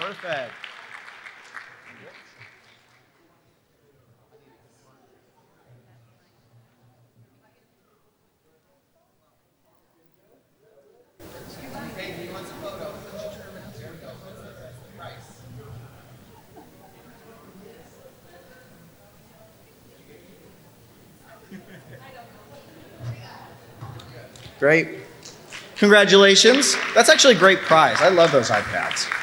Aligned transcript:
Perfect. 0.00 0.52
Great. 24.58 24.88
Congratulations. 25.76 26.76
That's 26.94 27.08
actually 27.10 27.34
a 27.34 27.38
great 27.38 27.58
prize. 27.60 27.96
I 28.00 28.08
love 28.08 28.32
those 28.32 28.48
iPads. 28.50 29.19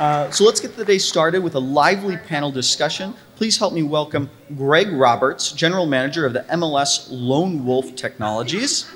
Uh, 0.00 0.30
so 0.30 0.44
let's 0.44 0.60
get 0.60 0.74
the 0.76 0.84
day 0.84 0.96
started 0.96 1.42
with 1.42 1.54
a 1.56 1.58
lively 1.58 2.16
panel 2.16 2.50
discussion. 2.50 3.12
Please 3.36 3.58
help 3.58 3.74
me 3.74 3.82
welcome 3.82 4.30
Greg 4.56 4.90
Robertson, 4.90 5.58
General 5.58 5.84
Manager 5.84 6.24
of 6.24 6.32
the 6.32 6.40
MLS 6.44 7.08
Lone 7.10 7.66
Wolf 7.66 7.94
Technologies, 7.96 8.90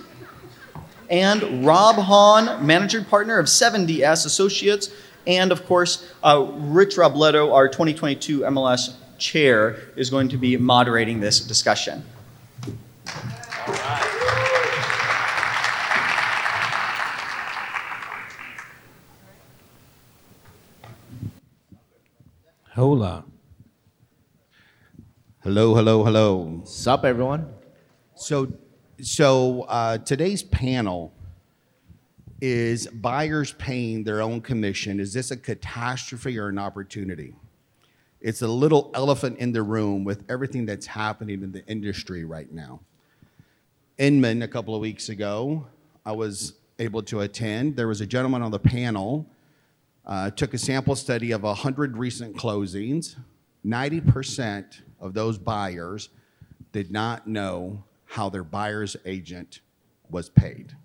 and 1.10 1.66
Rob 1.66 1.96
Hahn, 1.96 2.66
Managing 2.66 3.04
Partner 3.04 3.38
of 3.38 3.46
7DS 3.48 4.24
Associates, 4.24 4.88
and 5.26 5.52
of 5.52 5.66
course, 5.66 6.10
uh, 6.22 6.50
Rich 6.54 6.96
Robledo, 6.96 7.52
our 7.52 7.68
2022 7.68 8.40
MLS 8.40 8.94
Chair, 9.18 9.76
is 9.96 10.08
going 10.08 10.30
to 10.30 10.38
be 10.38 10.56
moderating 10.56 11.20
this 11.20 11.38
discussion. 11.38 12.02
Hola. 22.74 23.24
Hello, 25.44 25.76
hello, 25.76 26.02
hello. 26.02 26.60
Sup, 26.64 27.04
everyone? 27.04 27.46
So, 28.16 28.52
so 29.00 29.62
uh, 29.68 29.98
today's 29.98 30.42
panel 30.42 31.14
is 32.40 32.88
buyers 32.88 33.52
paying 33.52 34.02
their 34.02 34.20
own 34.20 34.40
commission. 34.40 34.98
Is 34.98 35.12
this 35.12 35.30
a 35.30 35.36
catastrophe 35.36 36.36
or 36.36 36.48
an 36.48 36.58
opportunity? 36.58 37.36
It's 38.20 38.42
a 38.42 38.48
little 38.48 38.90
elephant 38.94 39.38
in 39.38 39.52
the 39.52 39.62
room 39.62 40.02
with 40.02 40.24
everything 40.28 40.66
that's 40.66 40.86
happening 40.86 41.44
in 41.44 41.52
the 41.52 41.64
industry 41.68 42.24
right 42.24 42.52
now. 42.52 42.80
Inman, 43.98 44.42
a 44.42 44.48
couple 44.48 44.74
of 44.74 44.80
weeks 44.80 45.10
ago, 45.10 45.64
I 46.04 46.10
was 46.10 46.54
able 46.80 47.04
to 47.04 47.20
attend. 47.20 47.76
There 47.76 47.86
was 47.86 48.00
a 48.00 48.06
gentleman 48.06 48.42
on 48.42 48.50
the 48.50 48.58
panel 48.58 49.30
uh, 50.06 50.30
took 50.30 50.54
a 50.54 50.58
sample 50.58 50.96
study 50.96 51.32
of 51.32 51.42
100 51.42 51.96
recent 51.96 52.36
closings. 52.36 53.16
90% 53.64 54.82
of 55.00 55.14
those 55.14 55.38
buyers 55.38 56.10
did 56.72 56.90
not 56.90 57.26
know 57.26 57.84
how 58.04 58.28
their 58.28 58.44
buyer's 58.44 58.96
agent 59.04 59.60
was 60.10 60.28
paid. 60.28 60.76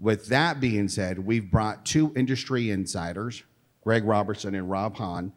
With 0.00 0.26
that 0.26 0.60
being 0.60 0.88
said, 0.88 1.18
we've 1.18 1.50
brought 1.50 1.84
two 1.84 2.12
industry 2.16 2.70
insiders, 2.70 3.42
Greg 3.82 4.04
Robertson 4.04 4.54
and 4.54 4.70
Rob 4.70 4.96
Hahn, 4.96 5.32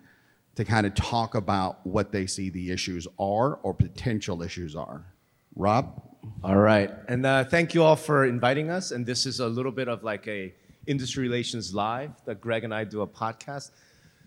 to 0.56 0.64
kind 0.64 0.86
of 0.86 0.94
talk 0.94 1.36
about 1.36 1.86
what 1.86 2.12
they 2.12 2.28
see 2.28 2.50
the 2.50 2.72
issues 2.72 3.08
are 3.20 3.56
or 3.64 3.74
potential 3.74 4.44
issues 4.44 4.76
are. 4.76 5.06
Rob? 5.56 6.02
All 6.44 6.58
right. 6.58 6.92
And 7.08 7.26
uh, 7.26 7.44
thank 7.44 7.74
you 7.74 7.84
all 7.84 7.96
for 7.96 8.26
inviting 8.26 8.70
us. 8.70 8.92
And 8.92 9.06
this 9.06 9.26
is 9.26 9.40
a 9.40 9.48
little 9.48 9.72
bit 9.72 9.88
of 9.88 10.04
like 10.04 10.28
a 10.28 10.54
Industry 10.88 11.24
Relations 11.24 11.74
Live 11.74 12.12
that 12.26 12.42
Greg 12.42 12.64
and 12.64 12.74
I 12.74 12.84
do 12.84 13.02
a 13.02 13.08
podcast. 13.08 13.72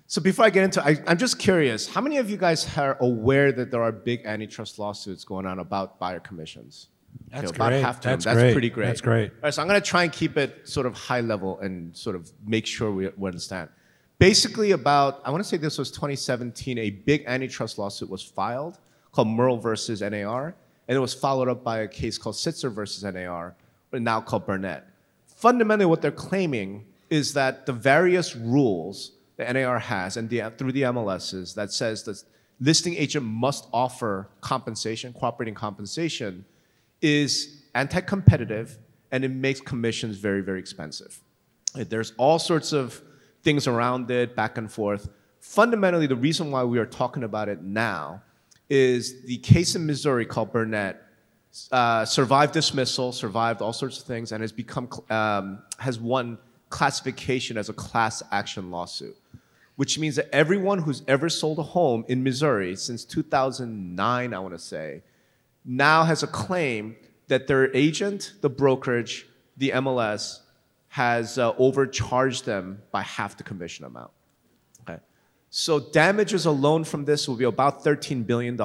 So 0.07 0.21
before 0.21 0.45
I 0.45 0.51
get 0.51 0.65
into 0.65 0.87
it, 0.87 1.03
I'm 1.07 1.19
just 1.19 1.39
curious, 1.39 1.89
how 1.89 2.01
many 2.01 2.19
of 2.19 2.29
you 2.29 2.37
guys 2.37 2.67
are 2.77 2.97
aware 3.01 3.53
that 3.53 3.71
there 3.71 3.83
are 3.83 3.93
big 3.93 4.25
antitrust 4.27 4.79
lawsuits 4.79 5.25
going 5.25 5.47
on 5.47 5.59
about 5.59 5.99
buyer 5.99 6.21
commissions? 6.21 6.89
That's 7.31 7.51
about 7.51 7.71
great. 7.71 7.81
half 7.81 8.01
That's. 8.01 8.25
That's 8.25 8.39
great. 8.39 8.53
pretty 8.53 8.71
great. 8.71 8.87
That's 8.87 9.01
great. 9.01 9.31
All 9.31 9.39
right, 9.45 9.55
so 9.55 9.63
I'm 9.63 9.69
going 9.69 9.81
to 9.81 9.87
try 9.87 10.05
and 10.05 10.13
keep 10.13 10.37
it 10.37 10.69
sort 10.69 10.87
of 10.87 10.95
high 10.95 11.21
level 11.21 11.59
and 11.61 11.97
sort 11.97 12.17
of 12.17 12.31
make 12.47 12.67
sure 12.67 12.93
we, 12.93 13.09
we 13.17 13.29
understand. 13.29 13.71
Basically, 14.19 14.73
about 14.73 15.21
I 15.25 15.31
want 15.31 15.43
to 15.43 15.49
say 15.49 15.57
this 15.57 15.79
was 15.79 15.91
2017, 15.91 16.79
a 16.79 16.91
big 16.91 17.25
antitrust 17.27 17.79
lawsuit 17.79 18.11
was 18.11 18.23
filed 18.23 18.79
called 19.11 19.29
Moehrl 19.29 19.61
versus 19.61 20.01
NAR, 20.03 20.55
and 20.89 20.97
it 20.97 21.01
was 21.01 21.15
followed 21.15 21.49
up 21.49 21.65
by 21.65 21.79
a 21.79 21.89
case 21.89 22.19
called 22.19 22.35
Sitzer 22.35 22.73
versus 22.73 23.05
NAR, 23.05 23.55
but 23.91 24.03
now 24.03 24.21
called 24.21 24.47
Burnett 24.47 24.87
fundamentally 25.35 25.87
what 25.87 26.03
they're 26.03 26.11
claiming 26.11 26.87
is 27.11 27.35
that 27.35 27.67
the 27.67 27.73
various 27.73 28.35
rules 28.35 29.13
the 29.37 29.53
NAR 29.53 29.79
has 29.79 30.17
and 30.17 30.29
the, 30.29 30.53
through 30.57 30.73
the 30.73 30.83
MLSs 30.83 31.55
that 31.55 31.73
says 31.73 32.05
that 32.05 32.23
listing 32.61 32.95
agent 32.95 33.25
must 33.25 33.67
offer 33.73 34.29
compensation, 34.41 35.13
cooperating 35.13 35.55
compensation, 35.55 36.45
is 37.01 37.63
anti-competitive 37.75 38.79
and 39.11 39.25
it 39.25 39.31
makes 39.31 39.61
commissions 39.61 40.17
very, 40.17 40.41
very 40.41 40.59
expensive. 40.59 41.21
There's 41.75 42.13
all 42.17 42.39
sorts 42.39 42.73
of 42.73 43.03
things 43.43 43.67
around 43.67 44.11
it, 44.11 44.37
back 44.37 44.59
and 44.59 44.71
forth. 44.71 45.09
Fundamentally, 45.41 46.07
the 46.07 46.17
reason 46.17 46.51
why 46.51 46.65
we 46.65 46.79
are 46.79 46.87
talking 46.87 47.25
about 47.25 47.49
it 47.49 47.63
now 47.63 48.23
is 48.71 49.23
the 49.25 49.37
case 49.39 49.75
in 49.75 49.85
Missouri 49.85 50.25
called 50.25 50.53
Burnett 50.53 51.04
uh, 51.71 52.05
survived 52.05 52.53
dismissal, 52.53 53.13
survived 53.13 53.63
all 53.63 53.73
sorts 53.73 53.99
of 53.99 54.05
things, 54.05 54.33
and 54.33 54.43
has 54.43 54.53
become 54.53 54.89
um, 55.11 55.63
has 55.79 55.99
won 55.99 56.39
classification 56.71 57.57
as 57.57 57.69
a 57.69 57.73
class 57.73 58.23
action 58.33 58.71
lawsuit, 58.71 59.17
which 59.77 59.99
means 59.99 60.17
that 60.17 60.29
everyone 60.35 60.81
who's 60.81 61.03
ever 61.07 61.29
sold 61.29 61.59
a 61.59 61.63
home 61.63 62.05
in 62.09 62.23
Missouri 62.23 62.75
since 62.75 63.05
2009, 63.05 64.35
I 64.35 64.39
want 64.39 64.55
to 64.55 64.59
say, 64.59 65.03
now 65.65 66.05
has 66.05 66.23
a 66.23 66.27
claim 66.27 66.97
that 67.29 67.47
their 67.47 67.75
agent, 67.75 68.35
the 68.41 68.51
brokerage, 68.51 69.27
the 69.57 69.71
MLS, 69.71 70.41
has 70.89 71.39
uh, 71.39 71.53
overcharged 71.59 72.45
them 72.45 72.83
by 72.93 73.03
half 73.03 73.37
the 73.37 73.43
commission 73.43 73.85
amount. 73.85 74.11
Okay. 74.83 75.01
So 75.51 75.81
damages 75.81 76.47
alone 76.47 76.85
from 76.85 77.05
this 77.05 77.29
will 77.29 77.37
be 77.37 77.45
about 77.45 77.83
$13 77.83 78.27
billion. 78.27 78.57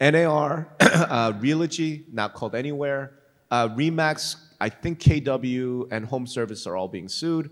NAR, 0.00 0.68
uh, 0.80 1.32
Realogy, 1.32 2.04
now 2.12 2.28
called 2.28 2.54
Anywhere, 2.54 3.18
uh, 3.50 3.68
Remax, 3.68 4.36
I 4.60 4.68
think 4.68 5.00
KW, 5.00 5.88
and 5.90 6.04
Home 6.06 6.26
Service 6.26 6.66
are 6.66 6.76
all 6.76 6.88
being 6.88 7.08
sued. 7.08 7.50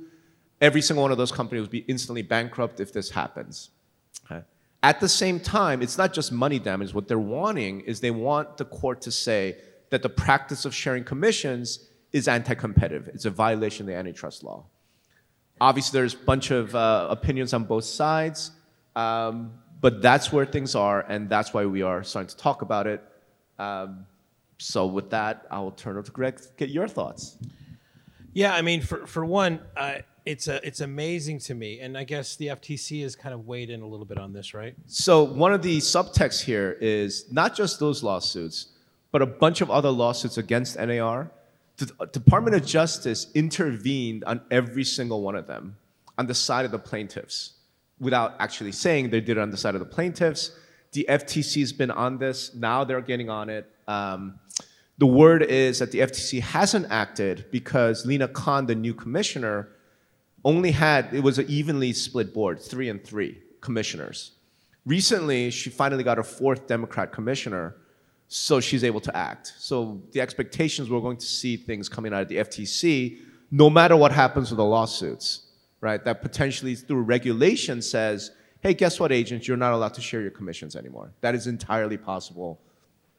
Every 0.61 0.81
single 0.81 1.03
one 1.03 1.13
of 1.13 1.19
those 1.19 1.33
companies 1.33 1.63
will 1.63 1.71
be 1.71 1.85
instantly 1.89 2.23
bankrupt 2.23 2.81
if 2.81 2.93
this 2.93 3.11
happens. 3.11 3.71
Okay. 4.25 4.43
At 4.83 5.01
the 5.01 5.09
same 5.09 5.41
time, 5.41 5.83
it's 5.83 5.99
not 5.99 6.13
just 6.13 6.33
money 6.33 6.59
damage. 6.59 6.95
What 6.95 7.09
they're 7.09 7.19
wanting 7.19 7.81
is 7.83 8.01
they 8.01 8.11
want 8.11 8.57
the 8.57 8.65
court 8.65 9.01
to 9.03 9.11
say 9.11 9.57
that 9.91 10.03
the 10.03 10.09
practice 10.09 10.65
of 10.65 10.75
sharing 10.75 11.05
commissions 11.05 11.89
is 12.13 12.29
anti-competitive. 12.29 13.09
It's 13.09 13.25
a 13.25 13.31
violation 13.31 13.83
of 13.83 13.87
the 13.89 13.95
antitrust 13.95 14.43
law. 14.43 14.65
Obviously, 15.61 15.99
there's 15.99 16.15
a 16.15 16.19
bunch 16.19 16.51
of 16.51 16.75
uh, 16.75 17.09
opinions 17.11 17.53
on 17.55 17.65
both 17.65 17.85
sides. 17.85 18.53
Um, 18.95 19.53
but 19.87 20.03
that's 20.03 20.33
where 20.33 20.45
things 20.45 20.75
are, 20.75 21.03
and 21.09 21.29
that's 21.29 21.55
why 21.55 21.65
we 21.65 21.81
are 21.81 22.03
starting 22.03 22.27
to 22.27 22.37
talk 22.37 22.63
about 22.63 22.89
it. 22.89 23.01
Um, 23.57 24.05
so 24.59 24.85
with 24.85 25.11
that, 25.11 25.47
I 25.49 25.61
will 25.61 25.71
turn 25.71 25.95
it 25.95 26.01
over 26.01 26.07
to 26.07 26.11
Greg. 26.11 26.41
Get 26.57 26.71
your 26.71 26.89
thoughts. 26.89 27.39
Yeah, 28.33 28.53
I 28.53 28.63
mean, 28.63 28.81
for 28.81 29.07
for 29.07 29.25
one, 29.25 29.61
uh, 29.77 29.99
it's 30.25 30.49
a 30.49 30.57
it's 30.67 30.81
amazing 30.81 31.39
to 31.47 31.55
me, 31.55 31.79
and 31.79 31.97
I 31.97 32.03
guess 32.03 32.35
the 32.35 32.49
FTC 32.49 33.01
has 33.03 33.15
kind 33.15 33.33
of 33.33 33.47
weighed 33.47 33.71
in 33.71 33.81
a 33.81 33.87
little 33.87 34.05
bit 34.05 34.19
on 34.19 34.33
this, 34.33 34.55
right? 34.55 34.75
So 34.89 35.23
one 35.23 35.53
of 35.53 35.63
the 35.63 35.79
subtexts 35.79 36.43
here 36.43 36.77
is 36.81 37.31
not 37.31 37.55
just 37.55 37.79
those 37.79 38.03
lawsuits, 38.03 38.71
but 39.13 39.23
a 39.23 39.27
bunch 39.27 39.61
of 39.61 39.71
other 39.71 39.91
lawsuits 39.91 40.37
against 40.37 40.77
NAR. 40.77 41.31
The 41.77 42.09
Department 42.11 42.57
of 42.57 42.67
Justice 42.67 43.29
intervened 43.37 44.25
on 44.25 44.41
every 44.51 44.83
single 44.83 45.23
one 45.23 45.37
of 45.37 45.47
them 45.47 45.77
on 46.19 46.27
the 46.27 46.35
side 46.35 46.65
of 46.65 46.73
the 46.73 46.81
plaintiffs 46.81 47.53
without 47.99 48.35
actually 48.39 48.73
saying 48.73 49.11
they 49.11 49.21
did 49.21 49.37
it 49.37 49.41
on 49.41 49.51
the 49.51 49.57
side 49.57 49.75
of 49.75 49.81
the 49.81 49.87
plaintiffs. 49.87 50.51
The 50.93 51.07
FTC 51.09 51.61
has 51.61 51.73
been 51.73 51.91
on 51.91 52.19
this. 52.19 52.55
Now 52.55 52.85
they're 52.85 53.01
getting 53.01 53.31
on 53.31 53.49
it. 53.49 53.71
Um, 53.89 54.39
the 54.99 55.07
word 55.07 55.43
is 55.43 55.79
that 55.81 55.93
the 55.93 56.01
FTC 56.01 56.41
hasn't 56.41 56.87
acted 56.91 57.47
because 57.51 58.07
Lina 58.07 58.29
Khan, 58.29 58.67
the 58.67 58.75
new 58.75 58.95
commissioner, 58.95 59.69
only 60.45 60.71
had, 60.71 61.13
it 61.13 61.23
was 61.23 61.39
an 61.39 61.47
evenly 61.49 61.93
split 61.93 62.33
board, 62.33 62.61
three 62.61 62.89
and 62.89 63.03
three 63.05 63.43
commissioners. 63.61 64.33
Recently, 64.87 65.51
she 65.51 65.69
finally 65.69 66.05
got 66.05 66.17
her 66.17 66.23
fourth 66.23 66.67
Democrat 66.67 67.13
commissioner, 67.13 67.77
so 68.29 68.61
she's 68.61 68.85
able 68.85 69.01
to 69.01 69.15
act. 69.17 69.53
So 69.59 70.01
the 70.13 70.21
expectations 70.21 70.89
we're 70.89 71.01
going 71.01 71.17
to 71.17 71.27
see 71.27 71.57
things 71.57 71.89
coming 71.89 72.15
out 72.15 72.23
of 72.23 72.29
the 72.29 72.37
FTC, 72.37 73.19
no 73.51 73.69
matter 73.69 73.97
what 73.97 74.13
happens 74.13 74.51
with 74.51 74.59
the 74.59 74.65
lawsuits 74.65 75.46
right? 75.87 76.05
That 76.05 76.21
potentially 76.21 76.75
through 76.75 77.03
regulation 77.03 77.81
says, 77.81 78.33
hey, 78.61 78.75
guess 78.75 78.99
what, 78.99 79.13
agents, 79.13 79.47
you're 79.47 79.57
not 79.57 79.73
allowed 79.73 79.95
to 79.95 80.01
share 80.01 80.21
your 80.21 80.33
commissions 80.33 80.75
anymore. 80.75 81.13
That 81.21 81.37
is 81.37 81.47
entirely 81.47 81.97
possible. 81.97 82.61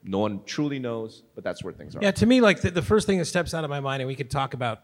No 0.03 0.19
one 0.19 0.41
truly 0.45 0.77
knows, 0.77 1.23
but 1.33 1.45
that's 1.45 1.63
where 1.63 1.71
things 1.71 1.95
are. 1.95 1.99
Yeah, 2.01 2.11
to 2.11 2.25
me, 2.25 2.41
like 2.41 2.59
the, 2.59 2.71
the 2.71 2.81
first 2.81 3.07
thing 3.07 3.19
that 3.19 3.25
steps 3.25 3.53
out 3.53 3.63
of 3.63 3.69
my 3.69 3.79
mind, 3.79 4.01
and 4.01 4.07
we 4.07 4.15
could 4.15 4.29
talk 4.29 4.53
about, 4.53 4.81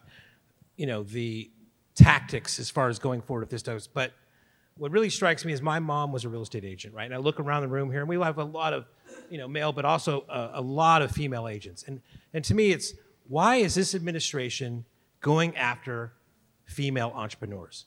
you 0.77 0.85
know, 0.85 1.03
the 1.03 1.51
tactics 1.93 2.57
as 2.57 2.69
far 2.69 2.87
as 2.87 2.99
going 2.99 3.21
forward 3.21 3.43
if 3.43 3.49
this 3.49 3.61
does. 3.61 3.85
But 3.85 4.13
what 4.77 4.91
really 4.91 5.09
strikes 5.09 5.43
me 5.43 5.51
is 5.51 5.61
my 5.61 5.79
mom 5.79 6.13
was 6.13 6.23
a 6.23 6.29
real 6.29 6.41
estate 6.41 6.63
agent, 6.63 6.95
right? 6.95 7.03
And 7.03 7.13
I 7.13 7.17
look 7.17 7.41
around 7.41 7.63
the 7.63 7.67
room 7.67 7.91
here, 7.91 7.99
and 7.99 8.07
we 8.07 8.17
have 8.17 8.37
a 8.37 8.45
lot 8.45 8.71
of, 8.71 8.85
you 9.29 9.37
know, 9.37 9.47
male, 9.49 9.73
but 9.73 9.83
also 9.83 10.23
a, 10.29 10.51
a 10.53 10.61
lot 10.61 11.01
of 11.01 11.11
female 11.11 11.49
agents. 11.49 11.83
And 11.85 12.01
and 12.33 12.43
to 12.45 12.55
me, 12.55 12.71
it's 12.71 12.93
why 13.27 13.57
is 13.57 13.75
this 13.75 13.93
administration 13.93 14.85
going 15.19 15.55
after 15.57 16.13
female 16.65 17.11
entrepreneurs? 17.15 17.85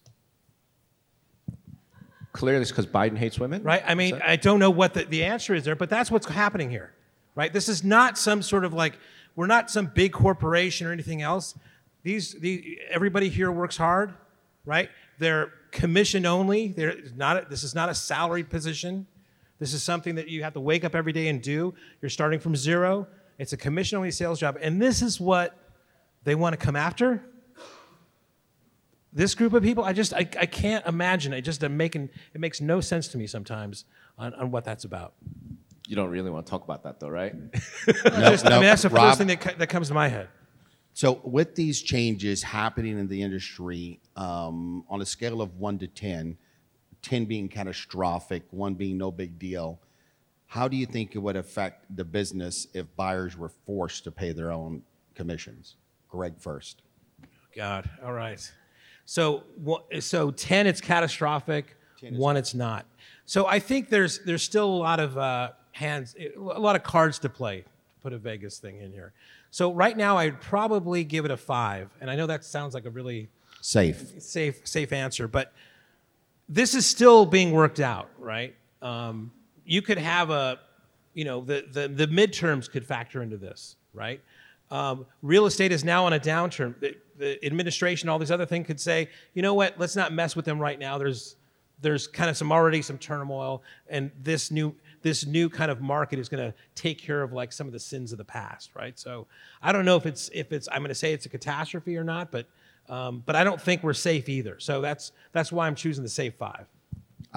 Clearly, 2.33 2.61
it's 2.61 2.71
because 2.71 2.87
Biden 2.87 3.17
hates 3.17 3.39
women. 3.39 3.63
right? 3.63 3.83
I 3.87 3.95
mean, 3.95 4.21
I 4.25 4.37
don't 4.37 4.59
know 4.59 4.71
what 4.71 4.93
the, 4.93 5.05
the 5.05 5.25
answer 5.25 5.55
is 5.55 5.65
there, 5.65 5.75
but 5.75 5.89
that's 5.89 6.11
what's 6.11 6.27
happening 6.27 6.69
here, 6.69 6.93
right? 7.35 7.51
This 7.51 7.69
is 7.69 7.83
not 7.83 8.19
some 8.19 8.43
sort 8.43 8.65
of 8.65 8.75
like, 8.75 8.99
we're 9.37 9.47
not 9.47 9.71
some 9.71 9.87
big 9.87 10.13
corporation 10.13 10.87
or 10.87 10.93
anything 10.93 11.23
else. 11.23 11.55
These, 12.03 12.35
the, 12.35 12.79
everybody 12.91 13.31
here 13.31 13.51
works 13.51 13.77
hard, 13.77 14.13
right? 14.67 14.91
They're 15.19 15.51
commission 15.71 16.27
only. 16.27 16.69
They're 16.69 16.97
not, 17.17 17.49
this 17.49 17.65
is 17.65 17.75
not 17.75 17.89
a 17.89 17.95
salaried 17.95 18.51
position. 18.51 19.07
This 19.59 19.73
is 19.73 19.83
something 19.83 20.17
that 20.17 20.29
you 20.29 20.43
have 20.43 20.53
to 20.55 20.61
wake 20.61 20.85
up 20.85 20.95
every 20.95 21.13
day 21.13 21.29
and 21.29 21.41
do. 21.41 21.75
You're 22.03 22.11
starting 22.11 22.39
from 22.39 22.55
zero. 22.55 23.07
It's 23.39 23.53
a 23.53 23.57
commission 23.57 23.97
only 23.97 24.11
sales 24.11 24.39
job. 24.41 24.59
And 24.61 24.81
this 24.81 25.01
is 25.01 25.19
what 25.19 25.57
they 26.25 26.35
want 26.35 26.53
to 26.53 26.59
come 26.59 26.77
after? 26.77 27.23
This 29.13 29.35
group 29.35 29.53
of 29.53 29.63
people, 29.63 29.85
I 29.85 29.93
just 29.93 30.13
I, 30.13 30.29
I 30.39 30.47
can't 30.47 30.85
imagine. 30.87 31.33
I 31.33 31.41
just 31.41 31.63
am 31.65 31.77
making 31.77 32.11
it 32.35 32.41
makes 32.41 32.61
no 32.61 32.81
sense 32.81 33.09
to 33.09 33.19
me 33.19 33.27
sometimes 33.27 33.85
on, 34.19 34.35
on 34.35 34.51
what 34.51 34.65
that's 34.65 34.85
about. 34.85 35.15
You 35.89 35.95
don't 35.95 36.11
really 36.11 36.31
want 36.31 36.47
to 36.47 36.51
talk 36.51 36.65
about 36.65 36.83
that, 36.83 36.99
though, 36.99 37.09
right? 37.09 37.33
Just, 37.87 38.45
I 38.45 38.49
no, 38.49 38.57
mean, 38.57 38.65
that's 38.65 38.83
the 38.83 38.89
Rob- 38.89 39.05
first 39.11 39.19
thing 39.19 39.29
that, 39.29 39.41
co- 39.41 39.55
that 39.57 39.69
comes 39.69 39.87
to 39.87 39.95
my 39.95 40.09
head. 40.09 40.29
So, 40.95 41.21
with 41.23 41.55
these 41.55 41.81
changes 41.81 42.43
happening 42.43 42.99
in 42.99 43.07
the 43.07 43.23
industry, 43.23 44.01
um, 44.17 44.85
on 44.89 45.01
a 45.01 45.07
scale 45.07 45.41
of 45.41 45.59
one 45.61 45.79
to 45.79 45.87
10, 45.87 46.37
10 47.03 47.25
being 47.27 47.49
catastrophic, 47.49 48.43
one 48.51 48.75
being 48.75 48.99
no 48.99 49.13
big 49.13 49.39
deal, 49.39 49.79
how 50.47 50.67
do 50.67 50.77
you 50.77 50.87
think 50.87 51.15
it 51.15 51.19
would 51.19 51.37
affect 51.37 51.95
the 51.97 52.05
business 52.05 52.67
if 52.75 52.87
buyers 52.97 53.37
were 53.37 53.51
forced 53.51 54.03
to 54.05 54.11
pay 54.11 54.33
their 54.33 54.51
own 54.51 54.83
commissions? 55.15 55.77
Greg 56.09 56.35
first. 56.39 56.83
God, 57.55 57.89
all 58.05 58.13
right. 58.13 58.41
So 59.07 59.45
so 60.01 60.31
ten, 60.33 60.67
it's 60.67 60.81
catastrophic. 60.83 61.77
One, 62.11 62.37
it's 62.37 62.55
not. 62.55 62.85
So 63.25 63.47
I 63.47 63.59
think 63.59 63.89
there's 63.89 64.19
there's 64.21 64.43
still 64.43 64.67
a 64.67 64.77
lot 64.77 65.01
of 65.01 65.17
uh, 65.17 65.53
hands, 65.73 66.15
a 66.37 66.39
lot 66.39 66.77
of 66.77 66.83
cards 66.83 67.19
to 67.21 67.29
play. 67.29 67.63
To 67.63 68.01
put 68.03 68.13
a 68.13 68.19
Vegas 68.19 68.59
thing 68.59 68.81
in 68.81 68.93
here. 68.93 69.13
So 69.51 69.73
right 69.73 69.97
now, 69.97 70.19
I'd 70.19 70.41
probably 70.41 71.03
give 71.03 71.25
it 71.25 71.31
a 71.31 71.37
five, 71.37 71.89
and 72.01 72.11
I 72.11 72.17
know 72.17 72.27
that 72.27 72.45
sounds 72.45 72.75
like 72.75 72.85
a 72.85 72.91
really 72.91 73.31
Safe. 73.63 74.21
safe 74.23 74.61
safe 74.67 74.93
answer, 74.93 75.27
but 75.27 75.53
this 76.49 76.75
is 76.75 76.87
still 76.87 77.27
being 77.27 77.51
worked 77.53 77.81
out, 77.81 78.09
right? 78.19 78.55
Um, 78.83 79.33
you 79.65 79.83
could 79.83 79.99
have 79.99 80.31
a, 80.31 80.61
you 81.15 81.25
know, 81.25 81.41
the, 81.41 81.65
the 81.73 81.89
the 81.89 82.07
midterms 82.07 82.71
could 82.71 82.87
factor 82.87 83.23
into 83.23 83.37
this, 83.37 83.75
right? 83.93 84.21
Um, 84.71 85.07
real 85.23 85.47
estate 85.47 85.73
is 85.73 85.85
now 85.85 86.07
on 86.07 86.13
a 86.13 86.21
downturn. 86.21 86.79
The, 86.81 86.97
the 87.17 87.45
administration, 87.45 88.09
all 88.09 88.19
these 88.19 88.31
other 88.31 88.47
things, 88.47 88.67
could 88.67 88.81
say, 88.81 89.09
you 89.35 89.43
know 89.43 89.55
what? 89.55 89.79
Let's 89.79 89.97
not 89.97 90.13
mess 90.13 90.35
with 90.35 90.45
them 90.45 90.59
right 90.59 90.79
now. 90.79 90.99
There's 90.99 91.37
there's 91.81 92.07
kind 92.07 92.31
of 92.31 92.37
some 92.37 92.51
already 92.51 92.81
some 92.83 92.99
turmoil, 92.99 93.63
and 93.89 94.11
this 94.23 94.51
new 94.51 94.75
this 95.03 95.27
new 95.27 95.49
kind 95.49 95.71
of 95.71 95.81
market 95.81 96.19
is 96.19 96.29
going 96.29 96.51
to 96.51 96.57
take 96.75 96.99
care 96.99 97.23
of 97.23 97.33
like 97.33 97.53
some 97.53 97.67
of 97.67 97.73
the 97.73 97.79
sins 97.79 98.13
of 98.13 98.19
the 98.19 98.25
past, 98.25 98.71
right? 98.75 98.99
So 98.99 99.27
I 99.63 99.73
don't 99.73 99.85
know 99.85 99.97
if 99.97 100.07
it's 100.07 100.31
if 100.33 100.53
it's 100.53 100.69
I'm 100.73 100.79
going 100.79 100.89
to 100.89 100.95
say 100.95 101.13
it's 101.13 101.27
a 101.27 101.29
catastrophe 101.29 101.97
or 101.97 102.05
not, 102.05 102.31
but 102.31 102.47
um, 102.89 103.23
but 103.27 103.37
I 103.37 103.45
don't 103.45 103.61
think 103.61 103.83
we're 103.83 103.93
safe 103.93 104.29
either. 104.29 104.59
So 104.59 104.81
that's 104.81 105.13
that's 105.33 105.53
why 105.53 105.67
I'm 105.67 105.75
choosing 105.75 106.03
the 106.03 106.11
safe 106.11 106.35
five. 106.35 106.67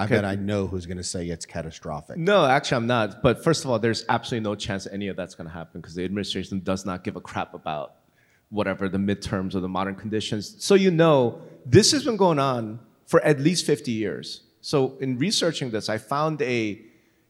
I 0.00 0.06
bet 0.06 0.24
I 0.24 0.34
know 0.34 0.66
who's 0.66 0.86
going 0.86 0.96
to 0.96 1.04
say 1.04 1.28
it's 1.28 1.44
catastrophic. 1.44 2.16
No, 2.16 2.46
actually, 2.46 2.76
I'm 2.76 2.86
not. 2.86 3.22
But 3.22 3.44
first 3.44 3.64
of 3.64 3.70
all, 3.70 3.78
there's 3.78 4.04
absolutely 4.08 4.48
no 4.48 4.54
chance 4.54 4.86
any 4.86 5.08
of 5.08 5.16
that's 5.16 5.34
going 5.34 5.46
to 5.46 5.52
happen 5.52 5.80
because 5.80 5.94
the 5.94 6.04
administration 6.04 6.60
does 6.60 6.86
not 6.86 7.04
give 7.04 7.16
a 7.16 7.20
crap 7.20 7.52
about 7.54 7.96
whatever 8.48 8.88
the 8.88 8.98
midterms 8.98 9.54
or 9.54 9.60
the 9.60 9.68
modern 9.68 9.94
conditions. 9.94 10.56
So 10.64 10.74
you 10.74 10.90
know, 10.90 11.40
this 11.66 11.92
has 11.92 12.04
been 12.04 12.16
going 12.16 12.38
on 12.38 12.80
for 13.06 13.20
at 13.22 13.40
least 13.40 13.66
50 13.66 13.92
years. 13.92 14.42
So 14.60 14.96
in 15.00 15.18
researching 15.18 15.70
this, 15.70 15.88
I 15.88 15.98
found 15.98 16.40
a 16.42 16.82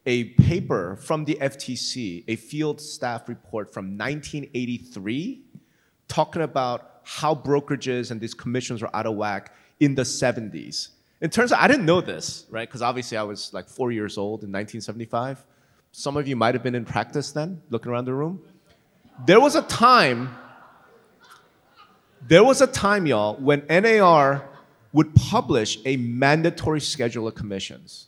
a 0.06 0.24
paper 0.30 0.96
from 0.96 1.24
the 1.26 1.34
FTC, 1.34 2.24
a 2.26 2.36
field 2.36 2.80
staff 2.80 3.28
report 3.28 3.72
from 3.72 3.98
1983, 3.98 5.42
talking 6.08 6.42
about 6.42 7.00
how 7.04 7.34
brokerages 7.34 8.10
and 8.10 8.20
these 8.20 8.32
commissions 8.32 8.80
were 8.80 8.94
out 8.96 9.06
of 9.06 9.14
whack 9.14 9.54
in 9.78 9.94
the 9.94 10.02
70s. 10.02 10.88
It 11.20 11.32
turns 11.32 11.52
out 11.52 11.60
I 11.60 11.68
didn't 11.68 11.84
know 11.84 12.00
this, 12.00 12.46
right? 12.50 12.66
Because 12.66 12.82
obviously 12.82 13.18
I 13.18 13.22
was 13.22 13.52
like 13.52 13.68
four 13.68 13.92
years 13.92 14.16
old 14.16 14.42
in 14.42 14.50
1975. 14.50 15.44
Some 15.92 16.16
of 16.16 16.26
you 16.26 16.36
might 16.36 16.54
have 16.54 16.62
been 16.62 16.74
in 16.74 16.84
practice 16.84 17.32
then, 17.32 17.60
looking 17.68 17.92
around 17.92 18.06
the 18.06 18.14
room. 18.14 18.40
There 19.26 19.40
was 19.40 19.54
a 19.54 19.62
time, 19.62 20.34
there 22.26 22.44
was 22.44 22.62
a 22.62 22.66
time, 22.66 23.06
y'all, 23.06 23.34
when 23.36 23.66
NAR 23.68 24.48
would 24.92 25.14
publish 25.14 25.78
a 25.84 25.96
mandatory 25.96 26.80
schedule 26.80 27.28
of 27.28 27.34
commissions. 27.34 28.06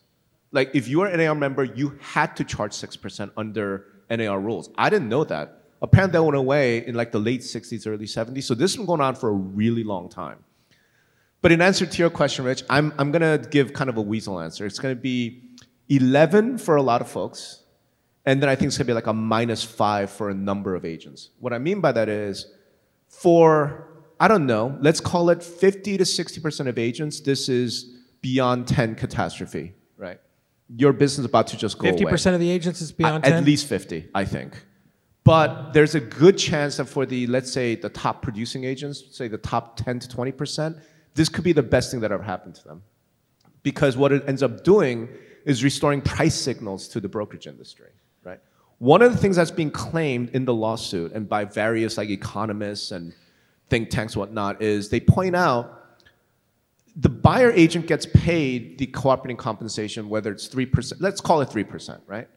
Like 0.52 0.70
if 0.74 0.88
you 0.88 1.00
were 1.00 1.06
an 1.06 1.18
NAR 1.18 1.34
member, 1.34 1.64
you 1.64 1.98
had 2.00 2.36
to 2.36 2.44
charge 2.44 2.72
6% 2.72 3.30
under 3.36 3.86
NAR 4.10 4.40
rules. 4.40 4.70
I 4.76 4.88
didn't 4.90 5.08
know 5.08 5.24
that. 5.24 5.64
Apparently 5.82 6.12
that 6.12 6.22
went 6.22 6.36
away 6.36 6.86
in 6.86 6.94
like 6.94 7.12
the 7.12 7.18
late 7.18 7.40
60s, 7.40 7.86
early 7.86 8.06
70s. 8.06 8.44
So 8.44 8.54
this 8.54 8.72
has 8.72 8.76
been 8.76 8.86
going 8.86 9.00
on 9.00 9.16
for 9.16 9.30
a 9.30 9.32
really 9.32 9.84
long 9.84 10.08
time. 10.08 10.38
But 11.42 11.50
in 11.50 11.60
answer 11.60 11.84
to 11.84 11.98
your 11.98 12.08
question, 12.08 12.44
Rich, 12.44 12.62
I'm, 12.70 12.94
I'm 12.98 13.10
going 13.10 13.22
to 13.22 13.48
give 13.48 13.72
kind 13.72 13.90
of 13.90 13.96
a 13.96 14.00
weasel 14.00 14.40
answer. 14.40 14.64
It's 14.64 14.78
going 14.78 14.94
to 14.94 15.00
be 15.00 15.42
11 15.88 16.58
for 16.58 16.76
a 16.76 16.82
lot 16.82 17.00
of 17.00 17.08
folks, 17.08 17.64
and 18.24 18.40
then 18.40 18.48
I 18.48 18.54
think 18.54 18.68
it's 18.68 18.78
going 18.78 18.86
to 18.86 18.90
be 18.90 18.94
like 18.94 19.08
a 19.08 19.12
minus 19.12 19.64
five 19.64 20.08
for 20.10 20.30
a 20.30 20.34
number 20.34 20.76
of 20.76 20.84
agents. 20.84 21.30
What 21.40 21.52
I 21.52 21.58
mean 21.58 21.80
by 21.80 21.90
that 21.92 22.08
is, 22.08 22.46
for, 23.08 23.88
I 24.20 24.28
don't 24.28 24.46
know, 24.46 24.78
let's 24.80 25.00
call 25.00 25.30
it 25.30 25.42
50 25.42 25.98
to 25.98 26.04
60% 26.04 26.68
of 26.68 26.78
agents, 26.78 27.20
this 27.20 27.48
is 27.48 27.92
beyond 28.22 28.68
10 28.68 28.94
catastrophe, 28.94 29.74
right? 29.96 30.20
Your 30.76 30.92
business 30.92 31.20
is 31.20 31.24
about 31.24 31.48
to 31.48 31.56
just 31.56 31.76
go 31.76 31.88
Fifty 31.88 32.04
away. 32.04 32.12
percent 32.12 32.34
of 32.34 32.40
the 32.40 32.50
agents 32.50 32.80
is 32.80 32.92
beyond 32.92 33.26
At 33.26 33.44
least 33.44 33.66
50, 33.66 34.08
I 34.14 34.24
think. 34.24 34.64
But 35.24 35.72
there's 35.72 35.94
a 35.94 36.00
good 36.00 36.38
chance 36.38 36.76
that 36.78 36.86
for 36.86 37.04
the, 37.04 37.26
let's 37.26 37.52
say, 37.52 37.74
the 37.74 37.88
top 37.88 38.22
producing 38.22 38.64
agents, 38.64 39.04
say 39.10 39.28
the 39.28 39.38
top 39.38 39.76
10 39.76 39.98
to 40.00 40.08
20%, 40.08 40.80
this 41.14 41.28
could 41.28 41.44
be 41.44 41.52
the 41.52 41.62
best 41.62 41.90
thing 41.90 42.00
that 42.00 42.12
ever 42.12 42.22
happened 42.22 42.54
to 42.56 42.64
them. 42.64 42.82
Because 43.62 43.96
what 43.96 44.12
it 44.12 44.24
ends 44.26 44.42
up 44.42 44.64
doing 44.64 45.08
is 45.44 45.62
restoring 45.62 46.00
price 46.00 46.34
signals 46.34 46.88
to 46.88 47.00
the 47.00 47.08
brokerage 47.08 47.46
industry, 47.46 47.90
right? 48.24 48.40
One 48.78 49.02
of 49.02 49.12
the 49.12 49.18
things 49.18 49.36
that's 49.36 49.50
being 49.50 49.70
claimed 49.70 50.30
in 50.30 50.44
the 50.44 50.54
lawsuit 50.54 51.12
and 51.12 51.28
by 51.28 51.44
various 51.44 51.96
like 51.96 52.10
economists 52.10 52.92
and 52.92 53.14
think 53.68 53.90
tanks, 53.90 54.16
whatnot, 54.16 54.60
is 54.60 54.88
they 54.88 55.00
point 55.00 55.36
out 55.36 55.78
the 56.96 57.08
buyer 57.08 57.50
agent 57.52 57.86
gets 57.86 58.06
paid 58.06 58.78
the 58.78 58.86
cooperating 58.86 59.36
compensation, 59.36 60.08
whether 60.08 60.30
it's 60.30 60.48
3%, 60.48 60.94
let's 61.00 61.20
call 61.20 61.40
it 61.40 61.48
3%, 61.48 62.00
right? 62.06 62.28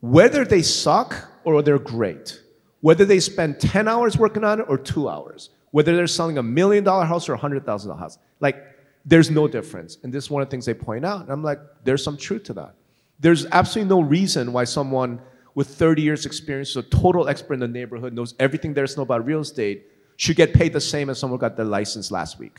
Whether 0.00 0.44
they 0.44 0.62
suck 0.62 1.28
or 1.44 1.62
they're 1.62 1.78
great, 1.78 2.42
whether 2.80 3.04
they 3.04 3.20
spend 3.20 3.60
10 3.60 3.86
hours 3.88 4.16
working 4.16 4.44
on 4.44 4.60
it 4.60 4.66
or 4.68 4.76
two 4.76 5.08
hours, 5.08 5.50
whether 5.76 5.94
they're 5.94 6.06
selling 6.06 6.38
a 6.38 6.42
million 6.42 6.82
dollar 6.82 7.04
house 7.04 7.28
or 7.28 7.34
a 7.34 7.36
hundred 7.36 7.66
thousand 7.66 7.90
dollar 7.90 8.00
house, 8.00 8.16
like 8.40 8.56
there's 9.04 9.30
no 9.30 9.46
difference. 9.46 9.98
And 10.02 10.10
this 10.10 10.24
is 10.24 10.30
one 10.30 10.40
of 10.40 10.48
the 10.48 10.50
things 10.50 10.64
they 10.64 10.72
point 10.72 11.04
out. 11.04 11.20
And 11.20 11.30
I'm 11.30 11.42
like, 11.42 11.58
there's 11.84 12.02
some 12.02 12.16
truth 12.16 12.44
to 12.44 12.54
that. 12.54 12.76
There's 13.20 13.44
absolutely 13.52 13.90
no 13.90 14.00
reason 14.00 14.54
why 14.54 14.64
someone 14.64 15.20
with 15.54 15.68
30 15.68 16.00
years 16.00 16.24
experience, 16.24 16.74
a 16.76 16.82
total 16.82 17.28
expert 17.28 17.52
in 17.52 17.60
the 17.60 17.68
neighborhood, 17.68 18.14
knows 18.14 18.34
everything 18.40 18.72
there 18.72 18.84
is 18.84 18.92
to 18.94 19.00
know 19.00 19.02
about 19.02 19.26
real 19.26 19.40
estate, 19.40 19.86
should 20.16 20.36
get 20.36 20.54
paid 20.54 20.72
the 20.72 20.80
same 20.80 21.10
as 21.10 21.18
someone 21.18 21.36
who 21.36 21.42
got 21.42 21.56
their 21.58 21.66
license 21.66 22.10
last 22.10 22.38
week. 22.38 22.58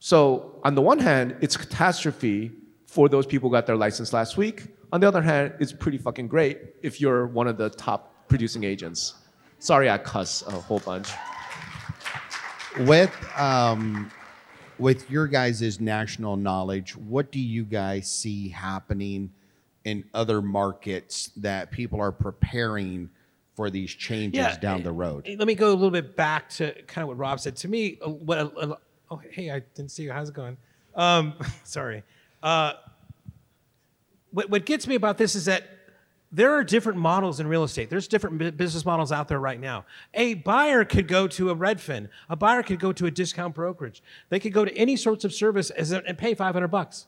So 0.00 0.58
on 0.64 0.74
the 0.74 0.82
one 0.82 0.98
hand, 0.98 1.36
it's 1.40 1.54
a 1.54 1.60
catastrophe 1.60 2.50
for 2.86 3.08
those 3.08 3.26
people 3.26 3.48
who 3.48 3.52
got 3.52 3.66
their 3.66 3.76
license 3.76 4.12
last 4.12 4.36
week. 4.36 4.66
On 4.92 5.00
the 5.00 5.06
other 5.06 5.22
hand, 5.22 5.54
it's 5.60 5.72
pretty 5.72 5.98
fucking 5.98 6.26
great 6.26 6.58
if 6.82 7.00
you're 7.00 7.28
one 7.28 7.46
of 7.46 7.56
the 7.56 7.70
top 7.70 8.26
producing 8.26 8.64
agents. 8.64 9.14
Sorry, 9.60 9.88
I 9.88 9.98
cuss 9.98 10.42
a 10.48 10.50
whole 10.50 10.80
bunch. 10.80 11.10
With 12.80 13.12
um, 13.36 14.10
with 14.78 15.10
your 15.10 15.26
guys' 15.26 15.80
national 15.80 16.36
knowledge, 16.36 16.96
what 16.96 17.32
do 17.32 17.40
you 17.40 17.64
guys 17.64 18.10
see 18.10 18.48
happening 18.48 19.32
in 19.84 20.04
other 20.14 20.40
markets 20.40 21.30
that 21.36 21.70
people 21.70 22.00
are 22.00 22.12
preparing 22.12 23.10
for 23.56 23.70
these 23.70 23.90
changes 23.90 24.56
down 24.58 24.84
the 24.84 24.92
road? 24.92 25.26
Let 25.26 25.48
me 25.48 25.54
go 25.54 25.70
a 25.70 25.74
little 25.74 25.90
bit 25.90 26.14
back 26.14 26.48
to 26.50 26.72
kind 26.82 27.02
of 27.02 27.08
what 27.08 27.18
Rob 27.18 27.40
said. 27.40 27.56
To 27.56 27.68
me, 27.68 27.98
what? 28.04 28.38
Uh, 28.38 28.76
oh, 29.10 29.20
hey, 29.30 29.50
I 29.50 29.60
didn't 29.74 29.90
see 29.90 30.04
you. 30.04 30.12
How's 30.12 30.28
it 30.28 30.34
going? 30.34 30.56
Um, 30.94 31.34
sorry. 31.64 32.04
Uh, 32.42 32.74
what, 34.30 34.50
what 34.50 34.64
gets 34.66 34.86
me 34.86 34.94
about 34.94 35.18
this 35.18 35.34
is 35.34 35.46
that 35.46 35.64
there 36.30 36.52
are 36.52 36.62
different 36.62 36.98
models 36.98 37.40
in 37.40 37.46
real 37.46 37.64
estate. 37.64 37.88
There's 37.88 38.06
different 38.06 38.56
business 38.56 38.84
models 38.84 39.12
out 39.12 39.28
there 39.28 39.40
right 39.40 39.58
now. 39.58 39.86
A 40.12 40.34
buyer 40.34 40.84
could 40.84 41.08
go 41.08 41.26
to 41.28 41.50
a 41.50 41.56
Redfin. 41.56 42.08
A 42.28 42.36
buyer 42.36 42.62
could 42.62 42.78
go 42.78 42.92
to 42.92 43.06
a 43.06 43.10
discount 43.10 43.54
brokerage. 43.54 44.02
They 44.28 44.38
could 44.38 44.52
go 44.52 44.64
to 44.64 44.76
any 44.76 44.96
sorts 44.96 45.24
of 45.24 45.32
service 45.32 45.70
and 45.70 46.18
pay 46.18 46.34
500 46.34 46.68
bucks. 46.68 47.06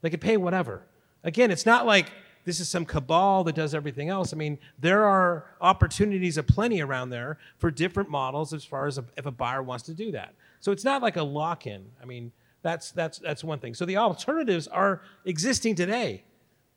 They 0.00 0.10
could 0.10 0.20
pay 0.20 0.36
whatever. 0.36 0.82
Again, 1.22 1.50
it's 1.50 1.66
not 1.66 1.86
like 1.86 2.10
this 2.44 2.58
is 2.58 2.68
some 2.68 2.84
cabal 2.84 3.44
that 3.44 3.54
does 3.54 3.74
everything 3.74 4.08
else. 4.08 4.32
I 4.32 4.36
mean, 4.36 4.58
there 4.78 5.04
are 5.04 5.46
opportunities 5.60 6.36
aplenty 6.36 6.80
around 6.80 7.10
there 7.10 7.38
for 7.58 7.70
different 7.70 8.10
models 8.10 8.52
as 8.52 8.64
far 8.64 8.86
as 8.86 8.98
if 8.98 9.26
a 9.26 9.30
buyer 9.30 9.62
wants 9.62 9.84
to 9.84 9.94
do 9.94 10.10
that. 10.12 10.34
So 10.60 10.72
it's 10.72 10.84
not 10.84 11.02
like 11.02 11.16
a 11.16 11.22
lock-in. 11.22 11.86
I 12.02 12.06
mean, 12.06 12.32
that's 12.62 12.90
that's 12.90 13.18
that's 13.18 13.44
one 13.44 13.60
thing. 13.60 13.74
So 13.74 13.84
the 13.84 13.98
alternatives 13.98 14.66
are 14.66 15.02
existing 15.24 15.76
today 15.76 16.24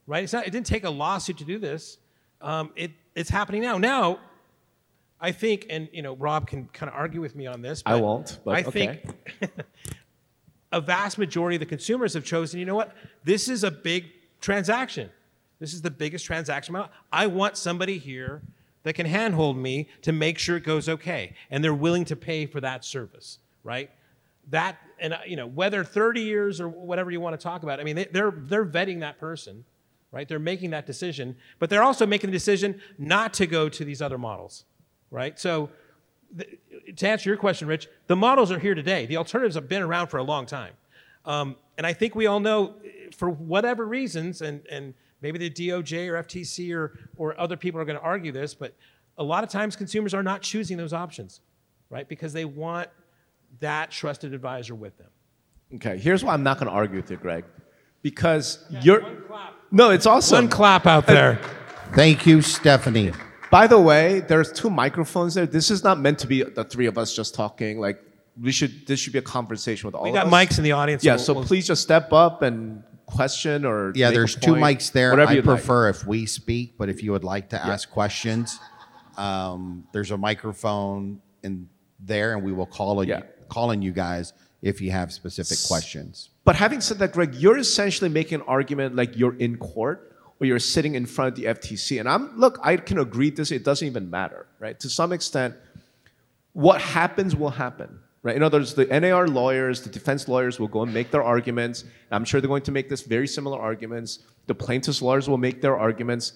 right? 0.08 0.24
It's 0.24 0.34
not, 0.34 0.48
it 0.48 0.52
didn't 0.52 0.68
take 0.68 0.84
a 0.84 0.90
lawsuit 0.90 1.38
to 1.40 1.46
do 1.46 1.58
this. 1.58 1.98
Um, 2.42 2.72
it, 2.76 2.92
it's 3.16 3.30
happening 3.30 3.62
now. 3.62 3.78
Now, 3.78 4.20
I 5.20 5.32
think, 5.32 5.68
and 5.70 5.88
you 5.94 6.02
know, 6.02 6.16
Rob 6.16 6.48
can 6.48 6.68
kind 6.74 6.90
of 6.90 6.96
argue 6.96 7.22
with 7.22 7.36
me 7.36 7.46
on 7.46 7.62
this. 7.62 7.84
I 7.86 7.96
won't, 7.96 8.40
but 8.44 8.56
I 8.56 8.64
okay. 8.64 9.02
think 9.40 9.52
a 10.72 10.82
vast 10.82 11.18
majority 11.18 11.58
of 11.58 11.60
the 11.60 11.66
consumers 11.68 12.16
have 12.16 12.26
chosen. 12.26 12.60
You 12.60 12.66
know 12.66 12.76
what? 12.76 12.96
This 13.24 13.48
is 13.48 13.64
a 13.64 13.72
big 13.72 14.06
transaction. 14.40 15.10
This 15.60 15.74
is 15.74 15.84
the 15.84 15.92
biggest 15.92 16.26
transaction. 16.26 16.76
I 17.12 17.28
want 17.28 17.56
somebody 17.56 18.00
here 18.00 18.42
that 18.82 18.94
can 18.94 19.06
handhold 19.06 19.58
me 19.58 19.90
to 20.02 20.12
make 20.12 20.40
sure 20.40 20.58
it 20.58 20.64
goes 20.64 20.90
okay, 20.90 21.36
and 21.52 21.64
they're 21.64 21.74
willing 21.74 22.06
to 22.06 22.16
pay 22.16 22.48
for 22.48 22.60
that 22.62 22.84
service, 22.84 23.38
right? 23.64 23.92
That 24.50 24.78
and 25.00 25.14
uh, 25.14 25.20
you 25.28 25.36
know 25.36 25.46
whether 25.46 25.84
30 25.84 26.22
years 26.22 26.60
or 26.60 26.68
whatever 26.68 27.12
you 27.12 27.22
want 27.22 27.40
to 27.40 27.44
talk 27.44 27.62
about. 27.62 27.80
I 27.80 27.84
mean, 27.84 27.96
they, 27.96 28.06
they're 28.06 28.34
they're 28.36 28.66
vetting 28.66 29.02
that 29.02 29.20
person, 29.20 29.66
right? 30.12 30.28
They're 30.28 30.40
making 30.40 30.72
that 30.72 30.86
decision, 30.86 31.36
but 31.60 31.70
they're 31.70 31.84
also 31.84 32.06
making 32.06 32.30
the 32.30 32.36
decision 32.36 32.82
not 32.98 33.34
to 33.36 33.48
go 33.48 33.70
to 33.70 33.86
these 33.86 34.02
other 34.02 34.18
models, 34.18 34.66
right? 35.10 35.40
So, 35.40 35.70
to 36.96 37.08
answer 37.08 37.30
your 37.30 37.38
question, 37.38 37.68
Rich, 37.68 37.90
the 38.08 38.16
models 38.16 38.52
are 38.52 38.60
here 38.60 38.74
today. 38.74 39.06
The 39.06 39.18
alternatives 39.18 39.56
have 39.56 39.68
been 39.68 39.82
around 39.82 40.08
for 40.08 40.18
a 40.18 40.24
long 40.24 40.46
time. 40.46 40.74
Um, 41.26 41.58
and 41.78 41.86
I 41.86 41.94
think 41.94 42.16
we 42.16 42.26
all 42.26 42.40
know, 42.40 42.76
for 43.16 43.30
whatever 43.30 43.86
reasons, 43.86 44.42
and, 44.42 44.66
and 44.68 44.94
maybe 45.22 45.38
the 45.38 45.50
DOJ 45.50 46.08
or 46.08 46.24
FTC 46.24 46.74
or, 46.74 46.98
or 47.18 47.40
other 47.40 47.58
people 47.58 47.80
are 47.82 47.86
going 47.86 47.98
to 47.98 48.04
argue 48.04 48.32
this, 48.32 48.54
but 48.54 48.76
a 49.18 49.24
lot 49.24 49.44
of 49.44 49.50
times 49.50 49.76
consumers 49.76 50.14
are 50.14 50.24
not 50.24 50.42
choosing 50.42 50.78
those 50.78 50.94
options, 50.94 51.42
right? 51.90 52.08
Because 52.08 52.34
they 52.34 52.46
want 52.46 52.90
that 53.60 53.92
trusted 53.92 54.34
advisor 54.34 54.74
with 54.74 54.98
them. 54.98 55.10
Okay, 55.76 55.98
here's 55.98 56.24
why 56.24 56.34
I'm 56.34 56.44
not 56.44 56.58
going 56.58 56.68
to 56.68 56.74
argue 56.74 56.98
with 56.98 57.12
you, 57.12 57.18
Greg, 57.18 57.46
because 58.02 58.64
you're. 58.82 59.04
No, 59.72 59.90
it's 59.92 60.06
awesome. 60.06 60.46
One 60.46 60.50
clap 60.50 60.86
out 60.86 61.08
there. 61.08 61.40
Thank 61.94 62.26
you, 62.26 62.42
Stephanie. 62.42 63.12
By 63.50 63.68
the 63.68 63.80
way, 63.80 64.22
there's 64.22 64.52
two 64.52 64.70
microphones 64.70 65.34
there. 65.34 65.46
This 65.46 65.72
is 65.72 65.84
not 65.84 66.00
meant 66.00 66.20
to 66.20 66.28
be 66.28 66.44
the 66.44 66.64
three 66.64 66.86
of 66.86 66.98
us 66.98 67.14
just 67.16 67.34
talking. 67.36 67.80
Like 67.80 68.02
we 68.42 68.52
should. 68.52 68.86
This 68.88 69.00
should 69.00 69.14
be 69.14 69.20
a 69.20 69.24
conversation 69.24 69.88
with 69.88 69.96
all. 69.96 70.04
We 70.04 70.10
of 70.10 70.16
got 70.16 70.28
us. 70.28 70.34
mics 70.34 70.58
in 70.58 70.64
the 70.64 70.72
audience. 70.74 71.04
Yeah, 71.04 71.14
we'll- 71.16 71.20
so 71.24 71.34
we'll- 71.34 71.44
please 71.46 71.68
just 71.68 71.82
step 71.82 72.12
up 72.14 72.42
and 72.42 72.84
question 73.06 73.66
or 73.66 73.92
Yeah, 73.94 74.08
make 74.08 74.16
a 74.16 74.18
there's 74.20 74.36
two 74.36 74.54
mics 74.54 74.92
there. 74.92 75.10
Whatever 75.12 75.32
I 75.32 75.34
you'd 75.36 75.46
like. 75.46 75.58
prefer 75.58 75.90
if 75.90 76.08
we 76.08 76.26
speak, 76.26 76.76
but 76.78 76.88
if 76.88 77.04
you 77.04 77.12
would 77.12 77.26
like 77.26 77.50
to 77.50 77.62
ask 77.66 77.90
questions, 77.90 78.58
um, 79.18 79.84
there's 79.92 80.12
a 80.12 80.18
microphone 80.18 81.22
in 81.44 81.68
there, 82.00 82.34
and 82.36 82.44
we 82.44 82.54
will 82.54 82.66
call 82.66 83.00
on 83.00 83.08
Yeah. 83.08 83.18
you, 83.18 83.24
call 83.50 83.70
on 83.72 83.82
you 83.82 83.92
guys 83.92 84.32
if 84.62 84.80
you 84.82 84.92
have 84.92 85.12
specific 85.12 85.58
questions. 85.68 86.30
But 86.44 86.56
having 86.56 86.82
said 86.82 87.00
that, 87.00 87.14
Greg, 87.14 87.36
you're 87.36 87.58
essentially 87.58 88.10
making 88.10 88.42
an 88.42 88.48
argument 88.48 88.96
like 88.96 89.16
you're 89.16 89.38
in 89.38 89.58
court 89.58 90.16
or 90.40 90.48
you're 90.48 90.60
sitting 90.60 90.96
in 90.96 91.06
front 91.06 91.30
of 91.30 91.36
the 91.36 91.46
FTC. 91.46 92.00
And 92.00 92.10
I'm 92.10 92.38
look, 92.38 92.60
I 92.64 92.78
can 92.78 92.98
agree 92.98 93.30
this. 93.30 93.52
It 93.52 93.64
doesn't 93.64 93.88
even 93.88 94.10
matter, 94.10 94.48
right? 94.60 94.80
To 94.80 94.90
some 94.90 95.12
extent, 95.12 95.56
what 96.54 96.82
happens 96.82 97.36
will 97.36 97.52
happen, 97.52 98.00
right? 98.24 98.36
In 98.36 98.42
other 98.42 98.58
words, 98.58 98.74
the 98.74 98.86
NAR 98.86 99.28
lawyers, 99.28 99.82
the 99.82 99.90
defense 99.90 100.28
lawyers 100.28 100.60
will 100.60 100.68
go 100.68 100.82
and 100.82 100.92
make 100.94 101.12
their 101.12 101.24
arguments. 101.24 101.84
I'm 102.10 102.26
sure 102.26 102.42
they're 102.42 102.48
going 102.48 102.64
to 102.64 102.72
make 102.72 102.90
this 102.90 103.04
very 103.04 103.28
similar 103.28 103.60
arguments. 103.60 104.20
The 104.48 104.56
plaintiffs' 104.56 105.02
lawyers 105.02 105.30
will 105.30 105.38
make 105.38 105.62
their 105.62 105.78
arguments. 105.78 106.34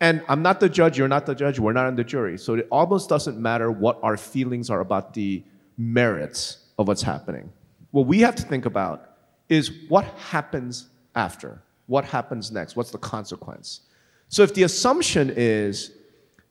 And 0.00 0.22
I'm 0.28 0.42
not 0.42 0.58
the 0.58 0.68
judge, 0.68 0.98
you're 0.98 1.08
not 1.08 1.24
the 1.24 1.34
judge, 1.34 1.60
we're 1.60 1.72
not 1.72 1.86
on 1.86 1.94
the 1.94 2.04
jury. 2.04 2.36
So 2.36 2.54
it 2.54 2.66
almost 2.72 3.08
doesn't 3.08 3.38
matter 3.38 3.70
what 3.70 4.00
our 4.02 4.16
feelings 4.16 4.68
are 4.68 4.80
about 4.80 5.14
the 5.14 5.44
merits 5.78 6.58
of 6.76 6.88
what's 6.88 7.02
happening. 7.02 7.52
What 7.92 8.06
we 8.06 8.20
have 8.20 8.34
to 8.34 8.42
think 8.42 8.66
about 8.66 9.13
is 9.48 9.70
what 9.88 10.04
happens 10.04 10.88
after? 11.14 11.60
What 11.86 12.04
happens 12.04 12.50
next? 12.50 12.76
What's 12.76 12.90
the 12.90 12.98
consequence? 12.98 13.80
So 14.28 14.42
if 14.42 14.54
the 14.54 14.62
assumption 14.62 15.32
is 15.34 15.92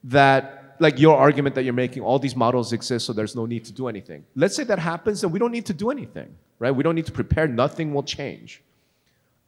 that, 0.04 0.76
like 0.80 0.98
your 0.98 1.16
argument 1.16 1.54
that 1.54 1.64
you're 1.64 1.72
making, 1.72 2.02
all 2.02 2.18
these 2.18 2.36
models 2.36 2.72
exist, 2.72 3.06
so 3.06 3.12
there's 3.12 3.36
no 3.36 3.46
need 3.46 3.64
to 3.64 3.72
do 3.72 3.88
anything. 3.88 4.24
Let's 4.34 4.56
say 4.56 4.64
that 4.64 4.78
happens, 4.78 5.22
and 5.22 5.32
we 5.32 5.38
don't 5.38 5.52
need 5.52 5.66
to 5.66 5.74
do 5.74 5.90
anything, 5.90 6.34
right? 6.58 6.70
We 6.70 6.82
don't 6.82 6.94
need 6.94 7.06
to 7.06 7.12
prepare, 7.12 7.46
nothing 7.46 7.92
will 7.94 8.02
change. 8.02 8.62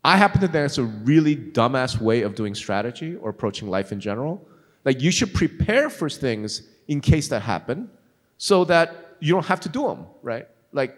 I 0.05 0.17
happen 0.17 0.41
to 0.41 0.47
think 0.47 0.53
that's 0.53 0.79
a 0.79 0.85
really 0.85 1.35
dumbass 1.37 2.01
way 2.01 2.23
of 2.23 2.37
doing 2.37 2.55
strategy 2.55 3.17
or 3.17 3.31
approaching 3.31 3.69
life 3.69 3.91
in 3.91 3.99
general. 3.99 4.47
Like 4.85 5.01
you 5.01 5.11
should 5.11 5.35
prepare 5.35 5.91
for 5.91 6.09
things 6.09 6.63
in 6.87 7.01
case 7.01 7.27
that 7.29 7.43
happen 7.43 7.91
so 8.39 8.65
that 8.67 9.17
you 9.19 9.35
don't 9.35 9.47
have 9.47 9.59
to 9.61 9.69
do 9.69 9.89
them, 9.89 10.07
right? 10.23 10.47
Like 10.73 10.97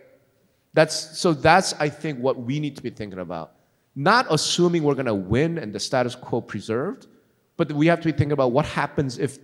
that's 0.75 1.18
so 1.18 1.32
that's 1.32 1.75
I 1.75 1.88
think 1.88 2.18
what 2.18 2.38
we 2.40 2.60
need 2.60 2.76
to 2.76 2.82
be 2.82 2.90
thinking 2.90 3.18
about. 3.18 3.52
Not 3.94 4.26
assuming 4.30 4.84
we're 4.84 4.94
going 4.94 5.06
to 5.06 5.14
win 5.14 5.58
and 5.58 5.72
the 5.72 5.80
status 5.80 6.14
quo 6.14 6.40
preserved, 6.40 7.06
but 7.56 7.72
we 7.72 7.87
have 7.88 8.00
to 8.00 8.04
be 8.04 8.12
thinking 8.12 8.32
about 8.32 8.52
what 8.52 8.64
happens 8.64 9.18
if 9.18 9.38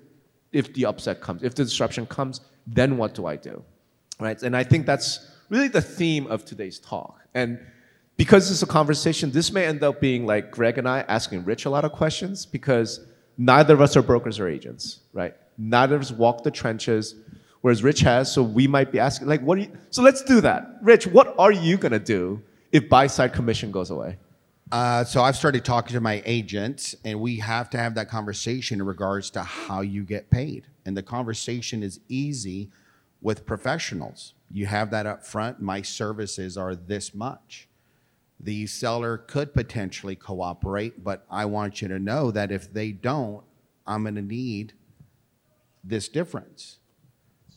if 0.53 0.73
the 0.75 0.87
upset 0.87 1.21
comes, 1.21 1.43
if 1.43 1.55
the 1.55 1.65
disruption 1.65 2.07
comes, 2.07 2.41
then 2.67 2.97
what 2.97 3.15
do 3.15 3.27
I 3.27 3.37
do? 3.37 3.63
Right? 4.21 4.41
And 4.43 4.57
I 4.57 4.63
think 4.63 4.87
that's 4.87 5.29
really 5.51 5.69
the 5.69 5.83
theme 5.83 6.27
of 6.29 6.45
today's 6.45 6.79
talk. 6.79 7.21
And 7.35 7.59
because 8.17 8.51
it's 8.51 8.63
a 8.63 8.67
conversation, 8.67 9.33
this 9.33 9.53
may 9.53 9.67
end 9.67 9.83
up 9.83 10.01
being 10.01 10.25
like 10.27 10.53
Greg 10.53 10.79
and 10.79 10.89
I 10.89 11.01
asking 11.01 11.45
Rich 11.45 11.65
a 11.65 11.71
lot 11.71 11.85
of 11.85 11.93
questions 11.93 12.47
because 12.47 13.01
neither 13.37 13.75
of 13.75 13.81
us 13.81 13.97
are 13.97 14.03
brokers 14.03 14.39
or 14.39 14.49
agents, 14.49 15.01
right? 15.13 15.35
Neither 15.59 15.97
of 15.97 16.03
us 16.03 16.13
walk 16.13 16.45
the 16.45 16.51
trenches, 16.51 17.17
whereas 17.65 17.83
Rich 17.83 18.01
has. 18.01 18.31
So 18.31 18.43
we 18.43 18.67
might 18.67 18.93
be 18.93 18.99
asking, 18.99 19.27
like, 19.27 19.41
what 19.41 19.57
are 19.57 19.63
you? 19.63 19.79
So 19.89 20.03
let's 20.03 20.23
do 20.23 20.43
that. 20.43 20.67
Rich, 20.83 21.07
what 21.07 21.35
are 21.39 21.51
you 21.51 21.79
gonna 21.79 21.99
do 21.99 22.43
if 22.73 22.91
buy 22.91 23.07
side 23.07 23.33
commission 23.33 23.73
goes 23.73 23.89
away? 23.89 24.19
Uh, 24.71 25.03
so 25.03 25.23
I've 25.23 25.35
started 25.35 25.65
talking 25.65 25.95
to 25.95 26.01
my 26.03 26.23
agents, 26.27 26.95
and 27.07 27.19
we 27.19 27.37
have 27.39 27.71
to 27.71 27.79
have 27.79 27.95
that 27.95 28.11
conversation 28.11 28.81
in 28.81 28.87
regards 28.87 29.31
to 29.31 29.43
how 29.43 29.81
you 29.81 30.05
get 30.05 30.29
paid. 30.29 30.67
And 30.85 30.95
the 30.95 31.03
conversation 31.03 31.83
is 31.83 32.01
easy 32.07 32.71
with 33.23 33.47
professionals. 33.47 34.35
You 34.51 34.67
have 34.67 34.91
that 34.91 35.07
up 35.07 35.25
front. 35.25 35.63
My 35.63 35.81
services 35.81 36.59
are 36.59 36.75
this 36.75 37.15
much. 37.15 37.67
The 38.39 38.67
seller 38.67 39.17
could 39.17 39.55
potentially 39.55 40.17
cooperate, 40.17 41.03
but 41.03 41.25
I 41.31 41.47
want 41.47 41.81
you 41.81 41.89
to 41.89 41.99
know 41.99 42.31
that 42.31 42.53
if 42.53 42.71
they 42.75 42.93
don't, 42.93 43.43
I'm 43.87 44.03
going 44.03 44.17
to 44.17 44.23
need 44.23 44.75
this 45.83 46.09
difference. 46.09 46.81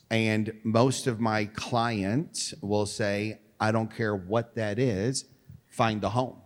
And 0.09 0.53
most 0.63 1.07
of 1.07 1.19
my 1.19 1.45
clients 1.45 2.53
will 2.61 2.85
say, 2.85 3.39
I 3.59 3.71
don't 3.71 3.93
care 3.93 4.15
what 4.15 4.55
that 4.55 4.79
is, 4.79 5.25
find 5.67 6.01
the 6.01 6.09
home 6.09 6.37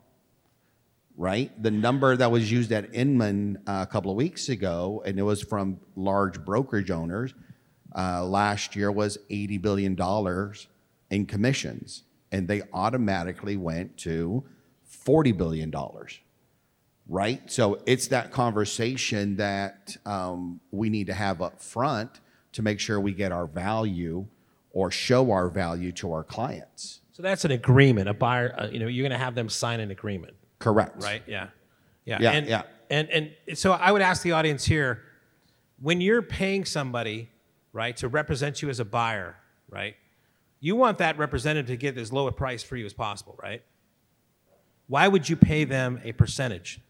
right? 1.21 1.51
The 1.61 1.69
number 1.69 2.17
that 2.17 2.31
was 2.31 2.51
used 2.51 2.71
at 2.71 2.95
Inman 2.95 3.59
uh, 3.67 3.85
a 3.87 3.91
couple 3.91 4.09
of 4.09 4.17
weeks 4.17 4.49
ago, 4.49 5.03
and 5.05 5.19
it 5.19 5.21
was 5.21 5.43
from 5.43 5.79
large 5.95 6.43
brokerage 6.43 6.89
owners, 6.89 7.35
uh, 7.95 8.25
last 8.25 8.75
year 8.75 8.91
was 8.91 9.19
$80 9.29 9.61
billion 9.61 10.53
in 11.11 11.25
commissions. 11.27 12.03
And 12.31 12.47
they 12.47 12.63
automatically 12.73 13.55
went 13.55 13.97
to 13.97 14.43
$40 15.05 15.37
billion, 15.37 15.71
right? 17.07 17.51
So 17.51 17.81
it's 17.85 18.07
that 18.07 18.31
conversation 18.31 19.35
that 19.35 19.97
um, 20.07 20.59
we 20.71 20.89
need 20.89 21.05
to 21.05 21.13
have 21.13 21.41
up 21.41 21.61
front 21.61 22.19
to 22.53 22.61
make 22.61 22.79
sure 22.79 22.99
we 22.99 23.13
get 23.13 23.31
our 23.31 23.45
value 23.45 24.25
or 24.71 24.91
show 24.91 25.31
our 25.31 25.49
value 25.49 25.91
to 25.91 26.11
our 26.11 26.23
clients. 26.23 27.01
So 27.11 27.21
that's 27.21 27.45
an 27.45 27.51
agreement. 27.51 28.09
A 28.09 28.13
buyer, 28.13 28.55
uh, 28.57 28.67
you 28.67 28.79
know, 28.79 28.87
you're 28.87 29.03
going 29.03 29.17
to 29.17 29.23
have 29.23 29.35
them 29.35 29.49
sign 29.49 29.79
an 29.79 29.91
agreement. 29.91 30.33
Correct. 30.59 31.03
right? 31.03 31.23
Yeah, 31.27 31.47
yeah, 32.05 32.17
Yeah, 32.19 32.31
and, 32.31 32.47
yeah. 32.47 32.61
And 32.89 33.09
and 33.09 33.57
so 33.57 33.71
I 33.71 33.91
would 33.91 34.01
ask 34.01 34.21
the 34.21 34.33
audience 34.33 34.65
here, 34.65 35.01
when 35.79 36.01
you're 36.01 36.21
paying 36.21 36.65
somebody, 36.65 37.29
right, 37.73 37.95
to 37.97 38.07
represent 38.07 38.61
you 38.61 38.69
as 38.69 38.79
a 38.79 38.85
buyer, 38.85 39.37
right, 39.69 39.95
you 40.59 40.75
want 40.75 40.99
that 40.99 41.17
representative 41.17 41.67
to 41.67 41.77
get 41.77 41.97
as 41.97 42.11
low 42.13 42.27
a 42.27 42.31
price 42.31 42.63
for 42.63 42.75
you 42.75 42.85
as 42.85 42.93
possible, 42.93 43.37
right? 43.41 43.63
Why 44.87 45.07
would 45.07 45.27
you 45.27 45.35
pay 45.35 45.63
them 45.63 46.01
a 46.03 46.11
percentage? 46.11 46.81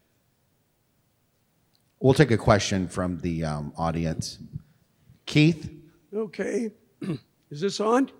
We'll 2.00 2.14
take 2.14 2.32
a 2.32 2.36
question 2.36 2.88
from 2.88 3.20
the 3.20 3.44
um, 3.44 3.72
audience. 3.76 4.38
Keith? 5.32 5.70
Okay. 6.14 6.70
Is 7.50 7.60
this 7.62 7.80
on? 7.80 8.10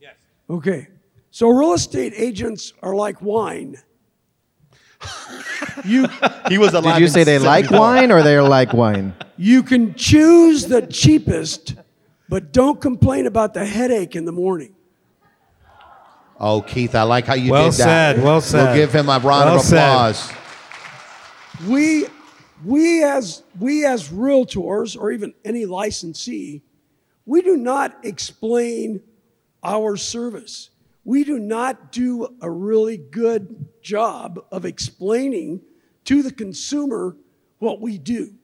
Yes. 0.00 0.14
Okay. 0.48 0.86
So 1.32 1.48
real 1.48 1.72
estate 1.72 2.12
agents 2.16 2.72
are 2.80 2.94
like 2.94 3.20
wine. 3.20 3.76
You 5.84 6.06
He 6.48 6.58
was 6.58 6.74
alive. 6.74 6.94
Did 6.96 7.00
you 7.00 7.06
in 7.06 7.12
say 7.12 7.24
they 7.24 7.38
like 7.38 7.64
74. 7.64 7.78
wine 7.80 8.12
or 8.12 8.22
they 8.22 8.36
are 8.36 8.42
like 8.42 8.72
wine? 8.72 9.14
you 9.38 9.62
can 9.62 9.94
choose 9.94 10.66
the 10.66 10.82
cheapest, 10.86 11.74
but 12.28 12.52
don't 12.52 12.80
complain 12.80 13.26
about 13.26 13.54
the 13.54 13.64
headache 13.64 14.14
in 14.14 14.24
the 14.26 14.32
morning. 14.32 14.74
Oh, 16.38 16.60
Keith, 16.62 16.94
I 16.94 17.02
like 17.04 17.24
how 17.26 17.34
you 17.34 17.50
Well 17.52 17.70
did 17.70 17.78
that. 17.80 18.16
said, 18.16 18.22
well 18.24 18.40
said. 18.40 18.64
We'll 18.66 18.74
give 18.74 18.92
him 18.92 19.08
a 19.08 19.12
round 19.18 19.24
Well 19.24 19.56
of 19.56 19.62
said. 19.62 19.88
applause. 19.88 20.32
We 21.66 22.06
we 22.64 23.02
as 23.02 23.42
we 23.58 23.84
as 23.84 24.08
realtors 24.08 25.00
or 25.00 25.12
even 25.12 25.34
any 25.44 25.66
licensee, 25.66 26.62
we 27.24 27.42
do 27.42 27.56
not 27.56 27.98
explain 28.04 29.02
our 29.62 29.96
service. 29.96 30.70
We 31.04 31.24
do 31.24 31.38
not 31.38 31.92
do 31.92 32.36
a 32.40 32.50
really 32.50 32.96
good 32.96 33.66
job 33.82 34.44
of 34.50 34.64
explaining 34.64 35.62
to 36.04 36.22
the 36.22 36.32
consumer 36.32 37.16
what 37.58 37.80
we 37.80 37.98
do. 37.98 38.34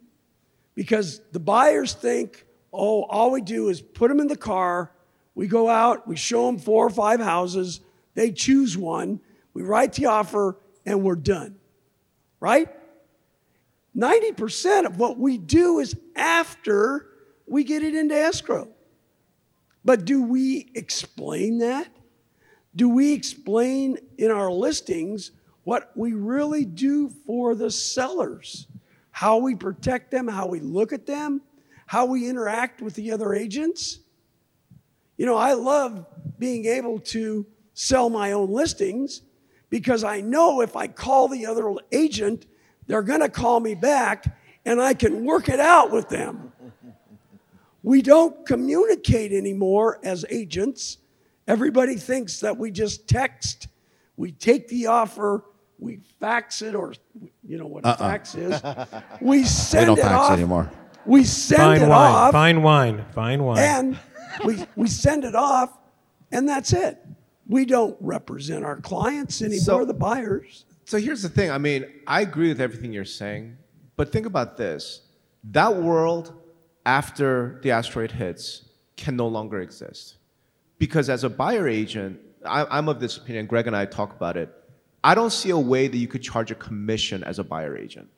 Because 0.75 1.20
the 1.32 1.40
buyers 1.40 1.94
think, 1.94 2.44
oh, 2.73 3.02
all 3.04 3.30
we 3.30 3.40
do 3.40 3.68
is 3.68 3.80
put 3.80 4.08
them 4.08 4.20
in 4.20 4.26
the 4.26 4.37
car, 4.37 4.92
we 5.35 5.46
go 5.46 5.68
out, 5.68 6.06
we 6.06 6.16
show 6.16 6.46
them 6.46 6.58
four 6.58 6.87
or 6.87 6.90
five 6.90 7.20
houses, 7.20 7.80
they 8.14 8.30
choose 8.30 8.76
one, 8.76 9.20
we 9.52 9.62
write 9.62 9.94
the 9.94 10.06
offer, 10.06 10.58
and 10.85 11.02
we're 11.02 11.16
done. 11.16 11.56
Right? 12.40 12.68
90% 13.97 14.87
of 14.87 14.99
what 14.99 15.19
we 15.19 15.38
do 15.38 15.79
is 15.79 15.97
after 16.15 17.07
we 17.47 17.65
get 17.65 17.83
it 17.83 17.95
into 17.95 18.15
escrow. 18.15 18.69
But 19.85 20.05
do 20.05 20.23
we 20.23 20.71
explain 20.75 21.59
that? 21.59 21.88
Do 22.75 22.88
we 22.88 23.12
explain 23.12 23.99
in 24.19 24.31
our 24.31 24.50
listings 24.50 25.31
what 25.65 25.93
we 25.95 26.12
really 26.12 26.65
do 26.65 27.09
for 27.09 27.55
the 27.55 27.71
sellers? 27.71 28.67
How 29.12 29.38
we 29.38 29.55
protect 29.55 30.11
them, 30.11 30.29
how 30.29 30.47
we 30.47 30.61
look 30.61 30.93
at 30.93 31.07
them, 31.07 31.41
how 31.87 32.05
we 32.05 32.29
interact 32.29 32.83
with 32.83 32.95
the 32.95 33.12
other 33.12 33.33
agents? 33.33 34.00
You 35.17 35.25
know, 35.25 35.37
I 35.37 35.55
love 35.55 36.05
being 36.38 36.67
able 36.67 36.99
to 36.99 37.47
sell 37.73 38.11
my 38.11 38.33
own 38.33 38.50
listings 38.50 39.23
because 39.71 40.05
I 40.05 40.21
know 40.21 40.61
if 40.61 40.76
I 40.76 40.87
call 40.87 41.29
the 41.29 41.47
other 41.47 41.73
agent, 41.93 42.47
they're 42.87 43.02
going 43.02 43.21
to 43.21 43.28
call 43.28 43.61
me 43.61 43.75
back 43.75 44.37
and 44.64 44.81
I 44.81 44.95
can 44.95 45.25
work 45.25 45.49
it 45.49 45.61
out 45.61 45.90
with 45.93 46.09
them. 46.09 46.52
We 47.83 48.02
don't 48.02 48.45
communicate 48.47 49.33
anymore 49.33 50.00
as 50.02 50.25
agents. 50.28 50.99
Everybody 51.47 51.95
thinks 51.95 52.40
that 52.40 52.57
we 52.57 52.73
just 52.73 53.07
text, 53.09 53.69
we 54.16 54.33
take 54.33 54.66
the 54.69 54.87
offer, 54.87 55.45
we 55.78 56.00
fax 56.19 56.62
it, 56.62 56.75
or 56.75 56.95
you 57.47 57.59
know 57.59 57.66
what 57.66 57.85
a 57.85 57.88
uh-uh. 57.88 57.97
fax 57.97 58.35
is. 58.35 58.61
We 59.21 59.45
send 59.45 59.87
don't 59.87 59.99
it 59.99 60.02
fax 60.02 60.14
off. 60.14 60.33
anymore. 60.33 60.71
We 61.05 61.23
send 61.23 61.61
Fine 61.62 61.83
it 61.83 61.88
wine. 61.88 61.93
off 61.93 62.33
Fine 62.33 62.62
wine. 62.62 63.05
Fine 63.14 63.45
wine. 63.45 63.59
and 63.59 63.99
we, 64.45 64.64
we 64.75 64.88
send 64.88 65.25
it 65.25 65.37
off, 65.37 65.78
and 66.33 66.49
that's 66.49 66.73
it. 66.73 66.99
We 67.47 67.64
don't 67.64 67.97
represent 68.00 68.64
our 68.64 68.81
clients 68.81 69.40
anymore, 69.43 69.61
So- 69.61 69.85
the 69.85 69.95
buyers. 69.95 70.64
So 70.87 70.99
here's 70.99 71.21
the 71.21 71.28
thing. 71.28 71.50
I 71.50 71.59
mean, 71.59 71.85
I 72.07 72.21
agree 72.21 72.47
with 72.47 72.61
everything 72.61 72.93
you're 72.93 73.05
saying, 73.05 73.57
but 73.97 74.12
think 74.12 74.25
about 74.25 74.57
this: 74.57 75.00
that 75.50 75.75
world 75.75 76.33
after 76.87 77.59
the 77.64 77.73
asteroid 77.73 78.12
hits 78.12 78.69
can 78.97 79.16
no 79.16 79.26
longer 79.26 79.61
exist, 79.61 80.14
because 80.78 81.11
as 81.11 81.25
a 81.25 81.28
buyer 81.28 81.66
agent, 81.66 82.21
I, 82.45 82.64
I'm 82.71 82.88
of 82.88 83.00
this 83.00 83.16
opinion. 83.16 83.47
Greg 83.47 83.66
and 83.66 83.75
I 83.75 83.85
talk 83.85 84.14
about 84.14 84.37
it. 84.37 84.49
I 85.02 85.16
don't 85.16 85.33
see 85.33 85.50
a 85.50 85.59
way 85.59 85.88
that 85.88 85.97
you 85.97 86.07
could 86.07 86.23
charge 86.23 86.52
a 86.52 86.55
commission 86.55 87.25
as 87.25 87.40
a 87.40 87.45
buyer 87.45 87.76
agent. 87.76 88.09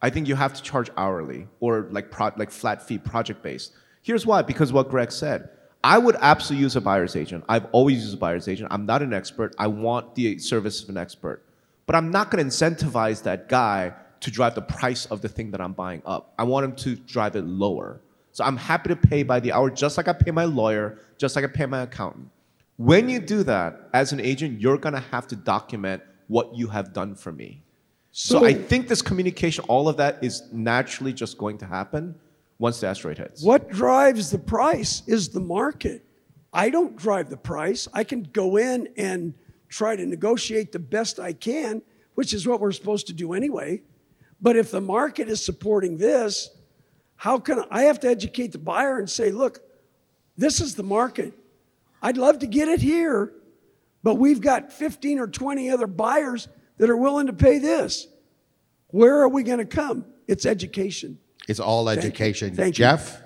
I 0.00 0.08
think 0.08 0.28
you 0.28 0.36
have 0.36 0.54
to 0.54 0.62
charge 0.62 0.90
hourly 0.96 1.48
or 1.58 1.88
like 1.90 2.12
pro, 2.12 2.30
like 2.36 2.52
flat 2.52 2.86
fee, 2.86 2.98
project 2.98 3.42
based. 3.42 3.72
Here's 4.02 4.24
why: 4.24 4.42
because 4.42 4.72
what 4.72 4.88
Greg 4.88 5.10
said. 5.10 5.48
I 5.82 5.98
would 5.98 6.16
absolutely 6.20 6.62
use 6.62 6.76
a 6.76 6.80
buyer's 6.80 7.14
agent. 7.14 7.44
I've 7.46 7.66
always 7.72 8.02
used 8.04 8.14
a 8.14 8.16
buyer's 8.16 8.48
agent. 8.48 8.68
I'm 8.70 8.86
not 8.86 9.02
an 9.02 9.12
expert. 9.12 9.54
I 9.58 9.66
want 9.66 10.14
the 10.14 10.38
service 10.38 10.82
of 10.82 10.88
an 10.88 10.96
expert. 10.96 11.42
But 11.86 11.96
I'm 11.96 12.10
not 12.10 12.30
going 12.30 12.42
to 12.42 12.50
incentivize 12.50 13.22
that 13.24 13.48
guy 13.48 13.92
to 14.20 14.30
drive 14.30 14.54
the 14.54 14.62
price 14.62 15.06
of 15.06 15.20
the 15.20 15.28
thing 15.28 15.50
that 15.50 15.60
I'm 15.60 15.72
buying 15.72 16.02
up. 16.06 16.32
I 16.38 16.44
want 16.44 16.64
him 16.64 16.74
to 16.76 16.96
drive 16.96 17.36
it 17.36 17.44
lower. 17.44 18.00
So 18.32 18.42
I'm 18.44 18.56
happy 18.56 18.88
to 18.88 18.96
pay 18.96 19.22
by 19.22 19.38
the 19.38 19.52
hour, 19.52 19.70
just 19.70 19.96
like 19.96 20.08
I 20.08 20.12
pay 20.12 20.30
my 20.30 20.44
lawyer, 20.44 20.98
just 21.18 21.36
like 21.36 21.44
I 21.44 21.48
pay 21.48 21.66
my 21.66 21.82
accountant. 21.82 22.28
When 22.76 23.08
you 23.08 23.20
do 23.20 23.42
that, 23.44 23.88
as 23.92 24.12
an 24.12 24.20
agent, 24.20 24.60
you're 24.60 24.78
going 24.78 24.94
to 24.94 25.04
have 25.12 25.28
to 25.28 25.36
document 25.36 26.02
what 26.26 26.56
you 26.56 26.66
have 26.68 26.92
done 26.92 27.14
for 27.14 27.30
me. 27.30 27.62
So, 28.12 28.40
So- 28.40 28.44
I 28.44 28.54
think 28.54 28.88
this 28.88 29.02
communication, 29.02 29.64
all 29.68 29.88
of 29.88 29.96
that 29.98 30.22
is 30.22 30.42
naturally 30.52 31.12
just 31.12 31.38
going 31.38 31.58
to 31.58 31.66
happen 31.66 32.14
once 32.58 32.80
the 32.80 32.86
asteroid 32.88 33.18
hits. 33.18 33.42
What 33.42 33.68
drives 33.70 34.30
the 34.30 34.38
price 34.38 35.02
is 35.06 35.28
the 35.28 35.40
market. 35.40 36.04
I 36.52 36.70
don't 36.70 36.96
drive 36.96 37.30
the 37.30 37.36
price. 37.36 37.88
I 37.92 38.04
can 38.04 38.22
go 38.32 38.56
in 38.56 38.88
and 38.96 39.34
try 39.74 39.96
to 39.96 40.06
negotiate 40.06 40.70
the 40.70 40.78
best 40.78 41.18
I 41.18 41.32
can, 41.32 41.82
which 42.14 42.32
is 42.32 42.46
what 42.46 42.60
we're 42.60 42.72
supposed 42.72 43.08
to 43.08 43.12
do 43.12 43.32
anyway. 43.32 43.82
But 44.40 44.56
if 44.56 44.70
the 44.70 44.80
market 44.80 45.28
is 45.28 45.44
supporting 45.44 45.96
this, 45.98 46.50
how 47.16 47.40
can 47.40 47.64
I 47.70 47.82
have 47.82 47.98
to 48.00 48.08
educate 48.08 48.52
the 48.52 48.58
buyer 48.58 48.98
and 48.98 49.10
say, 49.10 49.32
look, 49.32 49.60
this 50.36 50.60
is 50.60 50.76
the 50.76 50.82
market. 50.84 51.32
I'd 52.00 52.16
love 52.16 52.40
to 52.40 52.46
get 52.46 52.68
it 52.68 52.80
here, 52.80 53.32
but 54.02 54.14
we've 54.14 54.40
got 54.40 54.72
15 54.72 55.18
or 55.18 55.26
20 55.26 55.70
other 55.70 55.86
buyers 55.86 56.48
that 56.78 56.88
are 56.88 56.96
willing 56.96 57.26
to 57.26 57.32
pay 57.32 57.58
this. 57.58 58.06
Where 58.88 59.22
are 59.22 59.28
we 59.28 59.42
going 59.42 59.58
to 59.58 59.64
come? 59.64 60.04
It's 60.28 60.46
education. 60.46 61.18
It's 61.48 61.60
all 61.60 61.88
education. 61.88 62.54
Thank 62.54 62.78
you. 62.78 62.84
Jeff? 62.84 63.20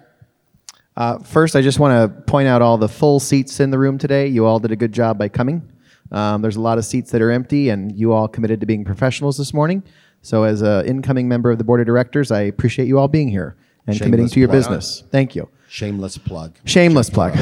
Uh, 0.97 1.19
first, 1.19 1.57
I 1.57 1.61
just 1.61 1.79
want 1.79 1.93
to 1.93 2.23
point 2.23 2.49
out 2.49 2.63
all 2.63 2.79
the 2.79 2.89
full 2.89 3.21
seats 3.21 3.61
in 3.61 3.71
the 3.71 3.79
room 3.79 3.99
today. 3.99 4.29
You 4.29 4.47
all 4.47 4.59
did 4.59 4.73
a 4.73 4.77
good 4.77 4.93
job 4.93 5.19
by 5.19 5.29
coming. 5.29 5.73
Um, 6.11 6.43
there's 6.43 6.57
a 6.57 6.61
lot 6.61 6.79
of 6.79 6.85
seats 6.85 7.11
that 7.11 7.23
are 7.23 7.31
empty, 7.31 7.69
and 7.69 7.93
you 7.99 8.13
all 8.13 8.29
committed 8.29 8.61
to 8.61 8.67
being 8.67 8.85
professionals 8.85 9.37
this 9.37 9.53
morning. 9.53 9.83
So, 10.23 10.45
as 10.45 10.63
an 10.63 10.87
incoming 10.87 11.29
member 11.29 11.51
of 11.51 11.59
the 11.59 11.65
board 11.65 11.81
of 11.81 11.87
directors, 11.87 12.31
I 12.31 12.43
appreciate 12.43 12.89
you 12.89 12.99
all 12.99 13.09
being 13.09 13.29
here 13.29 13.57
and 13.87 13.99
committing 13.99 14.29
to 14.29 14.39
your 14.39 14.49
plug. 14.49 14.59
business. 14.59 15.05
Thank 15.11 15.35
you. 15.35 15.49
Shameless 15.71 16.17
plug. 16.17 16.57
Shameless 16.65 17.11
plug. 17.11 17.37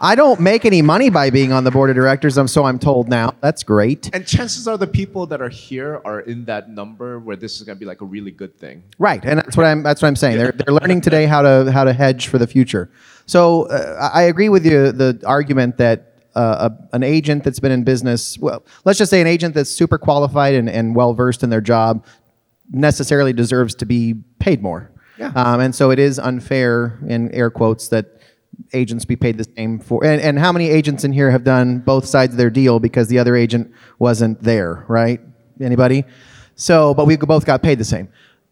I 0.00 0.14
don't 0.14 0.40
make 0.40 0.64
any 0.64 0.82
money 0.82 1.10
by 1.10 1.30
being 1.30 1.52
on 1.52 1.64
the 1.64 1.70
board 1.72 1.90
of 1.90 1.96
directors, 1.96 2.38
I'm 2.38 2.46
so 2.46 2.64
I'm 2.64 2.78
told 2.78 3.08
now. 3.08 3.34
That's 3.40 3.64
great. 3.64 4.08
And 4.14 4.24
chances 4.24 4.68
are 4.68 4.78
the 4.78 4.86
people 4.86 5.26
that 5.26 5.42
are 5.42 5.48
here 5.48 6.00
are 6.04 6.20
in 6.20 6.44
that 6.44 6.70
number 6.70 7.18
where 7.18 7.34
this 7.34 7.56
is 7.56 7.62
going 7.62 7.76
to 7.76 7.80
be 7.80 7.86
like 7.86 8.00
a 8.00 8.04
really 8.04 8.30
good 8.30 8.56
thing. 8.56 8.84
Right, 8.98 9.24
and 9.24 9.38
that's 9.38 9.56
what 9.56 9.66
I'm. 9.66 9.82
That's 9.82 10.00
what 10.00 10.08
I'm 10.08 10.16
saying. 10.16 10.38
They're, 10.38 10.52
they're 10.52 10.74
learning 10.74 11.00
today 11.00 11.26
how 11.26 11.42
to 11.42 11.72
how 11.72 11.82
to 11.82 11.92
hedge 11.92 12.28
for 12.28 12.38
the 12.38 12.46
future. 12.46 12.88
So 13.26 13.64
uh, 13.64 14.10
I 14.12 14.22
agree 14.22 14.48
with 14.48 14.64
you. 14.64 14.92
The 14.92 15.20
argument 15.26 15.76
that 15.78 16.11
uh, 16.34 16.70
a, 16.70 16.96
an 16.96 17.02
agent 17.02 17.44
that's 17.44 17.60
been 17.60 17.72
in 17.72 17.84
business, 17.84 18.38
well, 18.38 18.64
let's 18.84 18.98
just 18.98 19.10
say 19.10 19.20
an 19.20 19.26
agent 19.26 19.54
that's 19.54 19.70
super 19.70 19.98
qualified 19.98 20.54
and, 20.54 20.68
and 20.68 20.94
well 20.94 21.14
versed 21.14 21.42
in 21.42 21.50
their 21.50 21.60
job, 21.60 22.04
necessarily 22.70 23.32
deserves 23.32 23.74
to 23.76 23.86
be 23.86 24.14
paid 24.38 24.62
more. 24.62 24.90
Yeah. 25.18 25.32
Um, 25.36 25.60
and 25.60 25.74
so 25.74 25.90
it 25.90 25.98
is 25.98 26.18
unfair, 26.18 26.98
in 27.06 27.30
air 27.32 27.50
quotes, 27.50 27.88
that 27.88 28.20
agents 28.72 29.04
be 29.04 29.16
paid 29.16 29.38
the 29.38 29.44
same 29.56 29.78
for. 29.78 30.04
And, 30.04 30.20
and 30.20 30.38
how 30.38 30.52
many 30.52 30.68
agents 30.68 31.04
in 31.04 31.12
here 31.12 31.30
have 31.30 31.44
done 31.44 31.78
both 31.78 32.06
sides 32.06 32.34
of 32.34 32.38
their 32.38 32.50
deal 32.50 32.80
because 32.80 33.08
the 33.08 33.18
other 33.18 33.36
agent 33.36 33.72
wasn't 33.98 34.42
there, 34.42 34.84
right? 34.88 35.20
Anybody? 35.60 36.04
So, 36.54 36.94
but 36.94 37.06
we 37.06 37.16
both 37.16 37.46
got 37.46 37.62
paid 37.62 37.78
the 37.78 37.84
same. 37.84 38.08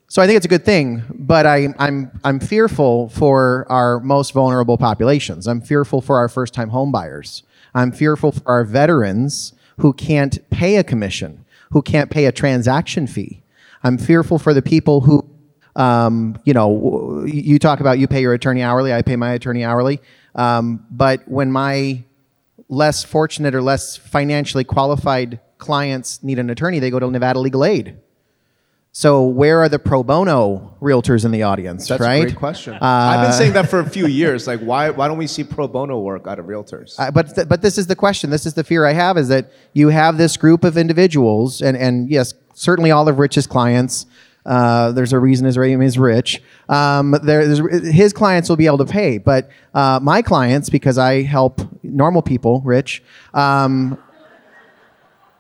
So 0.09 0.21
I 0.21 0.27
think 0.27 0.37
it's 0.39 0.47
a 0.47 0.49
good 0.49 0.65
thing, 0.65 1.03
but 1.15 1.47
I, 1.47 1.69
I'm, 1.79 2.11
I'm 2.25 2.41
fearful 2.41 3.11
for 3.11 3.65
our 3.69 4.01
most 4.01 4.33
vulnerable 4.33 4.77
populations. 4.77 5.47
I'm 5.47 5.61
fearful 5.61 6.01
for 6.01 6.17
our 6.17 6.29
first 6.29 6.53
time 6.53 6.71
home 6.71 6.91
buyers. 6.91 7.45
I'm 7.75 7.93
fearful 7.93 8.33
for 8.33 8.49
our 8.49 8.65
veterans 8.65 9.53
who 9.79 9.93
can't 9.93 10.39
pay 10.51 10.77
a 10.77 10.85
commission, 10.85 11.45
who 11.73 11.83
can't 11.83 12.11
pay 12.11 12.27
a 12.27 12.33
transaction 12.33 13.07
fee. 13.07 13.43
I'm 13.83 13.97
fearful 13.99 14.39
for 14.39 14.53
the 14.53 14.63
people 14.63 15.03
who 15.03 15.29
um, 15.77 16.37
you 16.45 16.53
know, 16.53 17.25
you 17.25 17.59
talk 17.59 17.81
about 17.81 17.99
you 17.99 18.09
pay 18.09 18.21
your 18.21 18.35
attorney 18.35 18.63
hourly, 18.63 18.93
I 18.93 19.03
pay 19.03 19.17
my 19.17 19.33
attorney 19.33 19.65
hourly. 19.65 20.01
Um, 20.35 20.85
but 20.91 21.27
when 21.29 21.51
my 21.53 22.05
less 22.69 23.05
fortunate 23.05 23.55
or 23.55 23.63
less 23.63 23.97
financially 23.97 24.65
qualified 24.65 25.41
clients 25.59 26.23
need 26.23 26.39
an 26.39 26.51
attorney, 26.51 26.79
they 26.79 26.91
go 26.91 26.99
to 26.99 27.11
Nevada 27.11 27.39
Legal 27.39 27.65
Aid. 27.65 27.97
So 28.93 29.25
where 29.25 29.61
are 29.61 29.69
the 29.69 29.79
pro 29.79 30.03
bono 30.03 30.77
realtors 30.81 31.25
in 31.25 31.31
the 31.31 31.45
audience, 31.45 31.87
That's 31.87 32.01
right? 32.01 32.17
a 32.17 32.23
great 32.23 32.37
question. 32.37 32.77
I've 32.81 33.25
been 33.25 33.33
saying 33.33 33.53
that 33.53 33.71
for 33.71 33.79
a 33.79 33.89
few 33.89 34.07
years. 34.09 34.49
Like, 34.49 34.59
why, 34.61 34.91
why 34.91 35.07
don't 35.07 35.17
we 35.17 35.29
see 35.29 35.45
pro 35.45 35.69
bono 35.69 36.01
work 36.01 36.27
out 36.27 36.41
of 36.41 36.47
realtors? 36.47 36.99
Uh, 36.99 37.11
but 37.13 37.35
th- 37.35 37.49
but 37.49 37.63
this 37.63 37.79
is 37.79 37.87
the 37.87 37.95
question. 37.95 38.31
This 38.31 38.47
is 38.47 38.55
the 38.55 38.65
fear 38.65 38.85
I 38.87 38.93
have 38.93 39.17
is 39.17 39.29
that 39.29 39.53
you 39.75 39.91
have 39.91 40.19
this 40.19 40.37
group 40.37 40.65
of 40.65 40.77
individuals, 40.77 41.63
and 41.63 41.77
and 41.77 42.11
yes, 42.11 42.35
certainly 42.55 42.91
all 42.91 43.09
of 43.09 43.19
Rich's 43.21 43.47
clients. 43.47 44.07
Uh, 44.45 44.91
there's 44.91 45.13
a 45.13 45.19
reason 45.19 45.47
his 45.47 45.57
name 45.57 45.83
is 45.83 45.99
Rich. 45.99 46.43
Um, 46.69 47.15
there, 47.23 47.47
his 47.47 48.13
clients 48.13 48.49
will 48.49 48.57
be 48.57 48.67
able 48.67 48.79
to 48.79 48.87
pay, 48.87 49.19
but 49.19 49.51
uh, 49.75 50.01
my 50.03 50.23
clients, 50.23 50.71
because 50.71 50.97
I 50.99 51.23
help 51.23 51.61
normal 51.85 52.23
people, 52.23 52.63
Rich. 52.63 53.03
Um, 53.35 53.99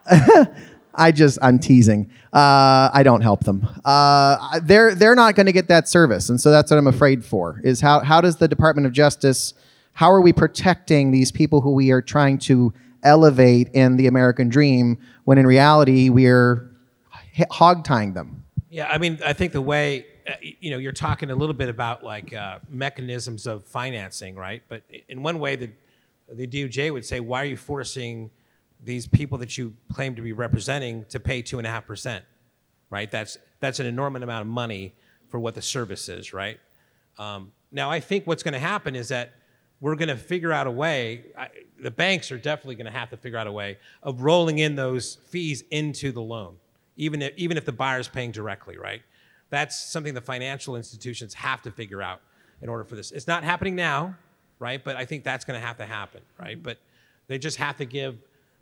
I 1.00 1.12
just 1.12 1.38
I'm 1.40 1.58
teasing. 1.58 2.10
Uh, 2.32 2.90
I 2.92 3.02
don't 3.02 3.22
help 3.22 3.44
them. 3.44 3.66
Uh, 3.84 4.60
they're 4.60 4.94
they're 4.94 5.14
not 5.14 5.34
going 5.34 5.46
to 5.46 5.52
get 5.52 5.68
that 5.68 5.88
service, 5.88 6.28
and 6.28 6.38
so 6.38 6.50
that's 6.50 6.70
what 6.70 6.76
I'm 6.76 6.86
afraid 6.86 7.24
for. 7.24 7.60
Is 7.64 7.80
how 7.80 8.00
how 8.00 8.20
does 8.20 8.36
the 8.36 8.46
Department 8.46 8.86
of 8.86 8.92
Justice? 8.92 9.54
How 9.94 10.12
are 10.12 10.20
we 10.20 10.32
protecting 10.32 11.10
these 11.10 11.32
people 11.32 11.62
who 11.62 11.72
we 11.72 11.90
are 11.90 12.02
trying 12.02 12.38
to 12.38 12.72
elevate 13.02 13.70
in 13.72 13.96
the 13.96 14.06
American 14.06 14.50
dream 14.50 14.98
when 15.24 15.38
in 15.38 15.46
reality 15.46 16.10
we're 16.10 16.70
hog 17.50 17.82
tying 17.82 18.12
them? 18.12 18.44
Yeah, 18.68 18.86
I 18.86 18.98
mean, 18.98 19.18
I 19.24 19.32
think 19.32 19.52
the 19.52 19.62
way 19.62 20.04
uh, 20.28 20.34
you 20.42 20.70
know 20.70 20.76
you're 20.78 20.92
talking 20.92 21.30
a 21.30 21.34
little 21.34 21.54
bit 21.54 21.70
about 21.70 22.04
like 22.04 22.34
uh, 22.34 22.58
mechanisms 22.68 23.46
of 23.46 23.64
financing, 23.64 24.36
right? 24.36 24.62
But 24.68 24.82
in 25.08 25.22
one 25.22 25.38
way, 25.38 25.56
the 25.56 25.70
the 26.30 26.46
DOJ 26.46 26.92
would 26.92 27.06
say, 27.06 27.20
why 27.20 27.42
are 27.42 27.46
you 27.46 27.56
forcing 27.56 28.30
these 28.82 29.06
people 29.06 29.38
that 29.38 29.58
you 29.58 29.74
claim 29.92 30.14
to 30.16 30.22
be 30.22 30.32
representing 30.32 31.04
to 31.10 31.20
pay 31.20 31.42
two 31.42 31.58
and 31.58 31.66
a 31.66 31.70
half 31.70 31.86
percent, 31.86 32.24
right? 32.88 33.10
That's 33.10 33.38
that's 33.60 33.80
an 33.80 33.86
enormous 33.86 34.22
amount 34.22 34.42
of 34.42 34.46
money 34.48 34.94
for 35.28 35.38
what 35.38 35.54
the 35.54 35.62
service 35.62 36.08
is, 36.08 36.32
right? 36.32 36.58
Um, 37.18 37.52
now, 37.70 37.90
I 37.90 38.00
think 38.00 38.26
what's 38.26 38.42
going 38.42 38.54
to 38.54 38.60
happen 38.60 38.96
is 38.96 39.08
that 39.08 39.32
we're 39.80 39.94
going 39.94 40.08
to 40.08 40.16
figure 40.16 40.52
out 40.52 40.66
a 40.66 40.70
way. 40.70 41.26
I, 41.38 41.48
the 41.78 41.90
banks 41.90 42.32
are 42.32 42.38
definitely 42.38 42.74
going 42.74 42.86
to 42.86 42.98
have 42.98 43.10
to 43.10 43.16
figure 43.16 43.38
out 43.38 43.46
a 43.46 43.52
way 43.52 43.78
of 44.02 44.22
rolling 44.22 44.58
in 44.58 44.76
those 44.76 45.16
fees 45.28 45.62
into 45.70 46.12
the 46.12 46.20
loan, 46.20 46.56
even 46.96 47.22
if, 47.22 47.32
even 47.36 47.56
if 47.56 47.64
the 47.64 47.72
buyer's 47.72 48.08
paying 48.08 48.30
directly, 48.30 48.76
right? 48.76 49.02
That's 49.50 49.78
something 49.78 50.14
the 50.14 50.20
financial 50.20 50.76
institutions 50.76 51.34
have 51.34 51.62
to 51.62 51.70
figure 51.70 52.02
out 52.02 52.20
in 52.62 52.68
order 52.68 52.84
for 52.84 52.96
this. 52.96 53.10
It's 53.10 53.26
not 53.26 53.42
happening 53.42 53.74
now, 53.74 54.14
right? 54.58 54.82
But 54.82 54.96
I 54.96 55.04
think 55.04 55.24
that's 55.24 55.44
going 55.44 55.58
to 55.60 55.66
have 55.66 55.78
to 55.78 55.86
happen, 55.86 56.20
right? 56.38 56.62
But 56.62 56.78
they 57.26 57.38
just 57.38 57.56
have 57.56 57.76
to 57.78 57.84
give 57.84 58.18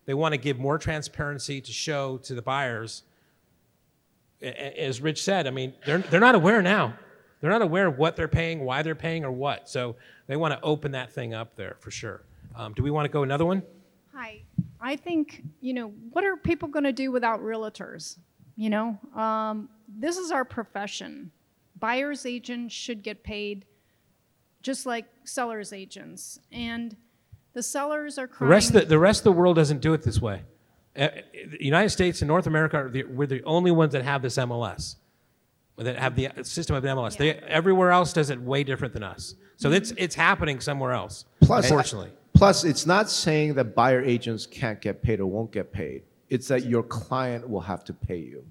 they 0.08 0.14
want 0.14 0.32
to 0.32 0.38
give 0.38 0.58
more 0.58 0.78
transparency 0.78 1.60
to 1.60 1.70
show 1.70 2.16
to 2.16 2.34
the 2.34 2.40
buyers. 2.40 3.02
As 4.40 5.02
Rich 5.02 5.22
said, 5.22 5.46
I 5.46 5.50
mean, 5.50 5.74
they're, 5.84 5.98
they're 5.98 6.18
not 6.18 6.34
aware 6.34 6.62
now. 6.62 6.94
They're 7.42 7.50
not 7.50 7.60
aware 7.60 7.86
of 7.86 7.98
what 7.98 8.16
they're 8.16 8.26
paying, 8.26 8.64
why 8.64 8.80
they're 8.80 8.94
paying, 8.94 9.22
or 9.22 9.30
what. 9.30 9.68
So 9.68 9.96
they 10.26 10.36
want 10.36 10.54
to 10.54 10.60
open 10.62 10.92
that 10.92 11.12
thing 11.12 11.34
up 11.34 11.56
there 11.56 11.76
for 11.80 11.90
sure. 11.90 12.22
Um, 12.56 12.72
do 12.72 12.82
we 12.82 12.90
want 12.90 13.04
to 13.04 13.10
go 13.10 13.22
another 13.22 13.44
one? 13.44 13.62
Hi. 14.14 14.40
I 14.80 14.96
think, 14.96 15.42
you 15.60 15.74
know, 15.74 15.88
what 16.12 16.24
are 16.24 16.38
people 16.38 16.68
going 16.68 16.84
to 16.84 16.92
do 16.92 17.12
without 17.12 17.40
realtors? 17.40 18.16
You 18.56 18.70
know, 18.70 18.98
um, 19.14 19.68
this 19.86 20.16
is 20.16 20.30
our 20.30 20.46
profession. 20.46 21.32
Buyer's 21.78 22.24
agents 22.24 22.74
should 22.74 23.02
get 23.02 23.22
paid 23.22 23.66
just 24.62 24.86
like 24.86 25.04
seller's 25.24 25.74
agents. 25.74 26.40
And 26.50 26.96
the 27.58 27.62
sellers 27.64 28.18
are 28.18 28.28
crying. 28.28 28.48
The 28.48 28.54
rest, 28.54 28.68
of 28.68 28.74
the, 28.74 28.86
the 28.86 28.98
rest 28.98 29.20
of 29.20 29.24
the 29.24 29.32
world 29.32 29.56
doesn't 29.56 29.80
do 29.80 29.92
it 29.92 30.02
this 30.02 30.20
way. 30.22 30.42
Uh, 30.96 31.08
the 31.50 31.64
United 31.64 31.90
States 31.90 32.22
and 32.22 32.28
North 32.28 32.46
America, 32.46 32.76
are 32.76 32.88
the, 32.88 33.02
we're 33.02 33.26
the 33.26 33.42
only 33.42 33.72
ones 33.72 33.92
that 33.94 34.04
have 34.04 34.22
this 34.22 34.36
MLS, 34.36 34.94
that 35.76 35.98
have 35.98 36.14
the 36.14 36.30
system 36.44 36.76
of 36.76 36.84
MLS. 36.84 37.12
Yeah. 37.12 37.18
They, 37.18 37.34
everywhere 37.40 37.90
else 37.90 38.12
does 38.12 38.30
it 38.30 38.40
way 38.40 38.62
different 38.62 38.94
than 38.94 39.02
us. 39.02 39.34
So 39.56 39.72
it's, 39.72 39.92
it's 39.96 40.14
happening 40.14 40.60
somewhere 40.60 40.92
else, 40.92 41.24
plus, 41.40 41.64
unfortunately. 41.64 42.12
Plus, 42.32 42.62
it's 42.62 42.86
not 42.86 43.10
saying 43.10 43.54
that 43.54 43.74
buyer 43.74 44.02
agents 44.02 44.46
can't 44.46 44.80
get 44.80 45.02
paid 45.02 45.18
or 45.18 45.26
won't 45.26 45.50
get 45.50 45.72
paid. 45.72 46.02
It's 46.30 46.46
that 46.48 46.64
your 46.64 46.84
client 46.84 47.48
will 47.48 47.62
have 47.62 47.82
to 47.86 47.92
pay 47.92 48.18
you. 48.18 48.44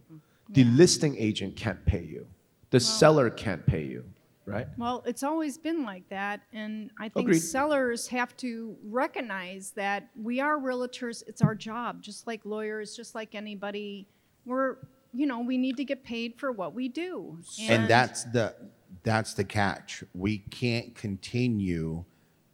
The 0.49 0.65
listing 0.65 1.15
agent 1.17 1.55
can't 1.55 1.83
pay 1.85 2.03
you. 2.03 2.27
The 2.71 2.75
well, 2.75 2.81
seller 2.81 3.29
can't 3.29 3.65
pay 3.65 3.83
you 3.83 4.03
right? 4.47 4.67
Well, 4.77 5.03
it's 5.05 5.23
always 5.23 5.57
been 5.57 5.83
like 5.83 6.07
that, 6.09 6.41
and 6.53 6.89
I 6.99 7.09
think 7.09 7.27
Agreed. 7.27 7.39
sellers 7.39 8.07
have 8.07 8.35
to 8.37 8.75
recognize 8.83 9.71
that 9.71 10.09
we 10.19 10.39
are 10.39 10.57
realtors. 10.57 11.23
It's 11.27 11.41
our 11.41 11.53
job, 11.53 12.01
just 12.01 12.25
like 12.25 12.41
lawyers, 12.45 12.95
just 12.95 13.13
like 13.13 13.35
anybody. 13.35 14.07
We're, 14.45 14.77
you 15.13 15.27
know, 15.27 15.41
we 15.41 15.57
need 15.57 15.77
to 15.77 15.83
get 15.83 16.03
paid 16.03 16.35
for 16.37 16.51
what 16.51 16.73
we 16.73 16.87
do. 16.87 17.37
And, 17.59 17.81
and 17.81 17.89
that's 17.89 18.23
the 18.23 18.55
that's 19.03 19.33
the 19.33 19.43
catch. 19.43 20.03
We 20.13 20.39
can't 20.39 20.95
continue 20.95 22.05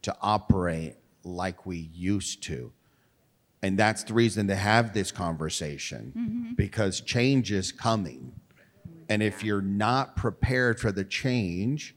to 0.02 0.14
operate 0.20 0.96
like 1.22 1.64
we 1.64 1.90
used 1.92 2.42
to. 2.44 2.72
And 3.62 3.78
that's 3.78 4.02
the 4.04 4.12
reason 4.12 4.46
to 4.48 4.56
have 4.56 4.92
this 4.92 5.10
conversation 5.10 6.12
mm-hmm. 6.16 6.54
because 6.54 7.00
change 7.00 7.50
is 7.50 7.72
coming. 7.72 8.34
And 9.08 9.22
if 9.22 9.42
you're 9.42 9.62
not 9.62 10.16
prepared 10.16 10.80
for 10.80 10.92
the 10.92 11.04
change 11.04 11.94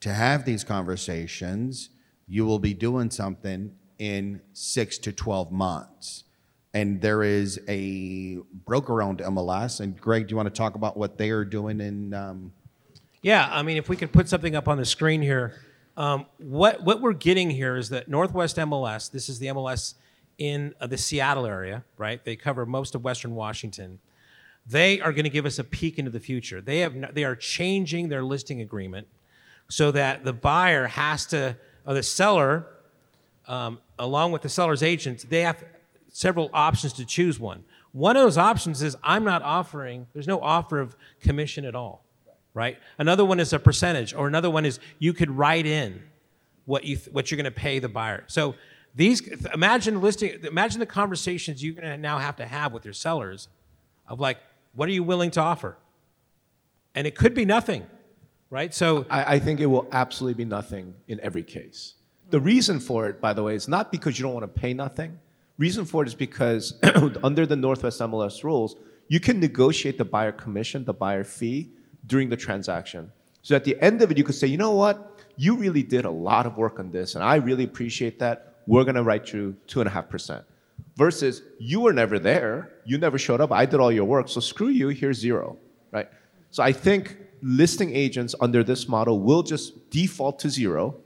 to 0.00 0.12
have 0.12 0.44
these 0.44 0.64
conversations, 0.64 1.90
you 2.26 2.44
will 2.44 2.58
be 2.58 2.74
doing 2.74 3.10
something 3.10 3.72
in 3.98 4.40
six 4.52 4.98
to 4.98 5.12
12 5.12 5.50
months. 5.50 6.24
And 6.74 7.00
there 7.00 7.22
is 7.22 7.60
a 7.68 8.38
broker 8.66 9.02
owned 9.02 9.18
MLS. 9.20 9.80
And 9.80 9.98
Greg, 10.00 10.28
do 10.28 10.32
you 10.32 10.36
want 10.36 10.52
to 10.52 10.56
talk 10.56 10.74
about 10.74 10.96
what 10.96 11.18
they 11.18 11.30
are 11.30 11.44
doing 11.44 11.80
in? 11.80 12.14
Um... 12.14 12.52
yeah, 13.22 13.48
I 13.50 13.62
mean, 13.62 13.76
if 13.78 13.88
we 13.88 13.96
could 13.96 14.12
put 14.12 14.28
something 14.28 14.54
up 14.54 14.68
on 14.68 14.78
the 14.78 14.84
screen 14.84 15.22
here. 15.22 15.54
Um, 15.96 16.26
what, 16.38 16.84
what 16.84 17.00
we're 17.00 17.12
getting 17.12 17.50
here 17.50 17.76
is 17.76 17.88
that 17.88 18.06
Northwest 18.08 18.56
MLS, 18.56 19.10
this 19.10 19.28
is 19.28 19.40
the 19.40 19.46
MLS 19.46 19.94
in 20.36 20.74
uh, 20.80 20.86
the 20.86 20.96
Seattle 20.96 21.44
area, 21.44 21.84
right? 21.96 22.24
They 22.24 22.36
cover 22.36 22.64
most 22.64 22.94
of 22.94 23.02
Western 23.02 23.34
Washington. 23.34 23.98
They 24.68 25.00
are 25.00 25.12
going 25.12 25.24
to 25.24 25.30
give 25.30 25.46
us 25.46 25.58
a 25.58 25.64
peek 25.64 25.98
into 25.98 26.10
the 26.10 26.20
future. 26.20 26.60
They 26.60 26.80
have 26.80 27.14
they 27.14 27.24
are 27.24 27.36
changing 27.36 28.08
their 28.08 28.22
listing 28.22 28.60
agreement 28.60 29.08
so 29.68 29.90
that 29.92 30.24
the 30.24 30.32
buyer 30.32 30.86
has 30.86 31.26
to, 31.26 31.56
or 31.86 31.94
the 31.94 32.02
seller, 32.02 32.66
um, 33.46 33.78
along 33.98 34.32
with 34.32 34.42
the 34.42 34.48
seller's 34.48 34.82
agent, 34.82 35.26
they 35.28 35.42
have 35.42 35.62
several 36.10 36.50
options 36.52 36.92
to 36.94 37.04
choose 37.04 37.38
one. 37.38 37.64
One 37.92 38.16
of 38.16 38.22
those 38.22 38.38
options 38.38 38.82
is 38.82 38.96
I'm 39.02 39.24
not 39.24 39.42
offering. 39.42 40.06
There's 40.12 40.26
no 40.26 40.40
offer 40.40 40.80
of 40.80 40.96
commission 41.20 41.64
at 41.64 41.74
all, 41.74 42.04
right? 42.54 42.78
Another 42.98 43.24
one 43.24 43.40
is 43.40 43.52
a 43.52 43.58
percentage, 43.58 44.14
or 44.14 44.26
another 44.26 44.50
one 44.50 44.66
is 44.66 44.80
you 44.98 45.12
could 45.12 45.30
write 45.30 45.66
in 45.66 46.02
what 46.66 46.84
you 46.84 46.96
th- 46.96 47.08
what 47.12 47.30
you're 47.30 47.36
going 47.36 47.44
to 47.44 47.50
pay 47.50 47.78
the 47.78 47.88
buyer. 47.88 48.24
So 48.26 48.54
these 48.94 49.26
imagine 49.54 50.00
listing 50.00 50.44
imagine 50.44 50.80
the 50.80 50.86
conversations 50.86 51.64
you're 51.64 51.74
going 51.74 51.88
to 51.88 51.96
now 51.96 52.18
have 52.18 52.36
to 52.36 52.46
have 52.46 52.72
with 52.72 52.84
your 52.84 52.94
sellers 52.94 53.48
of 54.06 54.20
like 54.20 54.38
what 54.78 54.88
are 54.88 54.92
you 54.92 55.02
willing 55.02 55.32
to 55.32 55.40
offer? 55.40 55.76
And 56.94 57.04
it 57.04 57.16
could 57.16 57.34
be 57.34 57.44
nothing, 57.44 57.84
right? 58.48 58.72
So 58.72 59.06
I, 59.10 59.34
I 59.34 59.38
think 59.40 59.58
it 59.58 59.66
will 59.66 59.88
absolutely 59.90 60.44
be 60.44 60.48
nothing 60.48 60.94
in 61.08 61.18
every 61.18 61.42
case. 61.42 61.94
The 62.30 62.38
reason 62.38 62.78
for 62.78 63.08
it, 63.08 63.20
by 63.20 63.32
the 63.32 63.42
way, 63.42 63.56
is 63.56 63.66
not 63.66 63.90
because 63.90 64.16
you 64.16 64.22
don't 64.22 64.34
want 64.34 64.44
to 64.44 64.60
pay 64.60 64.72
nothing. 64.72 65.18
Reason 65.58 65.84
for 65.84 66.04
it 66.04 66.06
is 66.06 66.14
because 66.14 66.78
under 67.24 67.44
the 67.44 67.56
Northwest 67.56 67.98
MLS 68.02 68.44
rules, 68.44 68.76
you 69.08 69.18
can 69.18 69.40
negotiate 69.40 69.98
the 69.98 70.04
buyer 70.04 70.30
commission, 70.30 70.84
the 70.84 70.94
buyer 70.94 71.24
fee 71.24 71.72
during 72.06 72.28
the 72.28 72.36
transaction. 72.36 73.10
So 73.42 73.56
at 73.56 73.64
the 73.64 73.76
end 73.82 74.00
of 74.00 74.12
it, 74.12 74.16
you 74.16 74.22
could 74.22 74.36
say, 74.36 74.46
you 74.46 74.58
know 74.58 74.74
what? 74.74 75.24
You 75.34 75.56
really 75.56 75.82
did 75.82 76.04
a 76.04 76.10
lot 76.28 76.46
of 76.46 76.56
work 76.56 76.78
on 76.78 76.92
this, 76.92 77.16
and 77.16 77.24
I 77.24 77.34
really 77.34 77.64
appreciate 77.64 78.20
that. 78.20 78.54
We're 78.68 78.84
going 78.84 78.94
to 78.94 79.02
write 79.02 79.32
you 79.32 79.56
2.5% 79.66 80.44
versus 80.98 81.42
you 81.60 81.78
were 81.78 81.92
never 81.92 82.18
there, 82.18 82.72
you 82.84 82.98
never 82.98 83.18
showed 83.18 83.40
up, 83.40 83.52
I 83.52 83.64
did 83.64 83.78
all 83.78 83.92
your 83.92 84.04
work, 84.04 84.28
so 84.28 84.40
screw 84.40 84.68
you, 84.68 84.88
here's 84.88 85.16
zero, 85.16 85.56
right? 85.92 86.08
So 86.50 86.60
I 86.64 86.72
think 86.72 87.16
listing 87.40 87.94
agents 87.94 88.34
under 88.40 88.64
this 88.64 88.88
model 88.88 89.20
will 89.20 89.44
just 89.44 89.90
default 89.90 90.40
to 90.40 90.50
zero, 90.50 90.96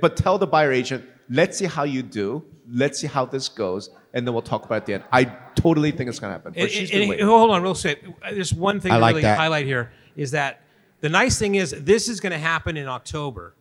but 0.00 0.16
tell 0.16 0.38
the 0.38 0.46
buyer 0.46 0.72
agent, 0.72 1.04
let's 1.28 1.58
see 1.58 1.66
how 1.66 1.84
you 1.84 2.02
do, 2.02 2.42
let's 2.70 2.98
see 2.98 3.06
how 3.06 3.26
this 3.26 3.50
goes, 3.50 3.90
and 4.14 4.26
then 4.26 4.32
we'll 4.32 4.40
talk 4.40 4.64
about 4.64 4.76
it 4.76 4.78
at 4.78 4.86
the 4.86 4.94
end. 4.94 5.04
I 5.12 5.24
totally 5.54 5.90
think 5.90 6.08
it's 6.08 6.18
going 6.18 6.30
to 6.30 6.38
happen. 6.38 6.54
It, 6.56 7.20
hold 7.20 7.50
on, 7.50 7.62
real 7.62 7.74
quick. 7.74 8.02
There's 8.30 8.54
one 8.54 8.80
thing 8.80 8.92
I 8.92 8.94
to 8.94 9.00
like 9.02 9.12
really 9.12 9.22
that. 9.22 9.36
highlight 9.36 9.66
here 9.66 9.92
is 10.16 10.30
that 10.30 10.62
the 11.02 11.10
nice 11.10 11.38
thing 11.38 11.56
is 11.56 11.72
this 11.72 12.08
is 12.08 12.18
going 12.18 12.32
to 12.32 12.38
happen 12.38 12.78
in 12.78 12.88
October. 12.88 13.54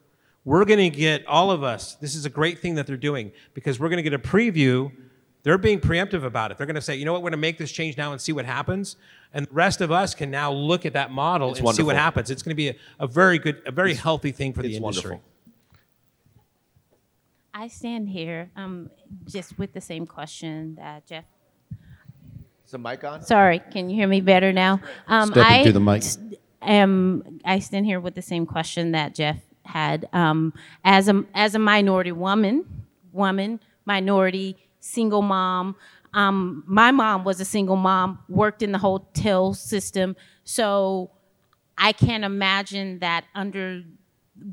We're 0.46 0.64
going 0.64 0.92
to 0.92 0.98
get 0.98 1.26
all 1.26 1.52
of 1.52 1.62
us. 1.62 1.96
This 1.96 2.16
is 2.16 2.26
a 2.26 2.30
great 2.30 2.60
thing 2.60 2.76
that 2.76 2.88
they're 2.88 2.96
doing 2.96 3.34
because 3.54 3.82
we're 3.82 3.90
going 3.90 4.04
to 4.04 4.10
get 4.10 4.14
a 4.14 4.20
preview 4.20 4.92
they're 5.44 5.58
being 5.58 5.80
preemptive 5.80 6.24
about 6.24 6.52
it. 6.52 6.58
They're 6.58 6.66
going 6.66 6.76
to 6.76 6.82
say, 6.82 6.96
you 6.96 7.06
know 7.06 7.14
what, 7.14 7.22
we're 7.22 7.30
going 7.30 7.40
to 7.40 7.46
make 7.46 7.58
this 7.58 7.72
change 7.72 7.98
now 7.98 8.12
and 8.12 8.20
see 8.20 8.32
what 8.32 8.46
happens. 8.46 8.96
And 9.34 9.46
the 9.46 9.54
rest 9.54 9.82
of 9.82 9.92
us 9.92 10.16
can 10.16 10.32
now 10.32 10.52
look 10.52 10.86
at 10.86 10.94
that 10.94 11.12
model 11.12 11.50
it's 11.50 11.60
and 11.60 11.66
wonderful. 11.66 11.84
see 11.84 11.86
what 11.86 11.96
happens. 11.98 12.32
It's 12.32 12.42
going 12.42 12.52
to 12.52 12.56
be 12.56 12.70
a, 12.70 12.76
a 13.00 13.08
very 13.08 13.40
good, 13.40 13.62
a 13.66 13.72
very 13.72 13.92
it's, 13.92 14.00
healthy 14.00 14.32
thing 14.32 14.54
for 14.54 14.62
the 14.62 14.76
industry. 14.76 15.12
Wonderful. 15.12 15.30
I 17.54 17.68
stand 17.68 18.10
here 18.10 18.50
um, 18.56 18.90
just 19.28 19.60
with 19.60 19.74
the 19.74 19.82
same 19.82 20.08
question 20.08 20.76
that 20.76 21.06
Jeff. 21.06 21.26
Is 22.66 22.72
the 22.72 22.80
mic 22.80 23.04
on? 23.04 23.22
Sorry, 23.22 23.62
can 23.72 23.90
you 23.90 23.96
hear 23.96 24.08
me 24.08 24.22
better 24.22 24.52
now? 24.52 24.82
Um, 25.08 25.30
Step 25.30 25.46
I, 25.46 25.58
into 25.58 25.72
the 25.74 25.80
mic. 25.80 26.04
Am, 26.62 27.40
I 27.46 27.60
stand 27.60 27.86
here 27.86 28.00
with 28.00 28.16
the 28.16 28.22
same 28.22 28.46
question 28.46 28.94
that 28.94 29.14
Jeff 29.14 29.38
had. 29.66 30.08
Um, 30.14 30.54
as 30.84 31.10
a 31.10 31.26
as 31.36 31.54
a 31.54 31.60
minority 31.60 32.12
woman, 32.12 32.86
woman, 33.12 33.60
minority 33.86 34.58
single 34.84 35.22
mom. 35.22 35.76
Um, 36.14 36.64
my 36.68 36.92
mom 36.92 37.24
was 37.24 37.40
a 37.40 37.46
single 37.46 37.76
mom, 37.76 38.20
worked 38.28 38.62
in 38.62 38.72
the 38.72 38.78
hotel 38.78 39.54
system. 39.54 40.16
So 40.44 41.10
I 41.78 41.94
can't 41.94 42.24
imagine 42.24 43.00
that 43.00 43.26
under 43.34 43.84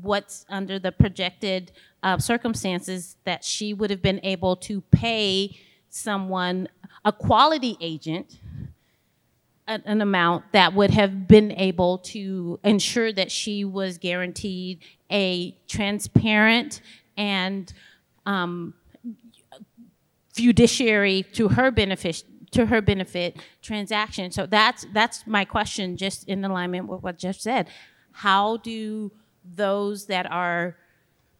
what's 0.01 0.45
under 0.49 0.79
the 0.79 0.91
projected 0.91 1.71
uh, 2.01 2.17
circumstances 2.17 3.17
that 3.25 3.43
she 3.43 3.73
would 3.73 3.89
have 3.89 4.01
been 4.01 4.21
able 4.23 4.55
to 4.55 4.81
pay 4.81 5.59
someone, 5.89 6.67
a 7.03 7.11
quality 7.11 7.77
agent, 7.81 8.39
an, 9.67 9.83
an 9.85 10.01
amount 10.01 10.45
that 10.53 10.73
would 10.73 10.91
have 10.91 11.27
been 11.27 11.51
able 11.51 11.97
to 11.97 12.59
ensure 12.63 13.11
that 13.11 13.29
she 13.29 13.65
was 13.65 13.97
guaranteed 13.97 14.79
a 15.11 15.55
transparent 15.67 16.81
and 17.17 17.73
um, 18.25 18.73
fiduciary 20.33 21.23
to 21.33 21.49
her 21.49 21.71
benefit 21.71 22.23
to 22.51 22.65
her 22.65 22.81
benefit 22.81 23.37
transaction. 23.61 24.29
So 24.31 24.45
that's 24.45 24.85
that's 24.93 25.25
my 25.25 25.45
question, 25.45 25.95
just 25.97 26.27
in 26.27 26.43
alignment 26.43 26.87
with 26.87 27.01
what 27.01 27.17
Jeff 27.17 27.37
said. 27.39 27.69
How 28.11 28.57
do 28.57 29.11
those 29.43 30.07
that 30.07 30.29
are 30.29 30.75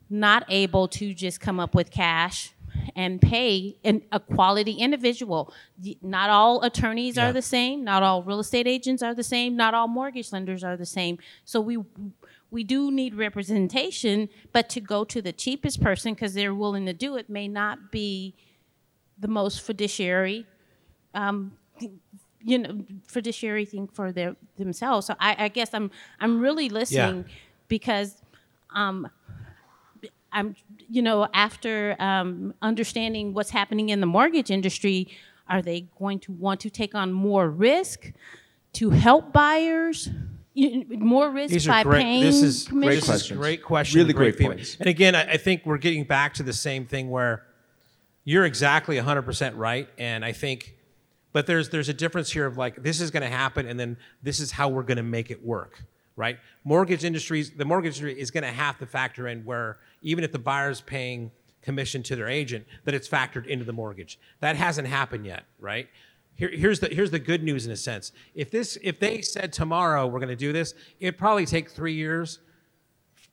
not 0.09 0.43
able 0.49 0.87
to 0.89 1.13
just 1.13 1.39
come 1.39 1.59
up 1.59 1.73
with 1.73 1.91
cash 1.91 2.53
and 2.95 3.21
pay 3.21 3.77
an, 3.83 4.01
a 4.11 4.19
quality 4.19 4.73
individual. 4.73 5.53
Not 6.01 6.29
all 6.29 6.61
attorneys 6.63 7.17
Yeah. 7.17 7.29
are 7.29 7.33
the 7.33 7.41
same. 7.41 7.83
Not 7.83 8.03
all 8.03 8.23
real 8.23 8.39
estate 8.39 8.67
agents 8.67 9.01
are 9.03 9.13
the 9.13 9.23
same. 9.23 9.55
Not 9.55 9.73
all 9.73 9.87
mortgage 9.87 10.31
lenders 10.31 10.63
are 10.63 10.77
the 10.77 10.85
same. 10.85 11.17
So 11.45 11.59
we 11.61 11.77
we 12.49 12.65
do 12.65 12.91
need 12.91 13.15
representation, 13.15 14.27
but 14.51 14.67
to 14.69 14.81
go 14.81 15.05
to 15.05 15.21
the 15.21 15.31
cheapest 15.31 15.81
person 15.81 16.13
because 16.13 16.33
they're 16.33 16.55
willing 16.55 16.85
to 16.85 16.93
do 16.93 17.15
it 17.15 17.29
may 17.29 17.47
not 17.47 17.91
be 17.91 18.35
the 19.21 19.27
most 19.27 19.61
fiduciary 19.61 20.45
um, 21.13 21.53
you 22.43 22.57
know 22.57 22.83
fiduciary 23.05 23.65
thing 23.65 23.87
for 23.87 24.11
their 24.11 24.35
themselves. 24.57 25.07
So 25.07 25.15
I, 25.19 25.35
I 25.45 25.47
guess 25.47 25.69
I'm 25.73 25.91
I'm 26.19 26.39
really 26.39 26.69
listening 26.69 27.25
because 27.67 28.21
um, 28.75 29.07
I'm 30.31 30.55
you 30.89 31.01
know 31.01 31.27
after 31.33 31.95
um, 31.99 32.53
understanding 32.61 33.33
what's 33.33 33.51
happening 33.51 33.89
in 33.89 33.99
the 33.99 34.07
mortgage 34.07 34.51
industry, 34.51 35.07
are 35.47 35.61
they 35.61 35.87
going 35.99 36.19
to 36.19 36.31
want 36.31 36.59
to 36.61 36.69
take 36.69 36.95
on 36.95 37.11
more 37.13 37.49
risk 37.49 38.11
to 38.73 38.89
help 38.89 39.31
buyers? 39.33 40.09
You, 40.53 40.85
more 40.99 41.31
risk 41.31 41.53
These 41.53 41.65
by 41.67 41.83
great. 41.83 42.01
paying 42.01 42.23
This 42.23 42.41
is 42.41 42.67
commissions? 42.67 42.95
this 42.95 43.03
is 43.03 43.09
questions. 43.09 43.39
great 43.39 43.63
question. 43.63 43.99
Really 43.99 44.11
great 44.11 44.35
feedback. 44.35 44.57
points. 44.57 44.75
And 44.79 44.87
again, 44.87 45.15
I, 45.15 45.31
I 45.33 45.37
think 45.37 45.65
we're 45.65 45.77
getting 45.77 46.03
back 46.03 46.33
to 46.35 46.43
the 46.43 46.51
same 46.51 46.85
thing 46.85 47.09
where 47.09 47.45
you're 48.23 48.45
exactly 48.45 48.97
100% 48.97 49.53
right, 49.55 49.89
and 49.97 50.23
I 50.23 50.31
think, 50.31 50.75
but 51.33 51.47
there's 51.47 51.69
there's 51.69 51.89
a 51.89 51.93
difference 51.93 52.31
here 52.31 52.45
of 52.45 52.57
like 52.57 52.83
this 52.83 53.01
is 53.01 53.11
going 53.11 53.23
to 53.23 53.29
happen, 53.29 53.67
and 53.67 53.79
then 53.79 53.97
this 54.21 54.39
is 54.39 54.51
how 54.51 54.69
we're 54.69 54.83
going 54.83 54.97
to 54.97 55.03
make 55.03 55.31
it 55.31 55.43
work, 55.43 55.83
right? 56.15 56.37
Mortgage 56.63 57.03
industries, 57.03 57.51
the 57.51 57.65
mortgage 57.65 57.97
industry 57.99 58.19
is 58.19 58.31
going 58.31 58.43
to 58.43 58.51
have 58.51 58.77
to 58.79 58.85
factor 58.85 59.27
in 59.27 59.43
where 59.45 59.77
even 60.01 60.23
if 60.23 60.31
the 60.31 60.39
buyer's 60.39 60.81
paying 60.81 61.31
commission 61.61 62.03
to 62.03 62.15
their 62.15 62.27
agent, 62.27 62.65
that 62.85 62.93
it's 62.93 63.07
factored 63.07 63.45
into 63.47 63.65
the 63.65 63.73
mortgage. 63.73 64.19
That 64.39 64.55
hasn't 64.55 64.87
happened 64.87 65.25
yet, 65.25 65.45
right? 65.59 65.87
Here, 66.35 66.49
here's 66.49 66.79
the 66.79 66.87
here's 66.87 67.11
the 67.11 67.19
good 67.19 67.43
news 67.43 67.65
in 67.65 67.71
a 67.71 67.77
sense. 67.77 68.11
If 68.33 68.51
this 68.51 68.77
if 68.83 68.99
they 68.99 69.21
said 69.21 69.53
tomorrow 69.53 70.07
we're 70.07 70.19
going 70.19 70.29
to 70.29 70.35
do 70.35 70.53
this, 70.53 70.73
it'd 70.99 71.17
probably 71.17 71.45
take 71.45 71.69
three 71.69 71.93
years 71.93 72.39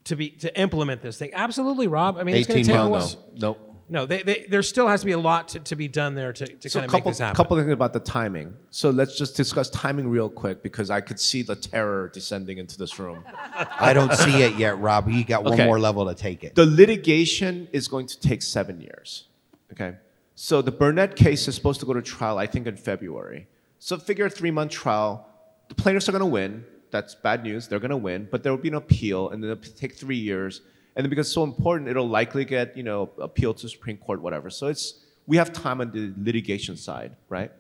to 0.05 0.17
be 0.17 0.31
to 0.31 0.61
implement 0.61 1.03
this 1.03 1.19
thing. 1.19 1.31
Absolutely, 1.35 1.87
Rob. 1.87 2.17
I 2.19 2.25
mean, 2.25 2.37
it's 2.37 2.47
going 2.47 2.61
18 2.61 2.67
to 2.67 2.81
take 2.81 2.91
months. 2.91 3.15
while. 3.15 3.31
Nope. 3.35 3.68
No, 3.91 4.05
they, 4.05 4.23
they, 4.23 4.47
there 4.51 4.63
still 4.63 4.87
has 4.87 5.01
to 5.01 5.07
be 5.07 5.13
a 5.13 5.19
lot 5.19 5.49
to, 5.49 5.61
to 5.61 5.75
be 5.77 5.89
done 5.89 6.15
there 6.15 6.33
to, 6.35 6.47
to 6.47 6.69
So 6.69 6.81
kind 6.81 6.85
a 6.85 6.87
of 6.89 6.93
make 6.93 6.99
couple, 7.01 7.11
this 7.11 7.19
happen. 7.19 7.37
couple 7.37 7.57
things 7.57 7.73
about 7.73 7.93
the 7.95 8.01
timing. 8.01 8.55
So 8.71 8.91
let's 8.91 9.17
just 9.17 9.35
discuss 9.35 9.71
timing 9.71 10.09
real 10.09 10.29
quick 10.29 10.63
because 10.63 10.91
I 10.91 11.01
could 11.01 11.19
see 11.19 11.41
the 11.43 11.57
terror 11.57 12.11
descending 12.13 12.59
into 12.59 12.77
this 12.77 12.99
room. 12.99 13.25
I 13.81 13.95
don't 13.95 14.13
see 14.13 14.43
it 14.43 14.57
yet, 14.57 14.79
Rob. 14.79 15.09
You 15.09 15.25
got 15.25 15.43
one 15.45 15.55
Okay. 15.55 15.65
more 15.65 15.79
level 15.81 16.07
to 16.07 16.15
take 16.15 16.45
it. 16.45 16.55
The 16.55 16.67
litigation 16.67 17.67
is 17.73 17.89
going 17.89 18.07
to 18.09 18.21
take 18.21 18.43
seven 18.43 18.81
years. 18.81 19.25
Okay. 19.73 19.97
So 20.35 20.61
the 20.61 20.71
Burnett 20.73 21.17
case 21.17 21.49
is 21.49 21.55
supposed 21.55 21.81
to 21.81 21.87
go 21.87 21.95
to 21.95 22.03
trial, 22.03 22.37
I 22.39 22.47
think, 22.47 22.67
in 22.67 22.77
February. 22.77 23.49
So 23.79 23.97
figure 23.97 24.27
a 24.27 24.31
three 24.31 24.51
month 24.51 24.71
trial. 24.73 25.27
The 25.69 25.75
plaintiffs 25.75 26.09
are 26.09 26.13
going 26.13 26.21
to 26.21 26.27
win. 26.27 26.65
That's 26.91 27.15
bad 27.15 27.43
news. 27.43 27.69
They're 27.69 27.81
going 27.81 27.91
to 27.91 27.97
win, 27.97 28.29
but 28.31 28.43
there 28.43 28.53
will 28.53 28.61
be 28.63 28.69
an 28.69 28.75
appeal, 28.75 29.31
and 29.31 29.43
then 29.43 29.51
it'll 29.51 29.73
take 29.75 29.95
three 29.95 30.17
years. 30.17 30.63
And 30.99 31.05
then 31.05 31.11
because 31.11 31.29
it's 31.29 31.35
so 31.35 31.45
important, 31.45 31.89
it'll 31.89 32.09
likely 32.09 32.45
get 32.45 32.77
you 32.77 32.83
know 32.83 33.11
appealed 33.19 33.59
to 33.59 33.69
Supreme 33.69 33.97
Court, 33.99 34.21
whatever. 34.21 34.51
So 34.51 34.67
it's 34.67 34.99
we 35.29 35.37
have 35.37 35.53
time 35.53 35.81
on 35.81 35.93
the 35.93 36.13
litigation 36.21 36.77
side, 36.77 37.15
right? 37.29 37.53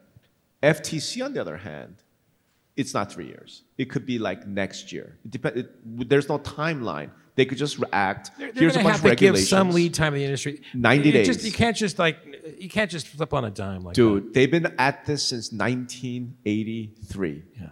FTC, 0.60 1.24
on 1.24 1.34
the 1.34 1.40
other 1.40 1.56
hand, 1.56 2.02
it's 2.76 2.92
not 2.94 3.12
three 3.12 3.26
years. 3.28 3.62
It 3.78 3.86
could 3.90 4.04
be 4.04 4.18
like 4.18 4.44
next 4.48 4.90
year. 4.92 5.18
It 5.24 5.30
depend, 5.30 5.56
it, 5.56 6.08
there's 6.08 6.28
no 6.28 6.40
timeline. 6.40 7.10
They 7.36 7.44
could 7.44 7.58
just 7.58 7.78
react. 7.78 8.32
They're, 8.36 8.50
they're 8.50 8.60
Here's 8.62 8.72
a 8.72 8.78
gonna 8.78 8.88
bunch 8.88 9.02
have 9.02 9.12
of 9.12 9.18
to 9.18 9.24
give 9.24 9.38
some 9.38 9.70
lead 9.70 9.94
time 9.94 10.14
to 10.14 10.18
the 10.18 10.24
industry. 10.24 10.60
90 10.74 11.08
It 11.08 11.24
just- 11.24 11.38
days. 11.38 11.46
you 11.46 11.52
can't 11.52 11.76
just 11.76 11.96
like 12.00 12.16
you 12.58 12.68
can't 12.68 12.90
just 12.90 13.06
flip 13.06 13.32
on 13.32 13.44
a 13.44 13.50
dime 13.52 13.84
like 13.84 13.94
that. 13.94 14.00
Dude, 14.02 14.34
they've 14.34 14.50
been 14.50 14.74
at 14.78 15.06
this 15.06 15.22
since 15.22 15.52
1983. 15.52 17.44
Yeah. 17.60 17.68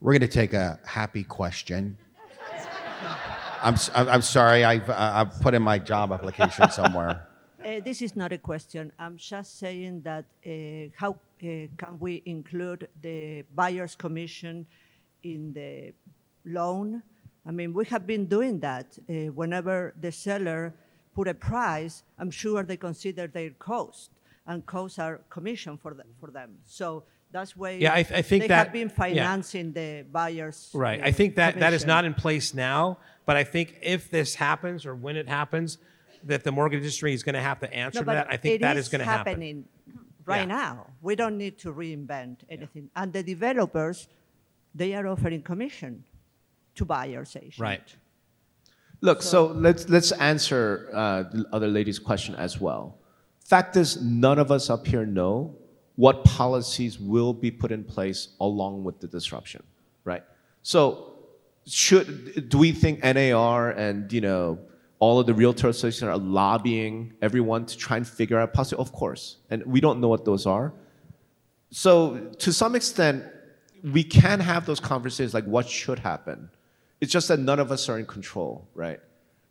We're 0.00 0.12
going 0.14 0.22
to 0.22 0.26
take 0.26 0.52
a 0.52 0.80
happy 0.84 1.22
question. 1.22 1.96
I'm, 3.62 3.76
I'm 3.94 4.22
sorry. 4.22 4.64
I've, 4.64 4.90
uh, 4.90 5.12
I've 5.14 5.40
put 5.40 5.54
in 5.54 5.62
my 5.62 5.78
job 5.78 6.12
application 6.12 6.70
somewhere. 6.80 7.28
Uh, 7.64 7.78
this 7.84 8.02
is 8.02 8.16
not 8.16 8.32
a 8.32 8.38
question. 8.38 8.90
I'm 8.98 9.16
just 9.16 9.60
saying 9.60 10.02
that 10.02 10.24
uh, 10.44 10.90
how 10.96 11.12
uh, 11.12 11.68
can 11.76 11.98
we 12.00 12.22
include 12.26 12.88
the 13.00 13.44
buyer's 13.54 13.94
commission 13.94 14.66
in 15.22 15.52
the 15.52 15.92
loan? 16.44 17.02
I 17.46 17.52
mean, 17.52 17.72
we 17.72 17.84
have 17.86 18.04
been 18.04 18.26
doing 18.26 18.58
that. 18.60 18.98
Uh, 19.08 19.30
whenever 19.32 19.94
the 20.00 20.10
seller 20.10 20.74
put 21.14 21.28
a 21.28 21.34
price, 21.34 22.02
I'm 22.18 22.32
sure 22.32 22.64
they 22.64 22.76
consider 22.76 23.28
their 23.28 23.50
cost, 23.50 24.10
and 24.46 24.66
costs 24.66 24.98
are 24.98 25.20
commission 25.30 25.78
for 25.78 25.94
them. 25.94 26.08
For 26.18 26.32
them. 26.32 26.58
So 26.64 27.04
that's 27.32 27.56
why 27.56 27.70
Yeah, 27.70 27.92
I- 27.94 27.98
I 27.98 28.22
think 28.22 28.42
they 28.44 28.48
that- 28.48 28.64
have 28.66 28.72
been 28.72 28.88
yeah. 28.88 28.94
financing 28.94 29.72
the 29.72 30.04
buyer's. 30.10 30.70
Right. 30.74 31.00
uh, 31.00 31.06
I 31.06 31.12
think 31.12 31.36
that 31.36 31.58
that 31.60 31.72
is 31.72 31.84
not 31.86 32.04
in 32.04 32.14
place 32.14 32.54
now, 32.54 32.98
but 33.26 33.36
I 33.36 33.44
think 33.44 33.78
if 33.82 34.10
this 34.10 34.34
happens 34.34 34.84
or 34.86 34.94
when 34.94 35.16
it 35.16 35.28
happens, 35.28 35.78
that 36.24 36.44
the 36.44 36.52
mortgage 36.52 36.78
industry 36.78 37.12
is 37.14 37.22
going 37.22 37.34
to 37.34 37.40
have 37.40 37.58
to 37.60 37.72
answer 37.74 38.00
No, 38.00 38.04
to 38.04 38.16
that. 38.16 38.26
I 38.30 38.36
think 38.36 38.56
it 38.56 38.60
that 38.60 38.76
is 38.76 38.88
going 38.88 39.00
to 39.00 39.04
happen. 39.04 39.26
happening 39.32 39.64
right 40.24 40.46
Yeah. 40.46 40.62
now. 40.62 40.86
We 41.00 41.16
don't 41.16 41.36
need 41.36 41.58
to 41.60 41.72
reinvent 41.72 42.36
anything. 42.48 42.90
And 42.94 43.12
the 43.12 43.22
developers, 43.24 44.08
they 44.74 44.94
are 44.94 45.06
offering 45.08 45.42
commission 45.42 46.04
to 46.76 46.84
buyers 46.84 47.34
agents. 47.36 47.58
Right. 47.58 47.96
Look, 49.00 49.20
so, 49.20 49.46
let's 49.46 49.88
let's 49.88 50.12
answer 50.12 50.88
uh, 50.94 51.24
the 51.24 51.44
other 51.52 51.66
lady's 51.66 51.98
question 51.98 52.36
as 52.36 52.60
well. 52.60 52.98
Fact 53.44 53.76
is, 53.76 54.00
none 54.00 54.38
of 54.38 54.52
us 54.52 54.70
up 54.70 54.86
here 54.86 55.04
know 55.04 55.56
what 55.96 56.24
policies 56.24 56.98
will 56.98 57.32
be 57.32 57.50
put 57.50 57.70
in 57.70 57.84
place 57.84 58.28
along 58.40 58.84
with 58.84 59.00
the 59.00 59.06
disruption, 59.06 59.62
right? 60.04 60.22
So, 60.62 61.08
should 61.66 62.48
do 62.48 62.58
we 62.58 62.72
think 62.72 63.04
NAR 63.04 63.70
and 63.70 64.12
you 64.12 64.20
know 64.20 64.58
all 64.98 65.20
of 65.20 65.26
the 65.26 65.34
realtor 65.34 65.68
associations 65.68 66.08
are 66.08 66.18
lobbying 66.18 67.12
everyone 67.22 67.66
to 67.66 67.76
try 67.76 67.96
and 67.96 68.06
figure 68.06 68.38
out 68.38 68.52
policy? 68.52 68.76
Of 68.76 68.92
course, 68.92 69.36
and 69.50 69.64
we 69.66 69.80
don't 69.80 70.00
know 70.00 70.08
what 70.08 70.24
those 70.24 70.46
are. 70.46 70.72
So 71.70 72.18
to 72.38 72.52
some 72.52 72.74
extent, 72.74 73.24
we 73.82 74.04
can 74.04 74.40
have 74.40 74.66
those 74.66 74.78
conversations 74.78 75.32
like 75.32 75.44
what 75.44 75.68
should 75.68 75.98
happen. 75.98 76.50
It's 77.00 77.10
just 77.10 77.28
that 77.28 77.40
none 77.40 77.58
of 77.58 77.72
us 77.72 77.88
are 77.88 77.98
in 77.98 78.06
control, 78.06 78.68
right? 78.74 79.00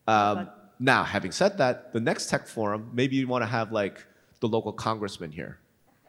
Um, 0.08 0.48
now, 0.80 1.04
having 1.04 1.32
said 1.32 1.58
that, 1.58 1.92
the 1.94 2.00
next 2.00 2.30
tech 2.30 2.48
forum, 2.48 2.92
maybe 2.94 3.16
you 3.16 3.28
want 3.28 3.42
to 3.42 3.48
have 3.48 3.72
like 3.72 4.06
the 4.40 4.48
local 4.48 4.72
congressman 4.72 5.32
here 5.32 5.60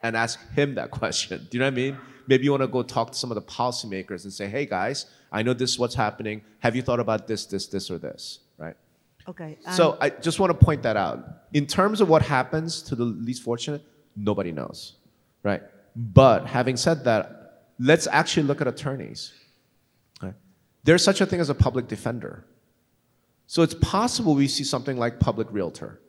and 0.03 0.17
ask 0.17 0.39
him 0.53 0.75
that 0.75 0.91
question. 0.91 1.47
Do 1.51 1.57
you 1.57 1.61
know 1.61 1.67
what 1.67 1.73
I 1.73 1.77
mean? 1.77 1.99
Maybe 2.27 2.45
you 2.45 2.51
want 2.51 2.63
to 2.63 2.69
go 2.69 2.83
talk 2.83 3.13
to 3.13 3.19
some 3.19 3.31
of 3.31 3.35
the 3.35 3.43
policymakers 3.43 4.25
and 4.25 4.33
say, 4.33 4.49
hey 4.49 4.67
guys, 4.67 5.07
I 5.31 5.43
know 5.43 5.55
this 5.55 5.71
is 5.71 5.79
what's 5.79 5.95
happening. 5.95 6.43
Have 6.61 6.77
you 6.77 6.83
thought 6.83 7.01
about 7.01 7.27
this, 7.27 7.47
this, 7.47 7.67
this, 7.67 7.91
or 7.91 7.99
this, 7.99 8.41
right? 8.59 8.77
Okay. 9.29 9.59
So 9.73 9.93
um 9.93 9.99
I 10.01 10.11
just 10.11 10.41
want 10.41 10.51
to 10.59 10.65
point 10.65 10.83
that 10.83 10.97
out. 10.97 11.19
In 11.53 11.67
terms 11.67 12.01
of 12.01 12.09
what 12.09 12.23
happens 12.23 12.83
to 12.83 12.95
the 12.97 13.05
least 13.05 13.43
fortunate, 13.43 13.83
nobody 14.17 14.53
knows, 14.53 14.97
right? 15.43 15.63
But 15.95 16.47
having 16.47 16.77
said 16.77 17.05
that, 17.05 17.69
let's 17.79 18.07
actually 18.07 18.45
look 18.45 18.61
at 18.61 18.67
attorneys. 18.67 19.33
right? 20.23 20.35
There's 20.85 21.05
such 21.05 21.21
a 21.21 21.27
thing 21.27 21.41
as 21.41 21.51
a 21.51 21.55
public 21.55 21.87
defender. 21.89 22.45
So 23.47 23.63
it's 23.63 23.75
possible 23.75 24.35
we 24.35 24.49
see 24.49 24.65
something 24.65 24.97
like 24.97 25.21
public 25.21 25.49
realtor. 25.51 26.01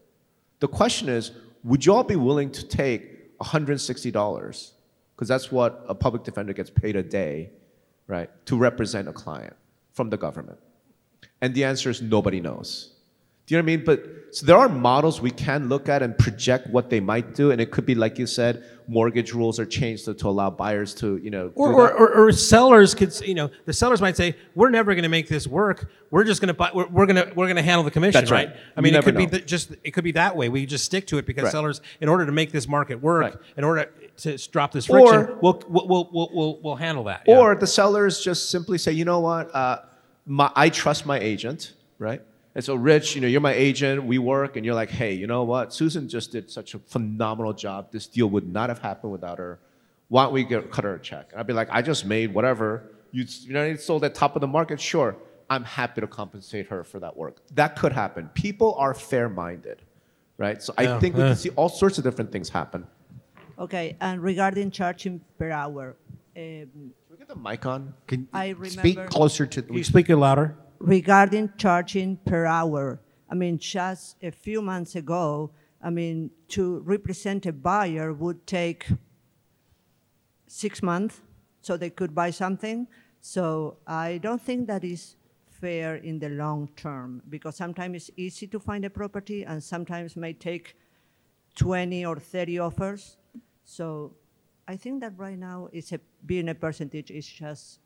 The 0.60 0.68
question 0.68 1.10
is, 1.10 1.32
would 1.64 1.86
you 1.86 1.94
all 1.94 2.04
be 2.04 2.16
willing 2.16 2.52
to 2.52 2.66
take 2.66 3.02
$160? 3.42 4.72
Because 5.16 5.28
that's 5.28 5.52
what 5.52 5.86
a 5.88 5.96
public 5.96 6.24
defender 6.24 6.54
gets 6.54 6.70
paid 6.70 6.96
a 6.96 7.04
day, 7.04 7.52
right, 8.08 8.30
to 8.46 8.58
represent 8.58 9.08
a 9.08 9.14
client 9.14 9.56
from 9.92 10.10
the 10.10 10.18
government. 10.18 10.60
And 11.42 11.54
the 11.54 11.64
answer 11.64 11.90
is 11.90 12.02
nobody 12.02 12.42
knows. 12.42 12.93
Do 13.46 13.56
you 13.56 13.62
know 13.62 13.66
what 13.66 13.72
I 13.74 13.76
mean? 13.76 13.86
But 13.86 14.06
so 14.36 14.46
there 14.46 14.58
are 14.58 14.70
models 14.70 15.22
we 15.22 15.30
can 15.30 15.68
look 15.70 15.90
at 15.90 16.02
and 16.02 16.18
project 16.18 16.68
what 16.68 16.90
they 16.90 17.00
might 17.00 17.36
do, 17.36 17.52
and 17.52 17.60
it 17.62 17.72
could 17.72 17.86
be 17.86 17.94
like 17.94 18.18
you 18.18 18.26
said, 18.26 18.64
mortgage 18.88 19.34
rules 19.34 19.60
are 19.60 19.66
changed 19.66 20.06
to, 20.06 20.14
to 20.14 20.28
allow 20.30 20.50
buyers 20.50 20.94
to 20.96 21.18
you 21.18 21.30
know. 21.30 21.52
Or, 21.56 21.74
or, 21.74 21.92
or, 21.94 22.14
or 22.28 22.32
sellers 22.32 22.96
could, 22.96 23.14
you 23.22 23.34
know, 23.36 23.50
the 23.66 23.74
sellers 23.74 24.02
might 24.02 24.16
say, 24.16 24.36
"We're 24.56 24.70
never 24.70 24.94
going 24.96 25.04
to 25.04 25.10
make 25.10 25.28
this 25.28 25.46
work. 25.46 25.90
We're 26.10 26.24
just 26.24 26.40
going 26.42 26.48
to 26.48 26.54
buy. 26.54 26.72
We're, 26.74 26.88
we're 26.88 27.06
going 27.06 27.18
to 27.18 27.34
we're 27.36 27.46
going 27.48 27.58
to 27.58 27.62
handle 27.62 27.84
the 27.84 27.92
commission, 27.92 28.22
That's 28.22 28.32
right. 28.32 28.56
I 28.78 28.82
mean, 28.82 28.94
You 28.94 29.00
it 29.00 29.04
could 29.06 29.14
never 29.16 29.28
be 29.28 29.32
know. 29.32 29.38
th- 29.40 29.46
just 29.46 29.76
it 29.84 29.92
could 29.92 30.06
be 30.06 30.14
that 30.14 30.36
way. 30.38 30.48
We 30.50 30.66
just 30.66 30.86
stick 30.86 31.06
to 31.08 31.18
it 31.18 31.26
because 31.26 31.44
Right. 31.44 31.52
sellers, 31.52 31.82
in 32.00 32.08
order 32.08 32.26
to 32.26 32.32
make 32.32 32.52
this 32.54 32.68
market 32.68 33.02
work, 33.02 33.22
Right. 33.22 33.36
in 33.58 33.64
order 33.66 33.92
to 34.18 34.38
drop 34.52 34.72
this 34.72 34.86
friction, 34.86 35.38
we'll, 35.42 35.62
we'll, 35.68 35.88
we'll, 35.88 36.10
we'll, 36.14 36.30
we'll, 36.34 36.60
we'll 36.64 36.76
handle 36.76 37.04
that. 37.06 37.24
yeah. 37.28 37.38
Or 37.40 37.56
the 37.56 37.68
sellers 37.68 38.22
just 38.24 38.50
simply 38.52 38.78
say, 38.78 38.92
you 38.94 39.06
know 39.06 39.20
what, 39.20 39.54
uh, 39.54 39.80
my, 40.26 40.50
I 40.56 40.70
trust 40.70 41.06
my 41.06 41.20
agent, 41.20 41.74
right? 42.00 42.22
And 42.56 42.64
so, 42.64 42.76
Rich, 42.76 43.16
you 43.16 43.22
know, 43.22 43.28
you're 43.28 43.42
my 43.42 43.54
agent. 43.54 44.04
We 44.04 44.20
work, 44.20 44.56
and 44.58 44.66
you're 44.66 44.76
like, 44.76 44.92
hey, 44.92 45.14
you 45.14 45.26
know 45.26 45.44
what? 45.44 45.74
Susan 45.74 46.08
just 46.08 46.32
did 46.32 46.52
such 46.52 46.76
a 46.76 46.80
phenomenal 46.80 47.54
job. 47.54 47.92
This 47.92 48.06
deal 48.06 48.30
would 48.30 48.48
not 48.48 48.70
have 48.70 48.80
happened 48.80 49.12
without 49.12 49.40
her. 49.40 49.60
Why 50.10 50.26
don't 50.26 50.34
we 50.34 50.44
get, 50.44 50.70
cut 50.70 50.84
her 50.84 50.96
a 50.96 51.00
check? 51.00 51.30
And 51.32 51.40
I'd 51.40 51.48
be 51.48 51.54
like, 51.54 51.70
I 51.72 51.82
just 51.82 52.06
made 52.06 52.32
whatever. 52.34 52.92
You, 53.12 53.26
you 53.42 53.54
know, 53.54 53.66
you 53.66 53.78
sold 53.78 54.04
at 54.04 54.14
top 54.14 54.36
of 54.36 54.42
the 54.42 54.48
market. 54.48 54.80
Sure, 54.80 55.16
I'm 55.50 55.64
happy 55.64 56.02
to 56.02 56.08
compensate 56.08 56.68
her 56.68 56.84
for 56.84 57.00
that 57.00 57.18
work. 57.18 57.42
That 57.56 57.76
could 57.76 57.92
happen. 57.92 58.30
People 58.36 58.76
are 58.76 58.94
fair-minded, 58.94 59.82
right? 60.38 60.62
So 60.62 60.74
I 60.78 60.84
Yeah, 60.84 61.00
think 61.00 61.16
we 61.16 61.22
yeah. 61.22 61.30
can 61.30 61.38
see 61.38 61.50
all 61.56 61.70
sorts 61.70 61.98
of 61.98 62.04
different 62.04 62.32
things 62.32 62.50
happen. 62.50 62.86
Okay, 63.58 63.96
and 64.02 64.22
regarding 64.22 64.70
charging 64.70 65.22
per 65.40 65.50
hour, 65.52 65.96
um, 66.36 66.42
Can 66.44 66.94
we 67.10 67.18
get 67.18 67.28
the 67.28 67.36
mic 67.36 67.66
on? 67.66 67.94
Can 68.08 68.28
I 68.34 68.50
remember. 68.50 68.66
speak 68.70 69.06
closer 69.08 69.46
to 69.48 69.62
Can 69.62 69.76
you 69.76 69.84
speak 69.84 70.10
it 70.10 70.18
louder? 70.18 70.56
Regarding 70.84 71.50
charging 71.58 72.18
per 72.18 72.46
hour, 72.46 73.00
I 73.30 73.36
mean, 73.36 73.58
just 73.58 74.18
a 74.22 74.32
few 74.32 74.62
months 74.62 74.96
ago, 74.96 75.52
I 75.82 75.90
mean, 75.90 76.30
to 76.50 76.82
represent 76.82 77.46
a 77.46 77.54
buyer 77.54 78.14
would 78.14 78.46
take 78.46 78.88
six 80.46 80.84
months 80.84 81.22
so 81.62 81.78
they 81.78 81.90
could 81.90 82.14
buy 82.14 82.32
something. 82.32 82.88
So 83.22 83.78
I 83.88 84.20
don't 84.22 84.42
think 84.42 84.68
that 84.68 84.84
is 84.84 85.16
fair 85.48 85.96
in 85.96 86.20
the 86.20 86.30
long 86.30 86.70
term 86.76 87.22
because 87.30 87.56
sometimes 87.56 87.96
it's 87.96 88.12
easy 88.18 88.48
to 88.48 88.60
find 88.60 88.84
a 88.84 88.90
property 88.90 89.44
and 89.46 89.64
sometimes 89.64 90.18
may 90.18 90.34
take 90.34 90.76
20 91.56 92.06
or 92.06 92.18
30 92.18 92.60
offers. 92.60 93.18
So 93.64 94.16
I 94.68 94.76
think 94.76 95.00
that 95.00 95.14
right 95.18 95.38
now 95.40 95.70
it's 95.72 95.94
a, 95.94 96.00
being 96.26 96.50
a 96.50 96.56
percentage 96.56 97.10
is 97.10 97.26
just 97.26 97.80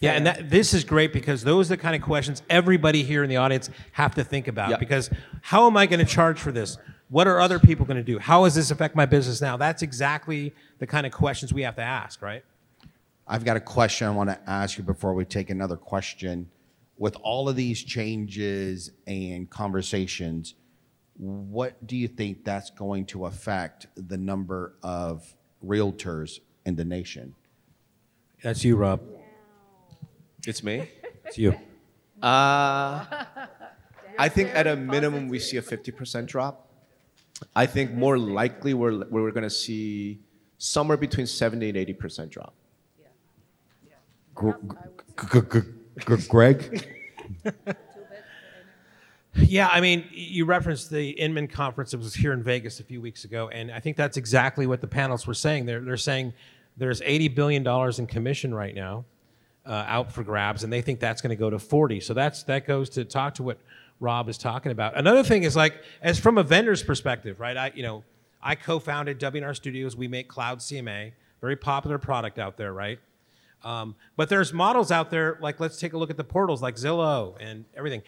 Yeah, 0.00 0.12
and 0.12 0.26
that, 0.26 0.48
this 0.48 0.74
is 0.74 0.84
great 0.84 1.12
because 1.12 1.42
those 1.42 1.66
are 1.70 1.76
the 1.76 1.82
kind 1.82 1.96
of 1.96 2.02
questions 2.02 2.42
everybody 2.48 3.02
here 3.02 3.24
in 3.24 3.30
the 3.30 3.36
audience 3.36 3.68
have 3.92 4.14
to 4.14 4.24
think 4.24 4.46
about. 4.46 4.70
Yeah. 4.70 4.76
Because 4.76 5.10
how 5.42 5.66
am 5.66 5.76
I 5.76 5.86
going 5.86 5.98
to 5.98 6.10
charge 6.10 6.38
for 6.38 6.52
this? 6.52 6.78
What 7.08 7.26
are 7.26 7.40
other 7.40 7.58
people 7.58 7.84
going 7.84 7.96
to 7.96 8.02
do? 8.02 8.18
How 8.18 8.44
does 8.44 8.54
this 8.54 8.70
affect 8.70 8.94
my 8.94 9.06
business 9.06 9.40
now? 9.40 9.56
That's 9.56 9.82
exactly 9.82 10.54
the 10.78 10.86
kind 10.86 11.06
of 11.06 11.12
questions 11.12 11.52
we 11.52 11.62
have 11.62 11.74
to 11.76 11.82
ask, 11.82 12.22
right? 12.22 12.44
I've 13.26 13.44
got 13.44 13.56
a 13.56 13.60
question 13.60 14.06
I 14.06 14.10
want 14.10 14.30
to 14.30 14.38
ask 14.48 14.78
you 14.78 14.84
before 14.84 15.14
we 15.14 15.24
take 15.24 15.50
another 15.50 15.76
question. 15.76 16.48
With 16.96 17.16
all 17.22 17.48
of 17.48 17.56
these 17.56 17.82
changes 17.82 18.90
and 19.06 19.48
conversations, 19.50 20.54
what 21.16 21.86
do 21.86 21.96
you 21.96 22.08
think 22.08 22.44
that's 22.44 22.70
going 22.70 23.06
to 23.06 23.26
affect 23.26 23.86
the 23.96 24.16
number 24.16 24.74
of 24.82 25.34
realtors 25.64 26.40
in 26.64 26.76
the 26.76 26.84
nation? 26.84 27.34
That's 28.42 28.64
you, 28.64 28.76
Rob. 28.76 29.00
It's 30.46 30.62
me. 30.62 30.88
It's 31.24 31.38
you. 31.38 31.52
Uh, 32.22 33.04
I 34.18 34.28
think 34.28 34.50
at 34.54 34.66
a 34.66 34.76
minimum 34.76 35.28
we 35.28 35.38
see 35.38 35.56
a 35.56 35.62
50% 35.62 36.26
drop. 36.26 36.68
I 37.54 37.66
think 37.66 37.92
more 37.92 38.18
likely 38.18 38.74
we're, 38.74 39.04
we're 39.06 39.30
going 39.30 39.44
to 39.44 39.50
see 39.50 40.18
somewhere 40.58 40.96
between 40.96 41.26
70 41.26 41.68
and 41.68 41.78
80% 41.78 42.30
drop. 42.30 42.54
Gr- 44.34 44.50
gr- 45.16 45.40
gr- 45.40 45.60
gr- 46.04 46.16
Greg? 46.28 46.88
Yeah, 49.34 49.68
I 49.70 49.80
mean, 49.80 50.04
you 50.10 50.46
referenced 50.46 50.90
the 50.90 51.10
Inman 51.10 51.46
conference 51.46 51.92
that 51.92 51.98
was 51.98 52.14
here 52.14 52.32
in 52.32 52.42
Vegas 52.42 52.80
a 52.80 52.82
few 52.82 53.00
weeks 53.00 53.24
ago, 53.24 53.48
and 53.48 53.70
I 53.70 53.78
think 53.78 53.96
that's 53.96 54.16
exactly 54.16 54.66
what 54.66 54.80
the 54.80 54.88
panelists 54.88 55.28
were 55.28 55.34
saying. 55.34 55.66
They're, 55.66 55.80
they're 55.80 55.96
saying 55.96 56.32
there's 56.76 57.00
$80 57.02 57.34
billion 57.36 57.66
in 57.98 58.06
commission 58.06 58.52
right 58.52 58.74
now 58.74 59.04
uh, 59.68 59.84
out 59.86 60.10
for 60.10 60.24
grabs, 60.24 60.64
and 60.64 60.72
they 60.72 60.80
think 60.82 60.98
that's 60.98 61.20
going 61.20 61.30
to 61.30 61.36
go 61.36 61.50
to 61.50 61.58
40. 61.58 62.00
So 62.00 62.14
that's 62.14 62.42
that 62.44 62.66
goes 62.66 62.88
to 62.90 63.04
talk 63.04 63.34
to 63.34 63.42
what 63.42 63.58
Rob 64.00 64.28
is 64.28 64.38
talking 64.38 64.72
about. 64.72 64.96
Another 64.96 65.22
thing 65.22 65.42
is 65.44 65.54
like, 65.54 65.74
as 66.02 66.18
from 66.18 66.38
a 66.38 66.42
vendor's 66.42 66.82
perspective, 66.82 67.38
right? 67.38 67.56
I, 67.56 67.72
you 67.74 67.82
know, 67.82 68.02
I 68.42 68.54
co-founded 68.54 69.18
W+R 69.18 69.54
Studios. 69.54 69.94
We 69.96 70.08
make 70.08 70.26
Cloud 70.28 70.58
CMA, 70.60 71.12
very 71.40 71.56
popular 71.56 71.98
product 71.98 72.38
out 72.38 72.56
there, 72.56 72.72
right? 72.72 72.98
Um, 73.64 73.96
but 74.16 74.28
there's 74.28 74.52
models 74.52 74.90
out 74.92 75.10
there, 75.10 75.36
like 75.40 75.58
let's 75.60 75.78
take 75.78 75.92
a 75.92 75.98
look 75.98 76.10
at 76.10 76.16
the 76.16 76.24
portals 76.24 76.62
like 76.62 76.76
Zillow 76.76 77.36
and 77.40 77.64
everything. 77.76 78.02